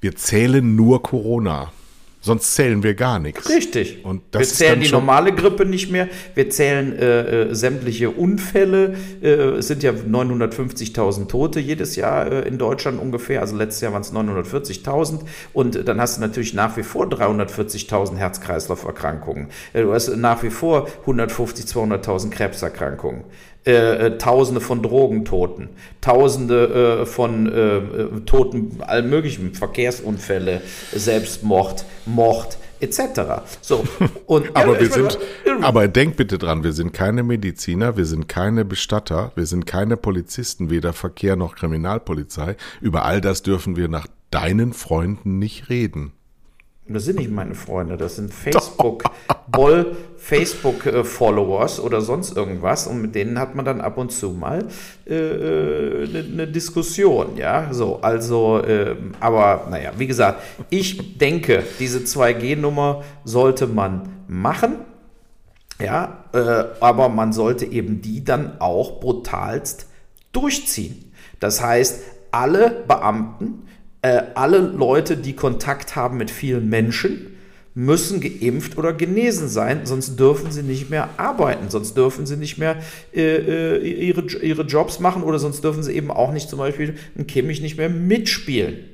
wir 0.01 0.17
zählen 0.17 0.75
nur 0.75 1.03
Corona. 1.03 1.71
Sonst 2.25 2.55
zählen 2.55 2.83
wir 2.83 2.95
gar 2.95 3.19
nichts. 3.19 3.51
Richtig. 3.51 4.03
Und 4.03 4.23
wir 4.33 4.41
zählen 4.41 4.81
die 4.81 4.89
normale 4.91 5.35
Grippe 5.35 5.67
nicht 5.67 5.91
mehr. 5.91 6.09
Wir 6.35 6.49
zählen 6.49 6.99
äh, 6.99 7.51
äh, 7.51 7.55
sämtliche 7.55 8.09
Unfälle. 8.09 8.95
Äh, 9.21 9.29
es 9.59 9.69
sind 9.69 9.83
ja 9.83 9.91
950.000 9.93 11.29
Tote 11.29 11.61
jedes 11.61 11.97
Jahr 11.97 12.33
äh, 12.33 12.49
in 12.49 12.57
Deutschland 12.57 12.99
ungefähr. 12.99 13.43
Also 13.43 13.55
letztes 13.57 13.83
Jahr 13.83 13.93
waren 13.93 14.01
es 14.01 14.15
940.000. 14.15 15.21
Und 15.53 15.87
dann 15.87 16.01
hast 16.01 16.17
du 16.17 16.23
natürlich 16.23 16.55
nach 16.55 16.79
wie 16.79 16.83
vor 16.83 17.09
340.000 17.09 18.17
Herz-Kreislauf-Erkrankungen. 18.17 19.49
Äh, 19.75 19.83
du 19.83 19.93
hast 19.93 20.09
nach 20.17 20.43
wie 20.43 20.51
vor 20.51 20.89
150.000, 21.07 22.01
200.000 22.03 22.31
Krebserkrankungen. 22.31 23.25
Äh, 23.67 23.73
äh, 24.09 24.19
Tausende 24.19 24.61
von 24.61 24.83
Drogentoten, 24.83 25.71
Tausende 26.03 27.01
äh, 27.03 27.07
von 27.07 27.51
äh, 27.51 27.77
äh, 27.79 28.21
Toten, 28.27 28.77
allen 28.81 29.09
möglichen 29.09 29.55
Verkehrsunfälle, 29.55 30.61
Selbstmord, 30.93 31.87
Mord 32.05 32.59
etc. 32.81 33.01
So 33.63 33.83
und 34.27 34.51
aber 34.55 34.75
ja, 34.75 34.81
wir 34.81 34.91
sind, 34.91 35.19
aber 35.63 35.89
denk 35.89 36.17
bitte 36.17 36.37
dran, 36.37 36.63
wir 36.63 36.75
sind 36.75 36.93
keine 36.93 37.23
Mediziner, 37.23 37.97
wir 37.97 38.05
sind 38.05 38.29
keine 38.29 38.67
Bestatter, 38.67 39.33
wir 39.35 39.47
sind 39.47 39.67
keine 39.67 39.97
Polizisten, 39.97 40.69
weder 40.69 40.93
Verkehr 40.93 41.37
noch 41.37 41.55
Kriminalpolizei. 41.57 42.57
Über 42.83 43.07
all 43.07 43.23
das 43.23 43.43
dürfen 43.43 43.77
wir 43.77 43.89
nach 43.89 44.07
deinen 44.31 44.75
Freunden 44.75 45.39
nicht 45.39 45.71
reden. 45.71 46.13
Das 46.87 47.05
sind 47.05 47.19
nicht 47.19 47.31
meine 47.31 47.55
Freunde, 47.55 47.97
das 47.97 48.17
sind 48.17 48.33
Facebook, 48.33 49.05
Boll, 49.47 49.97
Facebook-Followers 50.19 51.81
oder 51.81 52.03
sonst 52.03 52.37
irgendwas. 52.37 52.87
Und 52.87 53.01
mit 53.01 53.15
denen 53.15 53.39
hat 53.39 53.55
man 53.55 53.65
dann 53.65 53.81
ab 53.81 53.97
und 53.97 54.13
zu 54.13 54.31
mal 54.31 54.67
eine 55.07 55.17
äh, 55.17 56.07
ne, 56.07 56.23
ne 56.25 56.47
Diskussion, 56.47 57.39
ja. 57.39 57.73
So, 57.73 58.01
also, 58.03 58.59
äh, 58.59 58.97
aber 59.19 59.67
naja, 59.71 59.93
wie 59.97 60.07
gesagt, 60.07 60.43
ich 60.69 61.17
denke, 61.17 61.63
diese 61.79 62.01
2G-Nummer 62.01 63.03
sollte 63.25 63.67
man 63.67 64.09
machen. 64.29 64.77
Ja, 65.81 66.25
äh, 66.35 66.65
aber 66.81 67.09
man 67.09 67.33
sollte 67.33 67.65
eben 67.65 68.03
die 68.03 68.25
dann 68.25 68.61
auch 68.61 69.01
brutalst 69.01 69.89
durchziehen. 70.33 71.13
Das 71.41 71.63
heißt, 71.63 72.03
alle 72.31 72.85
Beamten, 72.87 73.63
äh, 74.05 74.23
alle 74.35 74.59
Leute, 74.59 75.17
die 75.17 75.35
Kontakt 75.35 75.97
haben 75.97 76.19
mit 76.19 76.31
vielen 76.31 76.69
Menschen, 76.69 77.39
müssen 77.75 78.21
geimpft 78.21 78.77
oder 78.77 78.93
genesen 78.93 79.49
sein, 79.49 79.87
sonst 79.87 80.21
dürfen 80.21 80.53
sie 80.53 80.63
nicht 80.63 80.91
mehr 80.91 81.09
arbeiten, 81.17 81.71
sonst 81.71 81.97
dürfen 81.97 82.27
sie 82.27 82.37
nicht 82.37 82.59
mehr 82.59 82.77
äh, 83.15 83.23
äh 83.23 83.79
ihre, 83.79 84.27
ihre 84.43 84.63
Jobs 84.63 85.01
machen 85.01 85.23
oder 85.23 85.39
sonst 85.39 85.65
dürfen 85.65 85.83
sie 85.83 85.93
eben 85.95 86.11
auch 86.11 86.33
nicht 86.33 86.51
zum 86.51 86.59
Beispiel 86.59 86.97
ein 87.19 87.27
Kimmich 87.27 87.63
nicht 87.63 87.79
mehr 87.79 87.89
mitspielen. 87.89 88.94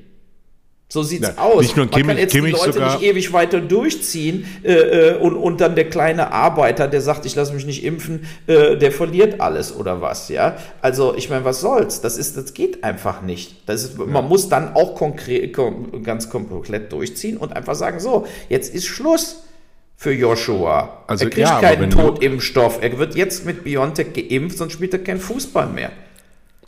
So 0.91 1.03
sieht's 1.03 1.29
ja, 1.37 1.41
aus. 1.41 1.61
Nicht 1.61 1.77
nur 1.77 1.85
Man 1.85 2.05
kann 2.05 2.17
jetzt 2.17 2.33
Kimmich 2.33 2.53
die 2.53 2.65
Leute 2.65 2.83
nicht 2.83 3.01
ewig 3.01 3.31
weiter 3.31 3.61
durchziehen 3.61 4.45
äh, 4.61 4.73
äh, 4.73 5.17
und, 5.19 5.37
und 5.37 5.61
dann 5.61 5.73
der 5.73 5.89
kleine 5.89 6.33
Arbeiter, 6.33 6.89
der 6.89 6.99
sagt, 6.99 7.25
ich 7.25 7.33
lasse 7.33 7.53
mich 7.53 7.65
nicht 7.65 7.85
impfen, 7.85 8.27
äh, 8.45 8.75
der 8.75 8.91
verliert 8.91 9.39
alles 9.39 9.73
oder 9.73 10.01
was, 10.01 10.27
ja. 10.27 10.57
Also 10.81 11.15
ich 11.15 11.29
meine, 11.29 11.45
was 11.45 11.61
soll's? 11.61 12.01
Das 12.01 12.17
ist, 12.17 12.35
das 12.35 12.53
geht 12.53 12.83
einfach 12.83 13.21
nicht. 13.21 13.69
Das 13.69 13.85
ist, 13.85 13.97
ja. 13.97 14.03
Man 14.03 14.27
muss 14.27 14.49
dann 14.49 14.75
auch 14.75 14.95
konkret, 14.95 15.57
ganz 16.03 16.29
komplett 16.29 16.91
durchziehen 16.91 17.37
und 17.37 17.55
einfach 17.55 17.75
sagen, 17.75 18.01
so, 18.01 18.27
jetzt 18.49 18.75
ist 18.75 18.85
Schluss 18.85 19.43
für 19.95 20.11
Joshua. 20.11 21.03
Also, 21.07 21.23
er 21.23 21.29
kriegt 21.29 21.47
ja, 21.47 21.61
keinen 21.61 21.89
Totimpfstoff. 21.89 22.79
Er 22.81 22.97
wird 22.99 23.15
jetzt 23.15 23.45
mit 23.45 23.63
BioNTech 23.63 24.07
geimpft, 24.11 24.57
sonst 24.57 24.73
spielt 24.73 24.91
er 24.91 24.99
keinen 24.99 25.21
Fußball 25.21 25.67
mehr 25.67 25.91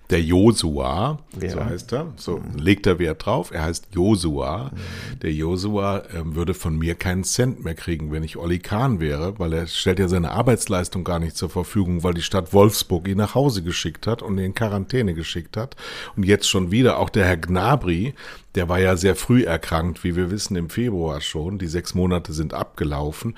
der 0.10 0.22
Josua, 0.22 1.20
ja. 1.42 1.50
so 1.50 1.66
heißt 1.66 1.94
er, 1.94 2.14
so 2.18 2.38
mhm. 2.38 2.60
legt 2.60 2.86
er 2.86 3.00
Wert 3.00 3.26
drauf, 3.26 3.52
er 3.52 3.64
heißt 3.64 3.88
Josua. 3.92 4.72
Mhm. 4.72 5.20
Der 5.20 5.32
Josua 5.32 6.00
äh, 6.00 6.36
würde 6.36 6.54
von 6.54 6.78
mir 6.78 6.96
keinen 6.96 7.24
Cent 7.24 7.64
mehr 7.64 7.74
kriegen, 7.74 8.12
wenn 8.12 8.24
ich 8.24 8.38
Olli 8.38 8.60
Kahn 8.60 9.00
wäre, 9.00 9.40
weil 9.40 9.54
er 9.54 9.68
stellt 9.68 10.00
ja 10.00 10.08
seine 10.08 10.32
Arbeitsleistung 10.32 11.04
gar 11.04 11.20
nicht 11.20 11.38
zur 11.38 11.50
Verfügung, 11.50 12.04
weil 12.04 12.14
die 12.14 12.22
Stadt 12.22 12.54
Wolfsburg 12.54 13.08
ihn 13.08 13.18
nach 13.18 13.34
Hause 13.34 13.64
geschickt 13.64 14.06
hat 14.06 14.22
und 14.22 14.38
ihn 14.38 14.46
in 14.46 14.56
Quarantäne 14.56 15.14
geschickt 15.14 15.58
hat. 15.58 15.76
Und 16.16 16.24
jetzt 16.24 16.50
schon 16.50 16.70
wieder 16.70 17.00
auch 17.00 17.10
der 17.10 17.26
Herr 17.26 17.38
Gnabry, 17.38 18.14
der 18.56 18.70
war 18.70 18.80
ja 18.80 18.98
sehr 18.98 19.16
früh 19.16 19.44
erkrankt, 19.44 20.04
wie 20.04 20.16
wir 20.16 20.30
wissen, 20.30 20.56
im 20.56 20.70
Februar 20.70 21.22
schon. 21.22 21.58
Die 21.58 21.68
sechs 21.68 21.96
Monate 21.96 22.34
sind 22.34 22.54
abgelaufen 22.54 23.36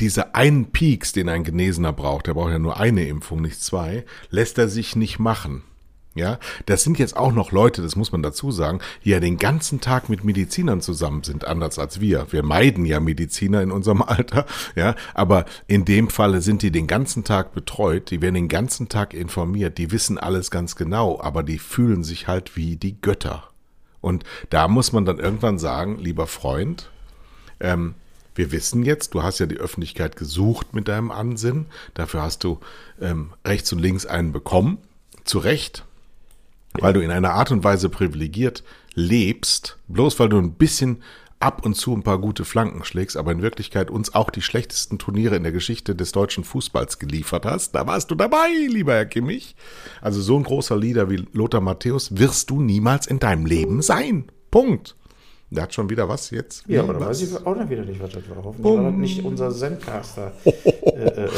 diese 0.00 0.34
einen 0.34 0.72
Peaks, 0.72 1.12
den 1.12 1.28
ein 1.28 1.44
Genesener 1.44 1.92
braucht, 1.92 2.26
der 2.26 2.34
braucht 2.34 2.50
ja 2.50 2.58
nur 2.58 2.80
eine 2.80 3.06
Impfung, 3.06 3.42
nicht 3.42 3.62
zwei, 3.62 4.04
lässt 4.30 4.58
er 4.58 4.68
sich 4.68 4.96
nicht 4.96 5.20
machen. 5.20 5.62
Ja, 6.16 6.38
das 6.66 6.84
sind 6.84 7.00
jetzt 7.00 7.16
auch 7.16 7.32
noch 7.32 7.50
Leute, 7.50 7.82
das 7.82 7.96
muss 7.96 8.12
man 8.12 8.22
dazu 8.22 8.52
sagen, 8.52 8.78
die 9.04 9.10
ja 9.10 9.18
den 9.18 9.36
ganzen 9.36 9.80
Tag 9.80 10.08
mit 10.08 10.22
Medizinern 10.22 10.80
zusammen 10.80 11.24
sind, 11.24 11.44
anders 11.44 11.76
als 11.80 12.00
wir. 12.00 12.28
Wir 12.30 12.44
meiden 12.44 12.86
ja 12.86 13.00
Mediziner 13.00 13.62
in 13.62 13.72
unserem 13.72 14.00
Alter, 14.06 14.46
ja, 14.76 14.94
aber 15.12 15.44
in 15.66 15.84
dem 15.84 16.08
Falle 16.08 16.40
sind 16.40 16.62
die 16.62 16.70
den 16.70 16.86
ganzen 16.86 17.24
Tag 17.24 17.52
betreut, 17.52 18.12
die 18.12 18.22
werden 18.22 18.36
den 18.36 18.48
ganzen 18.48 18.88
Tag 18.88 19.12
informiert, 19.12 19.76
die 19.76 19.90
wissen 19.90 20.16
alles 20.16 20.52
ganz 20.52 20.76
genau, 20.76 21.20
aber 21.20 21.42
die 21.42 21.58
fühlen 21.58 22.04
sich 22.04 22.28
halt 22.28 22.54
wie 22.54 22.76
die 22.76 23.00
Götter. 23.00 23.50
Und 24.00 24.22
da 24.50 24.68
muss 24.68 24.92
man 24.92 25.04
dann 25.04 25.18
irgendwann 25.18 25.58
sagen, 25.58 25.98
lieber 25.98 26.28
Freund, 26.28 26.90
ähm, 27.58 27.94
wir 28.36 28.52
wissen 28.52 28.84
jetzt, 28.84 29.14
du 29.14 29.24
hast 29.24 29.40
ja 29.40 29.46
die 29.46 29.56
Öffentlichkeit 29.56 30.14
gesucht 30.14 30.74
mit 30.74 30.86
deinem 30.86 31.10
Ansinn, 31.10 31.66
dafür 31.94 32.22
hast 32.22 32.44
du 32.44 32.60
ähm, 33.00 33.32
rechts 33.44 33.72
und 33.72 33.80
links 33.80 34.06
einen 34.06 34.30
bekommen, 34.30 34.78
zu 35.24 35.38
Recht, 35.38 35.84
weil 36.80 36.92
du 36.92 37.00
in 37.00 37.10
einer 37.10 37.32
Art 37.32 37.50
und 37.50 37.64
Weise 37.64 37.88
privilegiert 37.88 38.62
lebst, 38.94 39.78
bloß 39.88 40.18
weil 40.18 40.28
du 40.28 40.38
ein 40.38 40.54
bisschen 40.54 41.02
ab 41.40 41.64
und 41.64 41.74
zu 41.74 41.92
ein 41.92 42.02
paar 42.02 42.18
gute 42.18 42.44
Flanken 42.44 42.84
schlägst, 42.84 43.16
aber 43.16 43.32
in 43.32 43.42
Wirklichkeit 43.42 43.90
uns 43.90 44.14
auch 44.14 44.30
die 44.30 44.40
schlechtesten 44.40 44.98
Turniere 44.98 45.36
in 45.36 45.42
der 45.42 45.52
Geschichte 45.52 45.94
des 45.94 46.12
deutschen 46.12 46.42
Fußballs 46.42 46.98
geliefert 46.98 47.44
hast. 47.44 47.74
Da 47.74 47.86
warst 47.86 48.10
du 48.10 48.14
dabei, 48.14 48.48
lieber 48.68 48.94
Herr 48.94 49.06
Kimmich. 49.06 49.54
Also 50.00 50.22
so 50.22 50.38
ein 50.38 50.44
großer 50.44 50.76
Leader 50.76 51.10
wie 51.10 51.26
Lothar 51.32 51.60
Matthäus 51.60 52.16
wirst 52.16 52.50
du 52.50 52.60
niemals 52.60 53.06
in 53.06 53.18
deinem 53.18 53.46
Leben 53.46 53.82
sein. 53.82 54.24
Punkt. 54.50 54.96
Der 55.54 55.62
hat 55.64 55.74
schon 55.74 55.88
wieder 55.88 56.08
was 56.08 56.30
jetzt? 56.30 56.64
Ja, 56.66 56.82
aber 56.82 56.94
da 56.94 57.00
weiß 57.00 57.22
ich 57.22 57.34
auch 57.46 57.56
noch 57.56 57.70
wieder 57.70 57.84
nicht, 57.84 58.02
was 58.02 58.10
das 58.10 58.28
war. 58.28 58.38
Hoffentlich 58.38 58.62
Bum. 58.62 58.84
war 58.84 58.90
das 58.90 58.98
nicht 58.98 59.24
unser 59.24 59.50
Zencaster. 59.50 60.32
äh, 60.44 60.50
äh, 60.50 61.24
äh. 61.24 61.28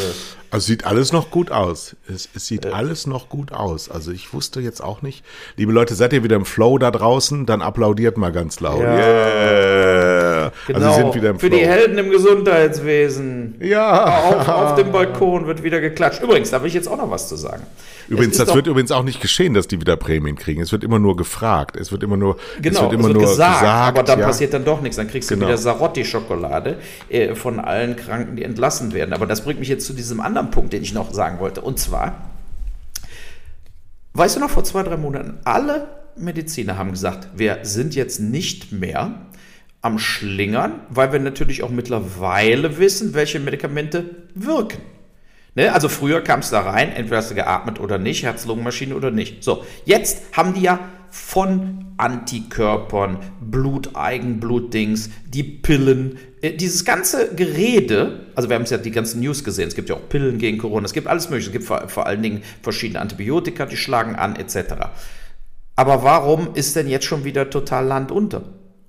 Also 0.51 0.67
sieht 0.69 0.87
alles 0.87 1.13
noch 1.13 1.31
gut 1.31 1.51
aus. 1.51 1.97
Es, 2.09 2.29
es 2.35 2.47
sieht 2.47 2.67
alles 2.67 3.07
noch 3.07 3.29
gut 3.29 3.53
aus. 3.53 3.91
Also 3.91 4.13
ich 4.13 4.33
wusste 4.33 4.61
jetzt 4.61 4.83
auch 4.83 5.03
nicht. 5.03 5.25
Liebe 5.57 5.73
Leute, 5.73 5.95
seid 5.95 6.13
ihr 6.13 6.25
wieder 6.25 6.37
im 6.37 6.47
Flow 6.47 6.79
da 6.79 6.91
draußen? 6.91 7.47
Dann 7.47 7.61
applaudiert 7.61 8.17
mal 8.17 8.33
ganz 8.33 8.61
laut. 8.61 8.81
Ja. 8.81 8.97
Yeah. 8.97 10.53
Genau. 10.67 10.79
Also 10.79 11.03
sind 11.03 11.15
wieder 11.15 11.31
im 11.31 11.39
Flow. 11.39 11.51
Für 11.51 11.57
die 11.57 11.67
Helden 11.67 11.99
im 11.99 12.11
Gesundheitswesen. 12.11 13.57
Ja. 13.61 14.19
Auf, 14.31 14.49
auf 14.49 14.75
dem 14.77 14.93
Balkon 14.93 15.47
wird 15.47 15.63
wieder 15.63 15.81
geklatscht. 15.81 16.23
Übrigens, 16.23 16.51
da 16.51 16.63
will 16.63 16.69
ich 16.69 16.75
jetzt 16.75 16.89
auch 16.89 16.97
noch 16.97 17.11
was 17.11 17.29
zu 17.29 17.37
sagen. 17.37 17.63
Übrigens, 18.09 18.37
das 18.37 18.55
wird 18.55 18.67
übrigens 18.67 18.93
auch 18.93 19.03
nicht 19.03 19.21
geschehen, 19.21 19.55
dass 19.55 19.67
die 19.67 19.81
wieder 19.81 19.97
Prämien 19.97 20.37
kriegen. 20.37 20.63
Es 20.63 20.73
wird 20.73 20.85
immer 20.85 20.99
nur 20.99 21.17
gefragt. 21.17 21.77
Es 21.77 21.91
wird 21.91 22.03
immer 22.03 22.17
nur, 22.17 22.37
genau, 22.63 22.77
es 22.77 22.83
wird 22.83 22.93
immer 22.93 23.01
es 23.03 23.09
wird 23.09 23.17
nur 23.17 23.29
gesagt, 23.29 23.61
gesagt, 23.61 24.06
dann 24.09 24.21
ja. 24.21 24.27
passiert 24.27 24.55
dann 24.55 24.65
doch 24.65 24.81
nichts. 24.81 24.97
Dann 24.97 25.09
kriegst 25.09 25.31
du 25.31 25.35
genau. 25.35 25.49
wieder 25.49 25.59
Sarotti-Schokolade 25.59 26.79
äh, 27.09 27.35
von 27.35 27.61
allen 27.61 27.97
Kranken, 27.97 28.37
die 28.37 28.45
entlassen 28.45 28.93
werden. 28.93 29.13
Aber 29.13 29.27
das 29.27 29.43
bringt 29.43 29.61
mich 29.61 29.69
jetzt 29.69 29.87
zu 29.87 29.93
diesem 29.93 30.21
anderen 30.21 30.51
Punkt, 30.51 30.73
den 30.73 30.83
ich 30.83 30.95
noch 30.95 31.13
sagen 31.13 31.39
wollte. 31.39 31.61
Und 31.61 31.79
zwar, 31.79 32.31
weißt 34.15 34.37
du 34.37 34.41
noch, 34.41 34.51
vor 34.51 34.65
zwei, 34.65 34.83
drei 34.83 34.97
Monaten, 34.97 35.39
alle 35.45 35.89
Mediziner 36.17 36.79
haben 36.79 36.93
gesagt, 36.93 37.29
wir 37.37 37.59
sind 37.63 37.95
jetzt 37.95 38.21
nicht 38.21 38.73
mehr 38.73 39.27
am 39.83 39.99
Schlingern, 39.99 40.81
weil 40.89 41.13
wir 41.13 41.21
natürlich 41.21 41.63
auch 41.63 41.71
mittlerweile 41.71 42.79
wissen, 42.79 43.15
welche 43.15 43.39
Medikamente 43.39 44.05
wirken. 44.35 44.83
Ne? 45.55 45.73
Also 45.73 45.89
früher 45.89 46.21
kam 46.23 46.41
es 46.41 46.51
da 46.51 46.61
rein, 46.61 46.93
entweder 46.93 47.19
hast 47.19 47.31
du 47.31 47.35
geatmet 47.35 47.81
oder 47.81 47.99
nicht, 47.99 48.23
Herz-Lungen-Maschine 48.23 48.95
oder 48.95 49.11
nicht. 49.11 49.43
So, 49.43 49.65
jetzt 49.85 50.37
haben 50.37 50.55
die 50.55 50.61
ja 50.61 50.79
von 51.17 51.87
Antikörpern, 51.97 53.19
Bluteigenblutdings, 53.41 55.11
die 55.27 55.43
Pillen, 55.43 56.19
äh, 56.43 56.53
dieses 56.53 56.85
ganze 56.85 57.35
Gerede, 57.35 58.27
also 58.35 58.49
wir 58.49 58.57
haben 58.57 58.63
es 58.63 58.71
ja 58.71 58.77
die 58.77 58.91
ganzen 58.91 59.21
News 59.21 59.43
gesehen, 59.43 59.67
es 59.67 59.75
gibt 59.75 59.89
ja 59.89 59.97
auch 59.97 60.09
Pillen 60.09 60.39
gegen 60.39 60.59
Corona, 60.59 60.85
es 60.85 60.93
gibt 60.93 61.07
alles 61.07 61.31
mögliche, 61.31 61.49
es 61.49 61.53
gibt 61.53 61.65
vor, 61.65 61.89
vor 61.89 62.07
allen 62.07 62.23
Dingen 62.23 62.43
verschiedene 62.63 63.01
Antibiotika, 63.01 63.65
die 63.65 63.79
schlagen 63.79 64.15
an, 64.15 64.37
etc. 64.37 64.75
Aber 65.75 66.05
warum 66.05 66.55
ist 66.55 66.77
denn 66.77 66.87
jetzt 66.87 67.07
schon 67.07 67.25
wieder 67.25 67.49
total 67.49 67.87
Land 67.87 68.13
unter? 68.13 68.43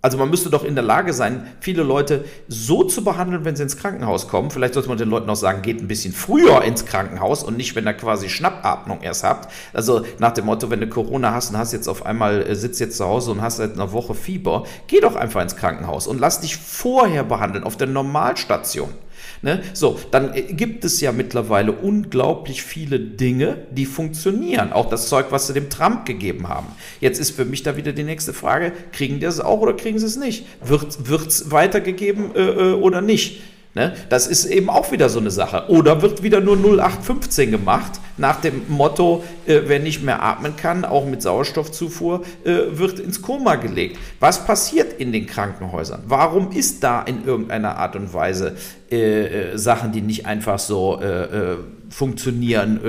Also 0.08 0.18
man 0.18 0.30
müsste 0.30 0.50
doch 0.50 0.64
in 0.64 0.74
der 0.74 0.86
Lage 0.86 1.12
sein, 1.12 1.48
viele 1.60 1.84
Leute 1.84 2.24
so 2.48 2.86
zu 2.86 3.04
behandeln, 3.04 3.44
wenn 3.44 3.58
sie 3.58 3.64
ins 3.64 3.76
Krankenhaus 3.76 4.30
kommen. 4.30 4.52
Vielleicht 4.52 4.74
sollte 4.74 4.88
man 4.88 4.98
den 4.98 5.10
Leuten 5.10 5.30
auch 5.30 5.36
sagen, 5.36 5.62
geht 5.62 5.82
ein 5.82 5.90
bisschen 5.90 6.14
früher 6.14 6.62
ins 6.64 6.86
Krankenhaus 6.86 7.44
und 7.44 7.58
nicht, 7.58 7.76
wenn 7.76 7.86
ihr 7.86 7.94
quasi 7.94 8.30
Schnappatmung 8.30 9.02
erst 9.02 9.26
habt. 9.26 9.52
Also 9.74 10.06
nach 10.18 10.32
dem 10.32 10.46
Motto, 10.46 10.70
wenn 10.70 10.80
du 10.80 10.88
Corona 10.88 11.34
hast 11.34 11.50
und 11.50 11.58
hast 11.58 11.74
jetzt 11.74 11.90
auf 11.90 12.06
einmal, 12.06 12.42
äh, 12.42 12.56
sitzt 12.56 12.80
jetzt 12.80 12.96
zu 12.96 13.06
Hause 13.06 13.32
und 13.32 13.42
hast 13.42 13.58
seit 13.58 13.74
einer 13.74 13.92
Woche 13.92 14.14
Fieber, 14.14 14.64
geh 14.88 15.02
doch 15.02 15.18
einfach 15.18 15.42
ins 15.42 15.58
Krankenhaus 15.58 16.08
und 16.08 16.22
lass 16.22 16.40
dich 16.40 16.56
vorher 16.56 17.26
behandeln 17.26 17.66
auf 17.66 17.76
der 17.76 17.88
Normalstation. 17.88 18.94
Ne? 19.42 19.62
So, 19.74 20.00
dann 20.12 20.34
äh, 20.34 20.42
gibt 20.42 20.84
es 20.86 21.00
ja 21.02 21.12
mittlerweile 21.12 21.72
unglaublich 21.72 22.64
viele 22.64 23.00
Dinge, 23.00 23.58
die 23.72 23.86
funktionieren. 23.86 24.74
Auch 24.74 24.90
das 24.90 25.10
Zeug, 25.10 25.28
was 25.30 25.48
sie 25.48 25.54
dem 25.54 25.70
Trump 25.70 26.06
gegeben 26.06 26.50
haben. 26.50 26.68
Jetzt 27.00 27.20
ist 27.20 27.32
für 27.32 27.46
mich 27.46 27.64
da 27.64 27.78
wieder 27.78 27.94
die 27.94 28.04
nächste 28.04 28.34
Frage, 28.34 28.74
kriegen 28.92 29.20
die 29.20 29.26
es 29.26 29.40
auch 29.40 29.60
oder 29.60 29.74
kriegen 29.74 30.00
sie 30.00 30.06
es 30.06 30.18
nicht? 30.18 30.46
Wird 30.62 31.28
es 31.28 31.52
weitergegeben 31.52 32.36
äh, 32.36 32.42
äh, 32.42 32.74
oder 32.74 33.02
nicht? 33.02 33.42
Ne? 33.76 33.94
Das 34.10 34.26
ist 34.26 34.46
eben 34.46 34.70
auch 34.70 34.92
wieder 34.92 35.08
so 35.08 35.20
eine 35.20 35.30
Sache. 35.30 35.66
Oder 35.70 36.02
wird 36.02 36.24
wieder 36.24 36.42
nur 36.42 36.56
0815 36.56 37.52
gemacht, 37.52 38.00
nach 38.18 38.42
dem 38.42 38.64
Motto, 38.68 39.24
äh, 39.46 39.62
wer 39.66 39.80
nicht 39.80 40.04
mehr 40.04 40.22
atmen 40.24 40.56
kann, 40.56 40.86
auch 40.86 41.06
mit 41.06 41.22
Sauerstoffzufuhr, 41.22 42.24
äh, 42.44 42.56
wird 42.72 43.00
ins 43.00 43.22
Koma 43.22 43.56
gelegt. 43.56 43.98
Was 44.20 44.46
passiert 44.46 44.94
in 45.00 45.12
den 45.12 45.28
Krankenhäusern? 45.28 46.04
Warum 46.08 46.52
ist 46.52 46.84
da 46.84 47.02
in 47.02 47.26
irgendeiner 47.26 47.78
Art 47.78 47.96
und 47.96 48.14
Weise 48.14 48.56
äh, 48.92 49.52
äh 49.54 49.58
Sachen, 49.58 49.92
die 49.92 50.02
nicht 50.02 50.26
einfach 50.26 50.60
so 50.60 51.00
äh, 51.02 51.54
äh, 51.54 51.58
funktionieren. 51.90 52.80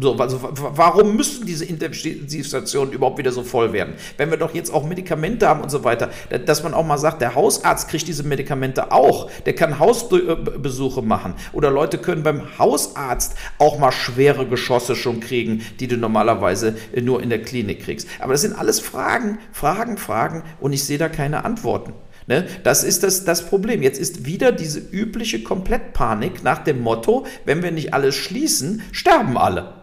So, 0.00 0.14
also, 0.16 0.40
warum 0.42 1.16
müssen 1.16 1.46
diese 1.46 1.64
Intensivstationen 1.64 2.92
überhaupt 2.92 3.18
wieder 3.18 3.30
so 3.30 3.42
voll 3.42 3.72
werden? 3.72 3.94
Wenn 4.16 4.30
wir 4.30 4.36
doch 4.36 4.52
jetzt 4.52 4.72
auch 4.72 4.84
Medikamente 4.84 5.48
haben 5.48 5.60
und 5.60 5.70
so 5.70 5.84
weiter, 5.84 6.10
dass 6.44 6.62
man 6.62 6.74
auch 6.74 6.84
mal 6.84 6.98
sagt, 6.98 7.20
der 7.20 7.34
Hausarzt 7.34 7.88
kriegt 7.88 8.08
diese 8.08 8.24
Medikamente 8.24 8.90
auch, 8.90 9.30
der 9.46 9.54
kann 9.54 9.78
Hausbesuche 9.78 11.02
machen 11.02 11.34
oder 11.52 11.70
Leute 11.70 11.98
können 11.98 12.22
beim 12.22 12.58
Hausarzt 12.58 13.36
auch 13.58 13.78
mal 13.78 13.92
schwere 13.92 14.44
Geschosse 14.62 14.94
schon 14.94 15.18
kriegen, 15.18 15.60
die 15.80 15.88
du 15.88 15.96
normalerweise 15.96 16.76
nur 17.02 17.20
in 17.20 17.30
der 17.30 17.42
Klinik 17.42 17.82
kriegst. 17.82 18.06
Aber 18.20 18.32
das 18.32 18.42
sind 18.42 18.56
alles 18.56 18.78
Fragen, 18.78 19.38
Fragen, 19.50 19.98
Fragen 19.98 20.44
und 20.60 20.72
ich 20.72 20.84
sehe 20.84 20.98
da 20.98 21.08
keine 21.08 21.44
Antworten. 21.44 21.94
Ne? 22.28 22.46
Das 22.62 22.84
ist 22.84 23.02
das, 23.02 23.24
das 23.24 23.44
Problem. 23.44 23.82
Jetzt 23.82 23.98
ist 23.98 24.24
wieder 24.24 24.52
diese 24.52 24.78
übliche 24.78 25.42
Komplettpanik 25.42 26.44
nach 26.44 26.62
dem 26.62 26.80
Motto, 26.80 27.26
wenn 27.44 27.64
wir 27.64 27.72
nicht 27.72 27.92
alles 27.92 28.14
schließen, 28.14 28.82
sterben 28.92 29.36
alle. 29.36 29.74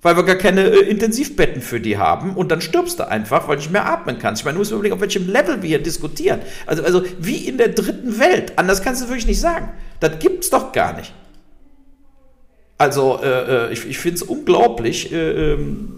Weil 0.00 0.16
wir 0.16 0.24
gar 0.24 0.34
keine 0.34 0.62
äh, 0.62 0.80
Intensivbetten 0.90 1.62
für 1.62 1.78
die 1.80 1.96
haben 1.96 2.34
und 2.34 2.50
dann 2.50 2.60
stirbst 2.60 2.98
du 2.98 3.08
einfach, 3.08 3.46
weil 3.46 3.54
du 3.54 3.62
nicht 3.62 3.70
mehr 3.70 3.86
atmen 3.86 4.18
kannst. 4.18 4.40
Ich 4.40 4.44
meine, 4.44 4.56
du 4.56 4.58
musst 4.58 4.72
überlegen, 4.72 4.96
auf 4.96 5.00
welchem 5.00 5.28
Level 5.30 5.62
wir 5.62 5.68
hier 5.68 5.82
diskutieren. 5.82 6.40
Also, 6.66 6.82
also 6.82 7.04
wie 7.20 7.46
in 7.46 7.56
der 7.56 7.68
dritten 7.68 8.18
Welt. 8.18 8.54
Anders 8.56 8.82
kannst 8.82 9.00
du 9.00 9.06
wirklich 9.06 9.28
nicht 9.28 9.40
sagen. 9.40 9.68
Das 10.00 10.18
gibt's 10.18 10.50
doch 10.50 10.72
gar 10.72 10.96
nicht. 10.96 11.14
Also 12.82 13.20
äh, 13.22 13.28
äh 13.68 13.72
ich, 13.72 13.86
ich 13.86 13.98
finde 13.98 14.16
es 14.16 14.22
unglaublich, 14.22 15.12
äh, 15.12 15.52
ähm, 15.52 15.88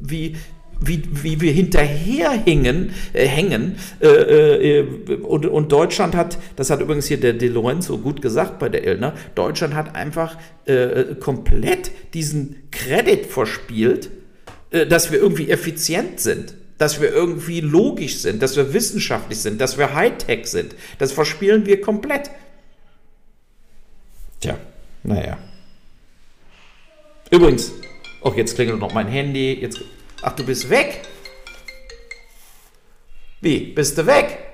wie, 0.00 0.36
wie, 0.80 1.02
wie 1.10 1.38
wir 1.42 1.52
hinterherhängen, 1.52 2.94
äh, 3.12 3.26
hängen. 3.26 3.76
Äh, 4.00 4.78
äh, 4.78 5.16
und, 5.16 5.44
und 5.44 5.70
Deutschland 5.70 6.16
hat, 6.16 6.38
das 6.56 6.70
hat 6.70 6.80
übrigens 6.80 7.08
hier 7.08 7.20
der 7.20 7.34
De 7.34 7.50
Lorenzo 7.50 7.98
gut 7.98 8.22
gesagt 8.22 8.58
bei 8.58 8.70
der 8.70 8.84
Elner, 8.84 9.12
Deutschland 9.34 9.74
hat 9.74 9.94
einfach 9.96 10.38
äh, 10.64 11.14
komplett 11.20 11.90
diesen 12.14 12.70
Kredit 12.70 13.26
verspielt, 13.26 14.08
äh, 14.70 14.86
dass 14.86 15.12
wir 15.12 15.18
irgendwie 15.18 15.50
effizient 15.50 16.20
sind 16.20 16.54
dass 16.78 17.00
wir 17.00 17.12
irgendwie 17.12 17.60
logisch 17.60 18.18
sind, 18.18 18.40
dass 18.40 18.54
wir 18.54 18.72
wissenschaftlich 18.72 19.40
sind, 19.40 19.60
dass 19.60 19.78
wir 19.78 19.94
Hightech 19.94 20.46
sind. 20.46 20.76
Das 21.00 21.10
verspielen 21.10 21.66
wir 21.66 21.80
komplett. 21.80 22.30
Tja, 24.38 24.56
naja. 25.02 25.38
Übrigens, 27.30 27.72
oh, 28.22 28.32
jetzt 28.34 28.54
klingelt 28.54 28.80
noch 28.80 28.94
mein 28.94 29.08
Handy. 29.08 29.54
Jetzt, 29.60 29.80
ach, 30.22 30.34
du 30.34 30.44
bist 30.44 30.70
weg? 30.70 31.02
Wie, 33.40 33.58
bist 33.72 33.98
du 33.98 34.06
weg? 34.06 34.47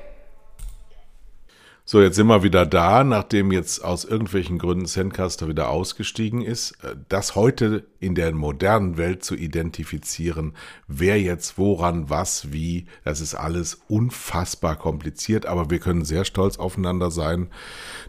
So, 1.87 2.01
jetzt 2.01 2.17
sind 2.17 2.29
wir 2.29 2.43
wieder 2.43 2.65
da, 2.65 3.05
nachdem 3.05 3.53
jetzt 3.53 3.85
aus 3.85 4.07
irgendwelchen 4.07 4.57
Gründen 4.57 4.87
Sandcaster 4.87 5.49
wieder 5.49 5.69
ausgestiegen 5.69 6.41
ist. 6.41 6.83
Äh, 6.83 6.97
das 7.11 7.35
heute 7.35 7.85
in 8.01 8.15
der 8.15 8.33
modernen 8.33 8.97
Welt 8.97 9.23
zu 9.23 9.35
identifizieren, 9.35 10.55
wer 10.89 11.21
jetzt 11.21 11.59
woran, 11.59 12.09
was, 12.09 12.55
wie, 12.55 12.87
das 13.05 13.21
ist 13.21 13.35
alles 13.35 13.83
unfassbar 13.87 14.77
kompliziert, 14.77 15.45
aber 15.45 15.69
wir 15.69 15.79
können 15.79 16.07
sehr 16.07 16.25
stolz 16.25 16.57
aufeinander 16.57 17.11
sein, 17.11 17.51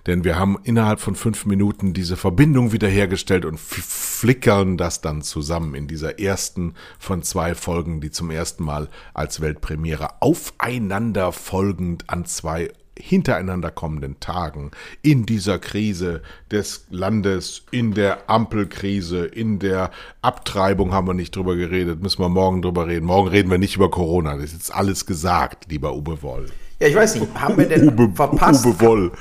denn 0.06 0.24
wir 0.24 0.40
haben 0.40 0.58
innerhalb 0.64 1.02
von 1.02 1.16
fünf 1.16 1.46
Minuten 1.46 1.94
diese 1.94 2.16
Verbindung 2.16 2.72
wiederhergestellt 2.72 3.44
und 3.44 3.60
flickern 3.60 4.78
das 4.78 5.02
dann 5.02 5.22
zusammen 5.22 5.76
in 5.76 5.88
dieser 5.88 6.18
ersten 6.18 6.76
von 6.98 7.24
zwei 7.24 7.56
Folgen, 7.56 8.00
die 8.00 8.12
zum 8.12 8.32
ersten 8.32 8.64
Mal 8.64 8.88
als 9.14 9.42
Weltpremiere 9.42 10.22
aufeinander 10.22 11.34
folgend 11.34 12.10
an 12.10 12.24
zwei 12.24 12.70
hintereinander 12.98 13.72
kommenden 13.72 14.20
Tagen 14.20 14.72
in 15.02 15.26
dieser 15.26 15.60
Krise 15.60 16.22
des 16.52 16.86
Landes, 16.90 17.66
in 17.72 17.94
der 17.94 18.30
Ampelkrise, 18.30 19.26
in 19.26 19.60
der 19.60 19.92
Abtreibung 20.22 20.94
haben 20.94 21.08
wir 21.08 21.14
nicht 21.14 21.36
drüber 21.36 21.56
geredet, 21.56 22.02
müssen 22.02 22.22
wir 22.22 22.30
morgen 22.30 22.62
drüber 22.62 22.88
reden. 22.88 23.06
Morgen 23.06 23.28
reden 23.28 23.52
wir 23.52 23.58
nicht 23.58 23.76
über 23.76 23.92
Corona, 23.92 24.36
das 24.36 24.46
ist 24.46 24.54
jetzt 24.54 24.76
alles 24.76 25.06
gesagt, 25.06 25.70
lieber 25.70 25.96
Uwe 25.96 26.22
Woll. 26.22 26.46
Ja, 26.80 26.88
ich 26.88 26.96
weiß 26.96 27.16
nicht, 27.16 27.34
haben 27.36 27.58
wir 27.58 27.68
denn 27.68 27.90
Uwe, 27.90 28.12
verpasst? 28.14 28.66
Uwe 28.66 28.80
Woll. 28.82 29.12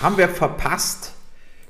Haben 0.00 0.18
wir 0.18 0.28
verpasst 0.28 1.12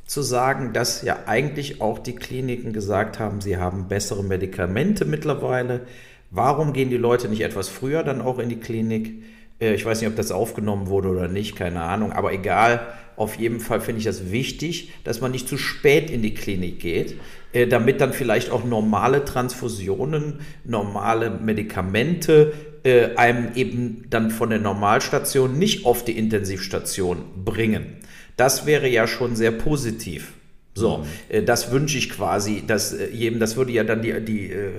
zu 0.07 0.23
sagen, 0.23 0.73
dass 0.73 1.03
ja 1.03 1.21
eigentlich 1.27 1.81
auch 1.81 1.99
die 1.99 2.15
Kliniken 2.15 2.73
gesagt 2.73 3.19
haben, 3.19 3.41
sie 3.41 3.57
haben 3.57 3.89
bessere 3.89 4.23
Medikamente 4.23 5.05
mittlerweile. 5.05 5.87
Warum 6.31 6.73
gehen 6.73 6.91
die 6.91 6.97
Leute 6.97 7.29
nicht 7.29 7.41
etwas 7.41 7.69
früher 7.69 8.03
dann 8.03 8.21
auch 8.21 8.39
in 8.39 8.49
die 8.49 8.61
Klinik? 8.61 9.23
Äh, 9.61 9.75
ich 9.75 9.85
weiß 9.85 10.01
nicht, 10.01 10.11
ob 10.11 10.17
das 10.17 10.33
aufgenommen 10.33 10.89
wurde 10.89 11.09
oder 11.09 11.29
nicht, 11.29 11.57
keine 11.57 11.83
Ahnung, 11.83 12.13
aber 12.13 12.33
egal. 12.33 12.87
Auf 13.17 13.37
jeden 13.37 13.61
Fall 13.61 13.81
finde 13.81 14.01
ich 14.01 14.05
das 14.05 14.31
wichtig, 14.31 14.93
dass 15.05 15.23
man 15.23 15.31
nicht 15.31 15.49
zu 15.49 15.57
spät 15.57 16.11
in 16.11 16.21
die 16.21 16.35
Klinik 16.35 16.81
geht, 16.81 17.15
äh, 17.53 17.67
damit 17.67 18.01
dann 18.01 18.13
vielleicht 18.13 18.51
auch 18.51 18.65
normale 18.65 19.25
Transfusionen, 19.25 20.41
normale 20.65 21.31
Medikamente 21.31 22.53
äh, 22.85 23.17
einem 23.17 23.55
eben 23.55 24.05
dann 24.11 24.31
von 24.31 24.51
der 24.51 24.59
Normalstation 24.59 25.59
nicht 25.59 25.87
auf 25.87 26.05
die 26.05 26.19
Intensivstation 26.19 27.25
bringen. 27.45 27.97
Das 28.37 28.67
wäre 28.67 28.87
ja 28.87 29.07
schon 29.07 29.35
sehr 29.35 29.51
positiv. 29.51 30.35
So, 30.77 30.99
mhm. 30.99 31.05
äh, 31.31 31.43
das 31.43 31.73
wünsche 31.73 31.97
ich 31.97 32.11
quasi, 32.11 32.63
dass 32.67 32.93
äh, 32.93 33.09
jedem, 33.11 33.41
das 33.41 33.57
würde 33.57 33.73
ja 33.73 33.83
dann 33.83 34.03
die, 34.03 34.21
die, 34.21 34.53
äh, 34.53 34.71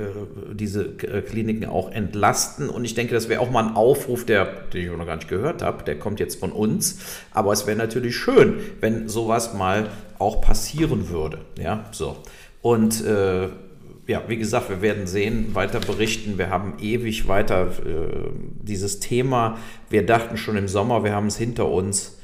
diese 0.54 0.92
Kliniken 0.92 1.66
auch 1.66 1.92
entlasten. 1.92 2.70
Und 2.70 2.86
ich 2.86 2.94
denke, 2.94 3.16
das 3.16 3.30
wäre 3.30 3.42
auch 3.42 3.50
mal 3.50 3.66
ein 3.66 3.76
Aufruf, 3.76 4.24
der, 4.24 4.46
den 4.74 4.86
ich 4.86 4.96
noch 4.96 5.06
gar 5.08 5.16
nicht 5.16 5.28
gehört 5.28 5.64
habe, 5.64 5.84
der 5.84 5.98
kommt 5.98 6.20
jetzt 6.20 6.40
von 6.40 6.52
uns. 6.52 7.00
Aber 7.32 7.52
es 7.52 7.66
wäre 7.66 7.78
natürlich 7.78 8.16
schön, 8.16 8.60
wenn 8.80 9.10
sowas 9.10 9.56
mal 9.56 9.90
auch 10.20 10.40
passieren 10.40 11.10
würde. 11.10 11.40
Ja, 11.60 11.86
so. 11.92 12.18
Und 12.62 13.04
äh, 13.04 13.48
ja, 14.06 14.24
wie 14.28 14.38
gesagt, 14.38 14.70
wir 14.70 14.82
werden 14.82 15.08
sehen, 15.08 15.56
weiter 15.56 15.80
berichten. 15.80 16.38
Wir 16.38 16.52
haben 16.52 16.76
ewig 16.80 17.28
weiter 17.28 17.68
äh, 17.68 18.30
dieses 18.62 19.00
Thema. 19.00 19.58
Wir 19.90 20.06
dachten 20.06 20.38
schon 20.38 20.58
im 20.58 20.68
Sommer, 20.68 21.04
wir 21.04 21.14
haben 21.14 21.28
es 21.28 21.38
hinter 21.38 21.70
uns. 21.70 22.17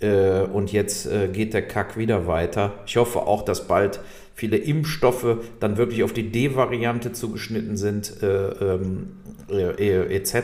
Äh, 0.00 0.42
und 0.42 0.72
jetzt 0.72 1.06
äh, 1.06 1.28
geht 1.28 1.54
der 1.54 1.66
Kack 1.66 1.96
wieder 1.96 2.26
weiter. 2.26 2.72
Ich 2.86 2.96
hoffe 2.96 3.20
auch, 3.20 3.44
dass 3.44 3.66
bald 3.66 4.00
viele 4.34 4.56
Impfstoffe 4.56 5.36
dann 5.60 5.76
wirklich 5.76 6.02
auf 6.02 6.14
die 6.14 6.32
D-Variante 6.32 7.12
zugeschnitten 7.12 7.76
sind, 7.76 8.22
äh, 8.22 8.26
ähm, 8.26 9.08
äh, 9.50 10.16
etc. 10.16 10.34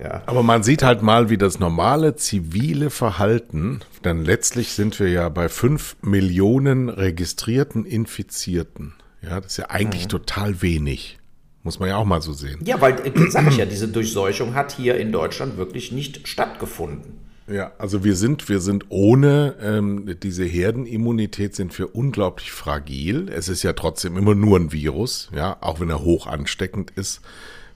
Ja. 0.00 0.22
Aber 0.26 0.42
man 0.44 0.62
sieht 0.62 0.84
halt 0.84 1.02
mal, 1.02 1.28
wie 1.28 1.38
das 1.38 1.58
normale 1.58 2.14
zivile 2.14 2.90
Verhalten, 2.90 3.80
denn 4.04 4.24
letztlich 4.24 4.72
sind 4.72 5.00
wir 5.00 5.08
ja 5.08 5.28
bei 5.28 5.48
5 5.48 5.96
Millionen 6.02 6.88
registrierten 6.88 7.84
Infizierten. 7.84 8.94
Ja, 9.22 9.40
das 9.40 9.52
ist 9.52 9.56
ja 9.58 9.70
eigentlich 9.70 10.04
mhm. 10.04 10.10
total 10.10 10.62
wenig. 10.62 11.18
Muss 11.64 11.78
man 11.78 11.88
ja 11.88 11.96
auch 11.96 12.04
mal 12.04 12.22
so 12.22 12.32
sehen. 12.32 12.60
Ja, 12.64 12.80
weil, 12.80 12.96
sag 13.28 13.48
ich 13.48 13.56
ja, 13.56 13.64
diese 13.66 13.88
Durchseuchung 13.88 14.54
hat 14.54 14.72
hier 14.72 14.96
in 14.96 15.12
Deutschland 15.12 15.56
wirklich 15.56 15.92
nicht 15.92 16.28
stattgefunden. 16.28 17.18
Ja, 17.48 17.72
also 17.78 18.04
wir 18.04 18.14
sind, 18.14 18.48
wir 18.48 18.60
sind 18.60 18.86
ohne 18.88 19.56
ähm, 19.60 20.16
diese 20.22 20.44
Herdenimmunität 20.44 21.54
sind 21.54 21.76
wir 21.78 21.94
unglaublich 21.94 22.52
fragil. 22.52 23.28
Es 23.28 23.48
ist 23.48 23.62
ja 23.62 23.72
trotzdem 23.72 24.16
immer 24.16 24.34
nur 24.34 24.58
ein 24.58 24.72
Virus, 24.72 25.28
ja, 25.34 25.56
auch 25.60 25.80
wenn 25.80 25.90
er 25.90 26.02
hoch 26.02 26.26
ansteckend 26.26 26.92
ist. 26.92 27.20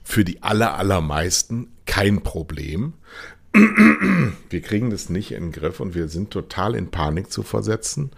Für 0.03 0.23
die 0.23 0.41
aller, 0.41 0.77
allermeisten 0.77 1.67
kein 1.85 2.21
Problem. 2.23 2.93
Wir 3.53 4.61
kriegen 4.61 4.89
das 4.89 5.09
nicht 5.09 5.31
in 5.31 5.45
den 5.45 5.51
Griff 5.51 5.79
und 5.79 5.95
wir 5.95 6.07
sind 6.07 6.31
total 6.31 6.75
in 6.75 6.91
Panik 6.91 7.31
zu 7.31 7.43
versetzen 7.43 8.11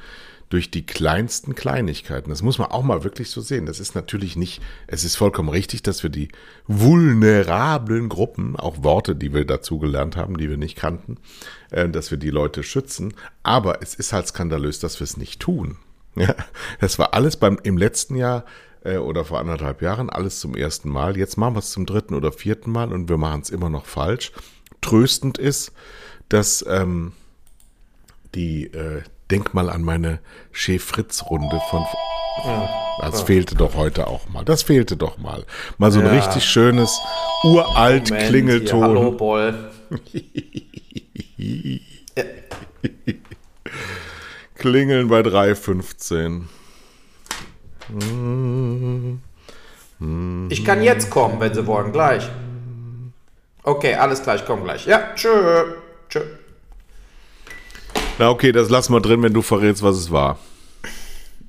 durch 0.49 0.71
die 0.71 0.85
kleinsten 0.85 1.53
Kleinigkeiten. 1.53 2.29
Das 2.29 2.41
muss 2.41 2.57
man 2.57 2.71
auch 2.71 2.83
mal 2.83 3.03
wirklich 3.03 3.29
so 3.29 3.39
sehen. 3.39 3.67
Das 3.67 3.79
ist 3.79 3.93
natürlich 3.93 4.35
nicht, 4.35 4.61
es 4.87 5.03
ist 5.03 5.15
vollkommen 5.15 5.49
richtig, 5.49 5.83
dass 5.83 6.01
wir 6.01 6.09
die 6.09 6.29
vulnerablen 6.67 8.09
Gruppen, 8.09 8.55
auch 8.55 8.83
Worte, 8.83 9.15
die 9.15 9.33
wir 9.33 9.45
dazu 9.45 9.77
gelernt 9.77 10.17
haben, 10.17 10.37
die 10.37 10.49
wir 10.49 10.57
nicht 10.57 10.75
kannten, 10.75 11.17
äh, 11.69 11.87
dass 11.87 12.09
wir 12.09 12.17
die 12.17 12.31
Leute 12.31 12.63
schützen. 12.63 13.13
Aber 13.43 13.81
es 13.83 13.93
ist 13.93 14.11
halt 14.11 14.27
skandalös, 14.27 14.79
dass 14.79 14.99
wir 14.99 15.05
es 15.05 15.17
nicht 15.17 15.39
tun. 15.39 15.77
Das 16.81 16.97
war 16.97 17.13
alles 17.13 17.37
beim, 17.37 17.59
im 17.63 17.77
letzten 17.77 18.15
Jahr 18.15 18.45
äh, 18.83 18.97
oder 18.97 19.25
vor 19.25 19.39
anderthalb 19.39 19.81
Jahren 19.81 20.09
alles 20.09 20.39
zum 20.39 20.55
ersten 20.55 20.89
Mal. 20.89 21.17
Jetzt 21.17 21.37
machen 21.37 21.55
wir 21.55 21.59
es 21.59 21.71
zum 21.71 21.85
dritten 21.85 22.15
oder 22.15 22.31
vierten 22.31 22.71
Mal 22.71 22.91
und 22.91 23.09
wir 23.09 23.17
machen 23.17 23.41
es 23.41 23.49
immer 23.49 23.69
noch 23.69 23.85
falsch. 23.85 24.31
Tröstend 24.81 25.37
ist, 25.37 25.71
dass 26.29 26.65
ähm, 26.67 27.13
die, 28.35 28.65
äh, 28.65 29.03
denk 29.31 29.53
mal 29.53 29.69
an 29.69 29.83
meine 29.83 30.19
Chef-Fritz-Runde 30.51 31.61
von. 31.69 31.85
Das 33.01 33.21
fehlte 33.23 33.55
doch 33.55 33.75
heute 33.75 34.07
auch 34.07 34.27
mal. 34.29 34.45
Das 34.45 34.63
fehlte 34.63 34.97
doch 34.97 35.17
mal. 35.17 35.45
Mal 35.77 35.91
so 35.91 35.99
ein 35.99 36.05
ja. 36.05 36.11
richtig 36.13 36.45
schönes 36.45 36.99
uralt 37.43 38.09
Moment, 38.09 38.27
Klingelton. 38.29 38.77
Hier, 38.77 38.87
hallo, 38.87 39.11
Boll. 39.11 39.71
Klingeln 44.55 45.07
bei 45.07 45.21
3,15. 45.21 46.43
Ich 50.49 50.65
kann 50.65 50.83
jetzt 50.83 51.09
kommen, 51.09 51.39
wenn 51.39 51.53
Sie 51.53 51.65
wollen, 51.65 51.91
gleich. 51.91 52.29
Okay, 53.63 53.95
alles 53.95 54.23
gleich, 54.23 54.45
komm 54.45 54.63
gleich. 54.63 54.85
Ja, 54.85 55.13
tschö. 55.15 55.78
Na 58.19 58.29
okay, 58.29 58.51
das 58.51 58.69
lassen 58.69 58.93
wir 58.93 58.99
drin, 58.99 59.23
wenn 59.23 59.33
du 59.33 59.41
verrätst, 59.41 59.81
was 59.81 59.95
es 59.95 60.11
war. 60.11 60.37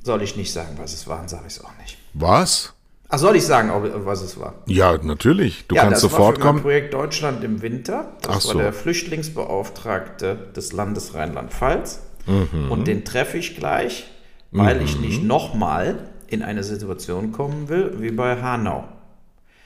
Soll 0.05 0.23
ich 0.23 0.37
nicht 0.37 0.53
sagen, 0.53 0.77
was 0.79 0.95
es 0.95 1.07
war, 1.09 1.19
dann 1.19 1.29
sage 1.29 1.45
ich 1.49 1.55
es 1.55 1.65
auch 1.65 1.77
nicht. 1.81 1.99
Was? 2.15 2.73
Ach, 3.09 3.19
soll 3.19 3.35
ich 3.35 3.45
sagen, 3.45 3.73
was 4.05 4.23
es 4.23 4.39
war? 4.39 4.55
Ja, 4.67 4.97
natürlich. 5.03 5.67
Du 5.67 5.75
ja, 5.75 5.83
kannst 5.83 6.01
sofort 6.01 6.39
kommen. 6.39 6.59
Das 6.59 6.63
Projekt 6.63 6.95
Deutschland 6.95 7.43
im 7.43 7.61
Winter. 7.61 8.13
Das 8.23 8.31
Ach 8.31 8.35
war 8.35 8.53
so. 8.53 8.59
der 8.59 8.73
Flüchtlingsbeauftragte 8.73 10.37
des 10.55 10.73
Landes 10.73 11.13
Rheinland-Pfalz. 11.15 12.03
Mhm. 12.27 12.71
Und 12.71 12.87
den 12.87 13.05
treffe 13.05 13.37
ich 13.37 13.57
gleich, 13.57 14.09
weil 14.53 14.77
mhm. 14.77 14.85
ich 14.85 15.01
nicht 15.01 15.25
nochmal 15.25 16.09
in 16.29 16.43
eine 16.45 16.63
Situation 16.63 17.33
kommen 17.33 17.69
will 17.69 17.97
wie 17.99 18.13
bei 18.13 18.41
Hanau. 18.41 18.85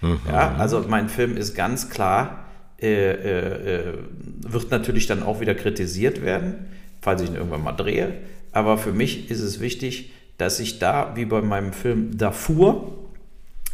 Mhm. 0.00 0.20
Ja, 0.26 0.54
also 0.54 0.82
mein 0.88 1.10
Film 1.10 1.36
ist 1.36 1.54
ganz 1.54 1.90
klar, 1.90 2.46
äh, 2.80 3.10
äh, 3.10 3.90
äh 3.90 3.98
wird 4.46 4.70
natürlich 4.70 5.06
dann 5.06 5.22
auch 5.22 5.40
wieder 5.40 5.54
kritisiert 5.54 6.22
werden 6.22 6.66
falls 7.04 7.22
ich 7.22 7.28
ihn 7.28 7.36
irgendwann 7.36 7.62
mal 7.62 7.72
drehe. 7.72 8.14
Aber 8.52 8.78
für 8.78 8.92
mich 8.92 9.30
ist 9.30 9.40
es 9.40 9.60
wichtig, 9.60 10.10
dass 10.38 10.58
ich 10.58 10.78
da, 10.78 11.12
wie 11.14 11.26
bei 11.26 11.42
meinem 11.42 11.72
Film 11.72 12.16
Darfur, 12.16 12.92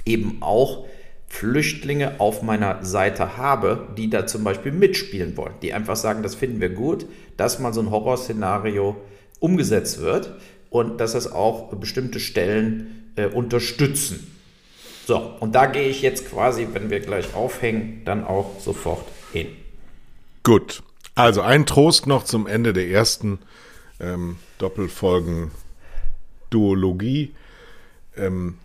eben 0.04 0.38
auch 0.40 0.86
Flüchtlinge 1.28 2.18
auf 2.18 2.42
meiner 2.42 2.84
Seite 2.84 3.36
habe, 3.36 3.88
die 3.96 4.10
da 4.10 4.26
zum 4.26 4.42
Beispiel 4.42 4.72
mitspielen 4.72 5.36
wollen, 5.36 5.54
die 5.62 5.72
einfach 5.72 5.96
sagen, 5.96 6.22
das 6.22 6.34
finden 6.34 6.60
wir 6.60 6.70
gut, 6.70 7.06
dass 7.36 7.60
mal 7.60 7.72
so 7.72 7.80
ein 7.80 7.90
Horrorszenario 7.90 8.96
umgesetzt 9.38 10.00
wird 10.00 10.34
und 10.70 11.00
dass 11.00 11.12
das 11.12 11.30
auch 11.30 11.72
bestimmte 11.74 12.18
Stellen 12.18 13.12
äh, 13.16 13.26
unterstützen. 13.26 14.36
So, 15.06 15.36
und 15.40 15.54
da 15.54 15.66
gehe 15.66 15.88
ich 15.88 16.02
jetzt 16.02 16.28
quasi, 16.28 16.66
wenn 16.72 16.90
wir 16.90 17.00
gleich 17.00 17.34
aufhängen, 17.34 18.02
dann 18.04 18.24
auch 18.24 18.58
sofort 18.60 19.06
hin. 19.32 19.48
Gut. 20.42 20.82
Also 21.14 21.42
ein 21.42 21.66
Trost 21.66 22.06
noch 22.06 22.24
zum 22.24 22.46
Ende 22.46 22.72
der 22.72 22.88
ersten 22.88 23.40
ähm, 24.00 24.36
Doppelfolgen 24.58 25.50
Duologie. 26.50 27.34
Ähm, 28.16 28.58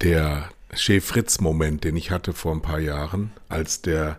der 0.00 0.48
Chef-Fritz-Moment, 0.74 1.84
den 1.84 1.96
ich 1.96 2.10
hatte 2.10 2.32
vor 2.32 2.52
ein 2.52 2.62
paar 2.62 2.80
Jahren, 2.80 3.32
als 3.48 3.82
der 3.82 4.18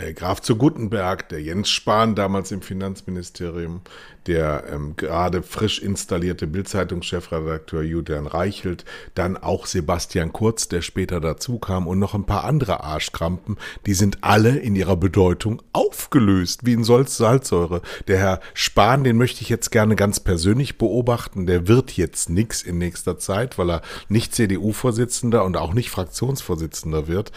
äh, 0.00 0.12
Graf 0.12 0.40
zu 0.40 0.56
Guttenberg, 0.56 1.28
der 1.28 1.42
Jens 1.42 1.70
Spahn 1.70 2.14
damals 2.14 2.52
im 2.52 2.62
Finanzministerium, 2.62 3.80
der 4.26 4.64
ähm, 4.70 4.94
gerade 4.96 5.42
frisch 5.42 5.80
installierte 5.80 6.46
Bildzeitungschefredakteur 6.46 7.82
Julian 7.82 8.26
Reichelt, 8.26 8.84
dann 9.14 9.36
auch 9.36 9.66
Sebastian 9.66 10.32
Kurz, 10.32 10.68
der 10.68 10.82
später 10.82 11.20
dazu 11.20 11.58
kam 11.58 11.86
und 11.86 11.98
noch 11.98 12.14
ein 12.14 12.24
paar 12.24 12.44
andere 12.44 12.84
Arschkrampen, 12.84 13.56
die 13.86 13.94
sind 13.94 14.18
alle 14.22 14.58
in 14.58 14.76
ihrer 14.76 14.96
Bedeutung 14.96 15.62
aufgelöst, 15.72 16.64
wie 16.64 16.74
in 16.74 16.84
Salz 16.84 17.16
Salzsäure. 17.16 17.82
Der 18.08 18.18
Herr 18.18 18.40
Spahn, 18.54 19.04
den 19.04 19.16
möchte 19.16 19.42
ich 19.42 19.48
jetzt 19.48 19.70
gerne 19.70 19.96
ganz 19.96 20.20
persönlich 20.20 20.78
beobachten, 20.78 21.46
der 21.46 21.66
wird 21.66 21.92
jetzt 21.92 22.30
nix 22.30 22.62
in 22.62 22.78
nächster 22.78 23.18
Zeit, 23.18 23.58
weil 23.58 23.70
er 23.70 23.82
nicht 24.08 24.34
CDU-Vorsitzender 24.34 25.44
und 25.44 25.56
auch 25.56 25.74
nicht 25.74 25.90
Fraktionsvorsitzender 25.90 27.08
wird 27.08 27.32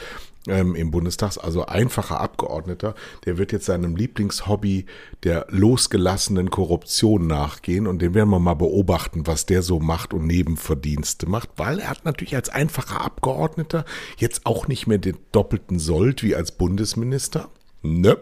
ähm, 0.48 0.76
im 0.76 0.92
Bundestag, 0.92 1.38
also 1.42 1.66
einfacher 1.66 2.20
Abgeordneter, 2.20 2.96
der 3.26 3.38
wird 3.38 3.52
jetzt 3.52 3.66
seinem 3.66 3.96
Lieblingshobby 3.96 4.86
der 5.24 5.48
losgelassenen 5.50 6.50
Korruption 6.50 7.28
nachgehen 7.28 7.88
und 7.88 8.02
den 8.02 8.14
werden 8.14 8.30
wir 8.30 8.40
mal 8.40 8.54
beobachten, 8.54 9.26
was 9.26 9.46
der 9.46 9.62
so 9.62 9.80
macht 9.80 10.14
und 10.14 10.28
Nebenverdienste 10.28 11.28
macht, 11.28 11.50
weil 11.58 11.80
er 11.80 11.90
hat 11.90 12.06
natürlich 12.06 12.36
als 12.36 12.50
einfacher 12.50 13.02
Abgeordneter 13.02 13.86
jetzt 14.18 14.46
auch 14.46 14.68
nicht 14.68 14.88
mehr 14.88 14.98
den 14.98 15.18
doppelten 15.32 15.80
Sold 15.80 16.24
wie 16.24 16.36
als 16.36 16.52
Bundesminister. 16.52 17.50
Ne? 17.82 18.18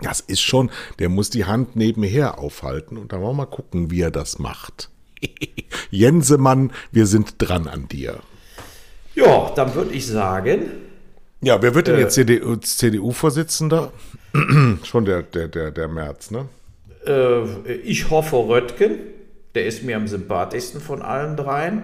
Das 0.00 0.20
ist 0.20 0.40
schon, 0.40 0.70
der 0.98 1.08
muss 1.08 1.30
die 1.30 1.44
Hand 1.44 1.76
nebenher 1.76 2.38
aufhalten 2.38 2.98
und 2.98 3.12
da 3.12 3.20
wollen 3.20 3.36
wir 3.36 3.44
mal 3.44 3.46
gucken, 3.46 3.90
wie 3.90 4.00
er 4.00 4.10
das 4.10 4.38
macht. 4.38 4.90
Jensemann, 5.90 6.72
wir 6.90 7.06
sind 7.06 7.36
dran 7.38 7.68
an 7.68 7.88
dir. 7.88 8.18
Ja, 9.14 9.50
dann 9.54 9.74
würde 9.74 9.92
ich 9.92 10.06
sagen, 10.06 10.91
ja, 11.42 11.60
wer 11.60 11.74
wird 11.74 11.88
denn 11.88 11.96
äh, 11.96 12.00
jetzt 12.00 12.78
CDU-Vorsitzender? 12.78 13.92
Schon 14.84 15.04
der, 15.04 15.22
der, 15.22 15.48
der, 15.48 15.70
der 15.70 15.88
März, 15.88 16.30
ne? 16.30 16.46
Äh, 17.06 17.72
ich 17.84 18.10
hoffe 18.10 18.36
Röttgen. 18.36 18.98
Der 19.54 19.66
ist 19.66 19.82
mir 19.82 19.96
am 19.96 20.08
sympathischsten 20.08 20.80
von 20.80 21.02
allen 21.02 21.36
dreien. 21.36 21.82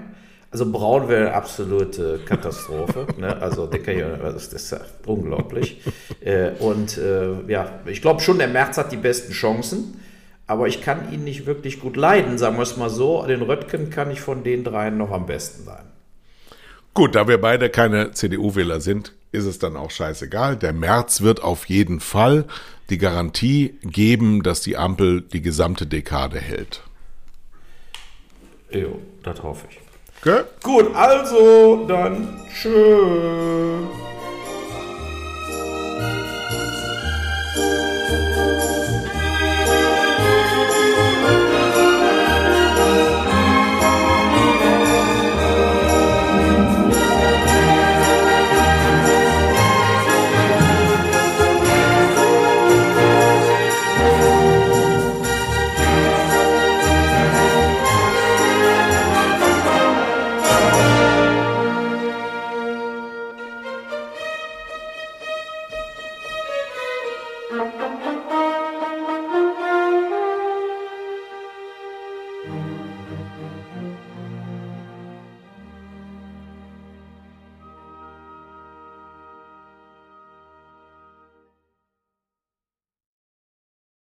Also 0.50 0.70
Braun 0.70 1.09
wäre 1.09 1.26
eine 1.26 1.34
absolute 1.34 2.20
Katastrophe. 2.24 3.06
ne? 3.18 3.36
Also 3.36 3.66
der 3.66 3.82
kann 3.82 3.98
ja, 3.98 4.16
das 4.16 4.52
ist 4.52 4.74
unglaublich. 5.04 5.82
äh, 6.20 6.52
und 6.59 6.96
äh, 6.96 7.42
ja, 7.48 7.80
ich 7.86 8.00
glaube 8.00 8.20
schon, 8.20 8.38
der 8.38 8.48
März 8.48 8.78
hat 8.78 8.92
die 8.92 8.96
besten 8.96 9.32
Chancen. 9.32 10.00
Aber 10.46 10.66
ich 10.66 10.80
kann 10.80 11.12
ihn 11.12 11.24
nicht 11.24 11.44
wirklich 11.44 11.78
gut 11.78 11.96
leiden, 11.96 12.38
sagen 12.38 12.56
wir 12.56 12.62
es 12.62 12.78
mal 12.78 12.88
so. 12.88 13.26
Den 13.26 13.42
Röttgen 13.42 13.90
kann 13.90 14.11
ich 14.11 14.22
von 14.22 14.44
den 14.44 14.64
dreien 14.64 14.96
noch 14.96 15.11
am 15.11 15.26
besten 15.26 15.66
leiden. 15.66 15.90
Gut, 16.99 17.14
da 17.14 17.28
wir 17.28 17.40
beide 17.40 17.70
keine 17.70 18.11
CDU-Wähler 18.11 18.80
sind, 18.80 19.12
ist 19.30 19.44
es 19.44 19.61
dann 19.61 19.76
auch 19.76 19.92
scheißegal. 19.92 20.57
Der 20.57 20.72
März 20.72 21.20
wird 21.20 21.40
auf 21.44 21.66
jeden 21.66 22.01
Fall 22.01 22.44
die 22.90 22.99
Garantie 22.99 23.78
geben, 23.84 24.42
dass 24.42 24.62
die 24.62 24.76
Ampel 24.76 25.20
die 25.20 25.40
gesamte 25.40 25.86
Dekade 25.86 26.40
hält. 26.40 26.82
Jo, 28.72 28.99
das 29.22 29.40
hoffe 29.44 29.68
ich. 29.70 29.78
Okay. 30.20 30.42
Gut, 30.64 30.92
also 30.92 31.86
dann 31.86 32.40
tschüss. 32.53 33.86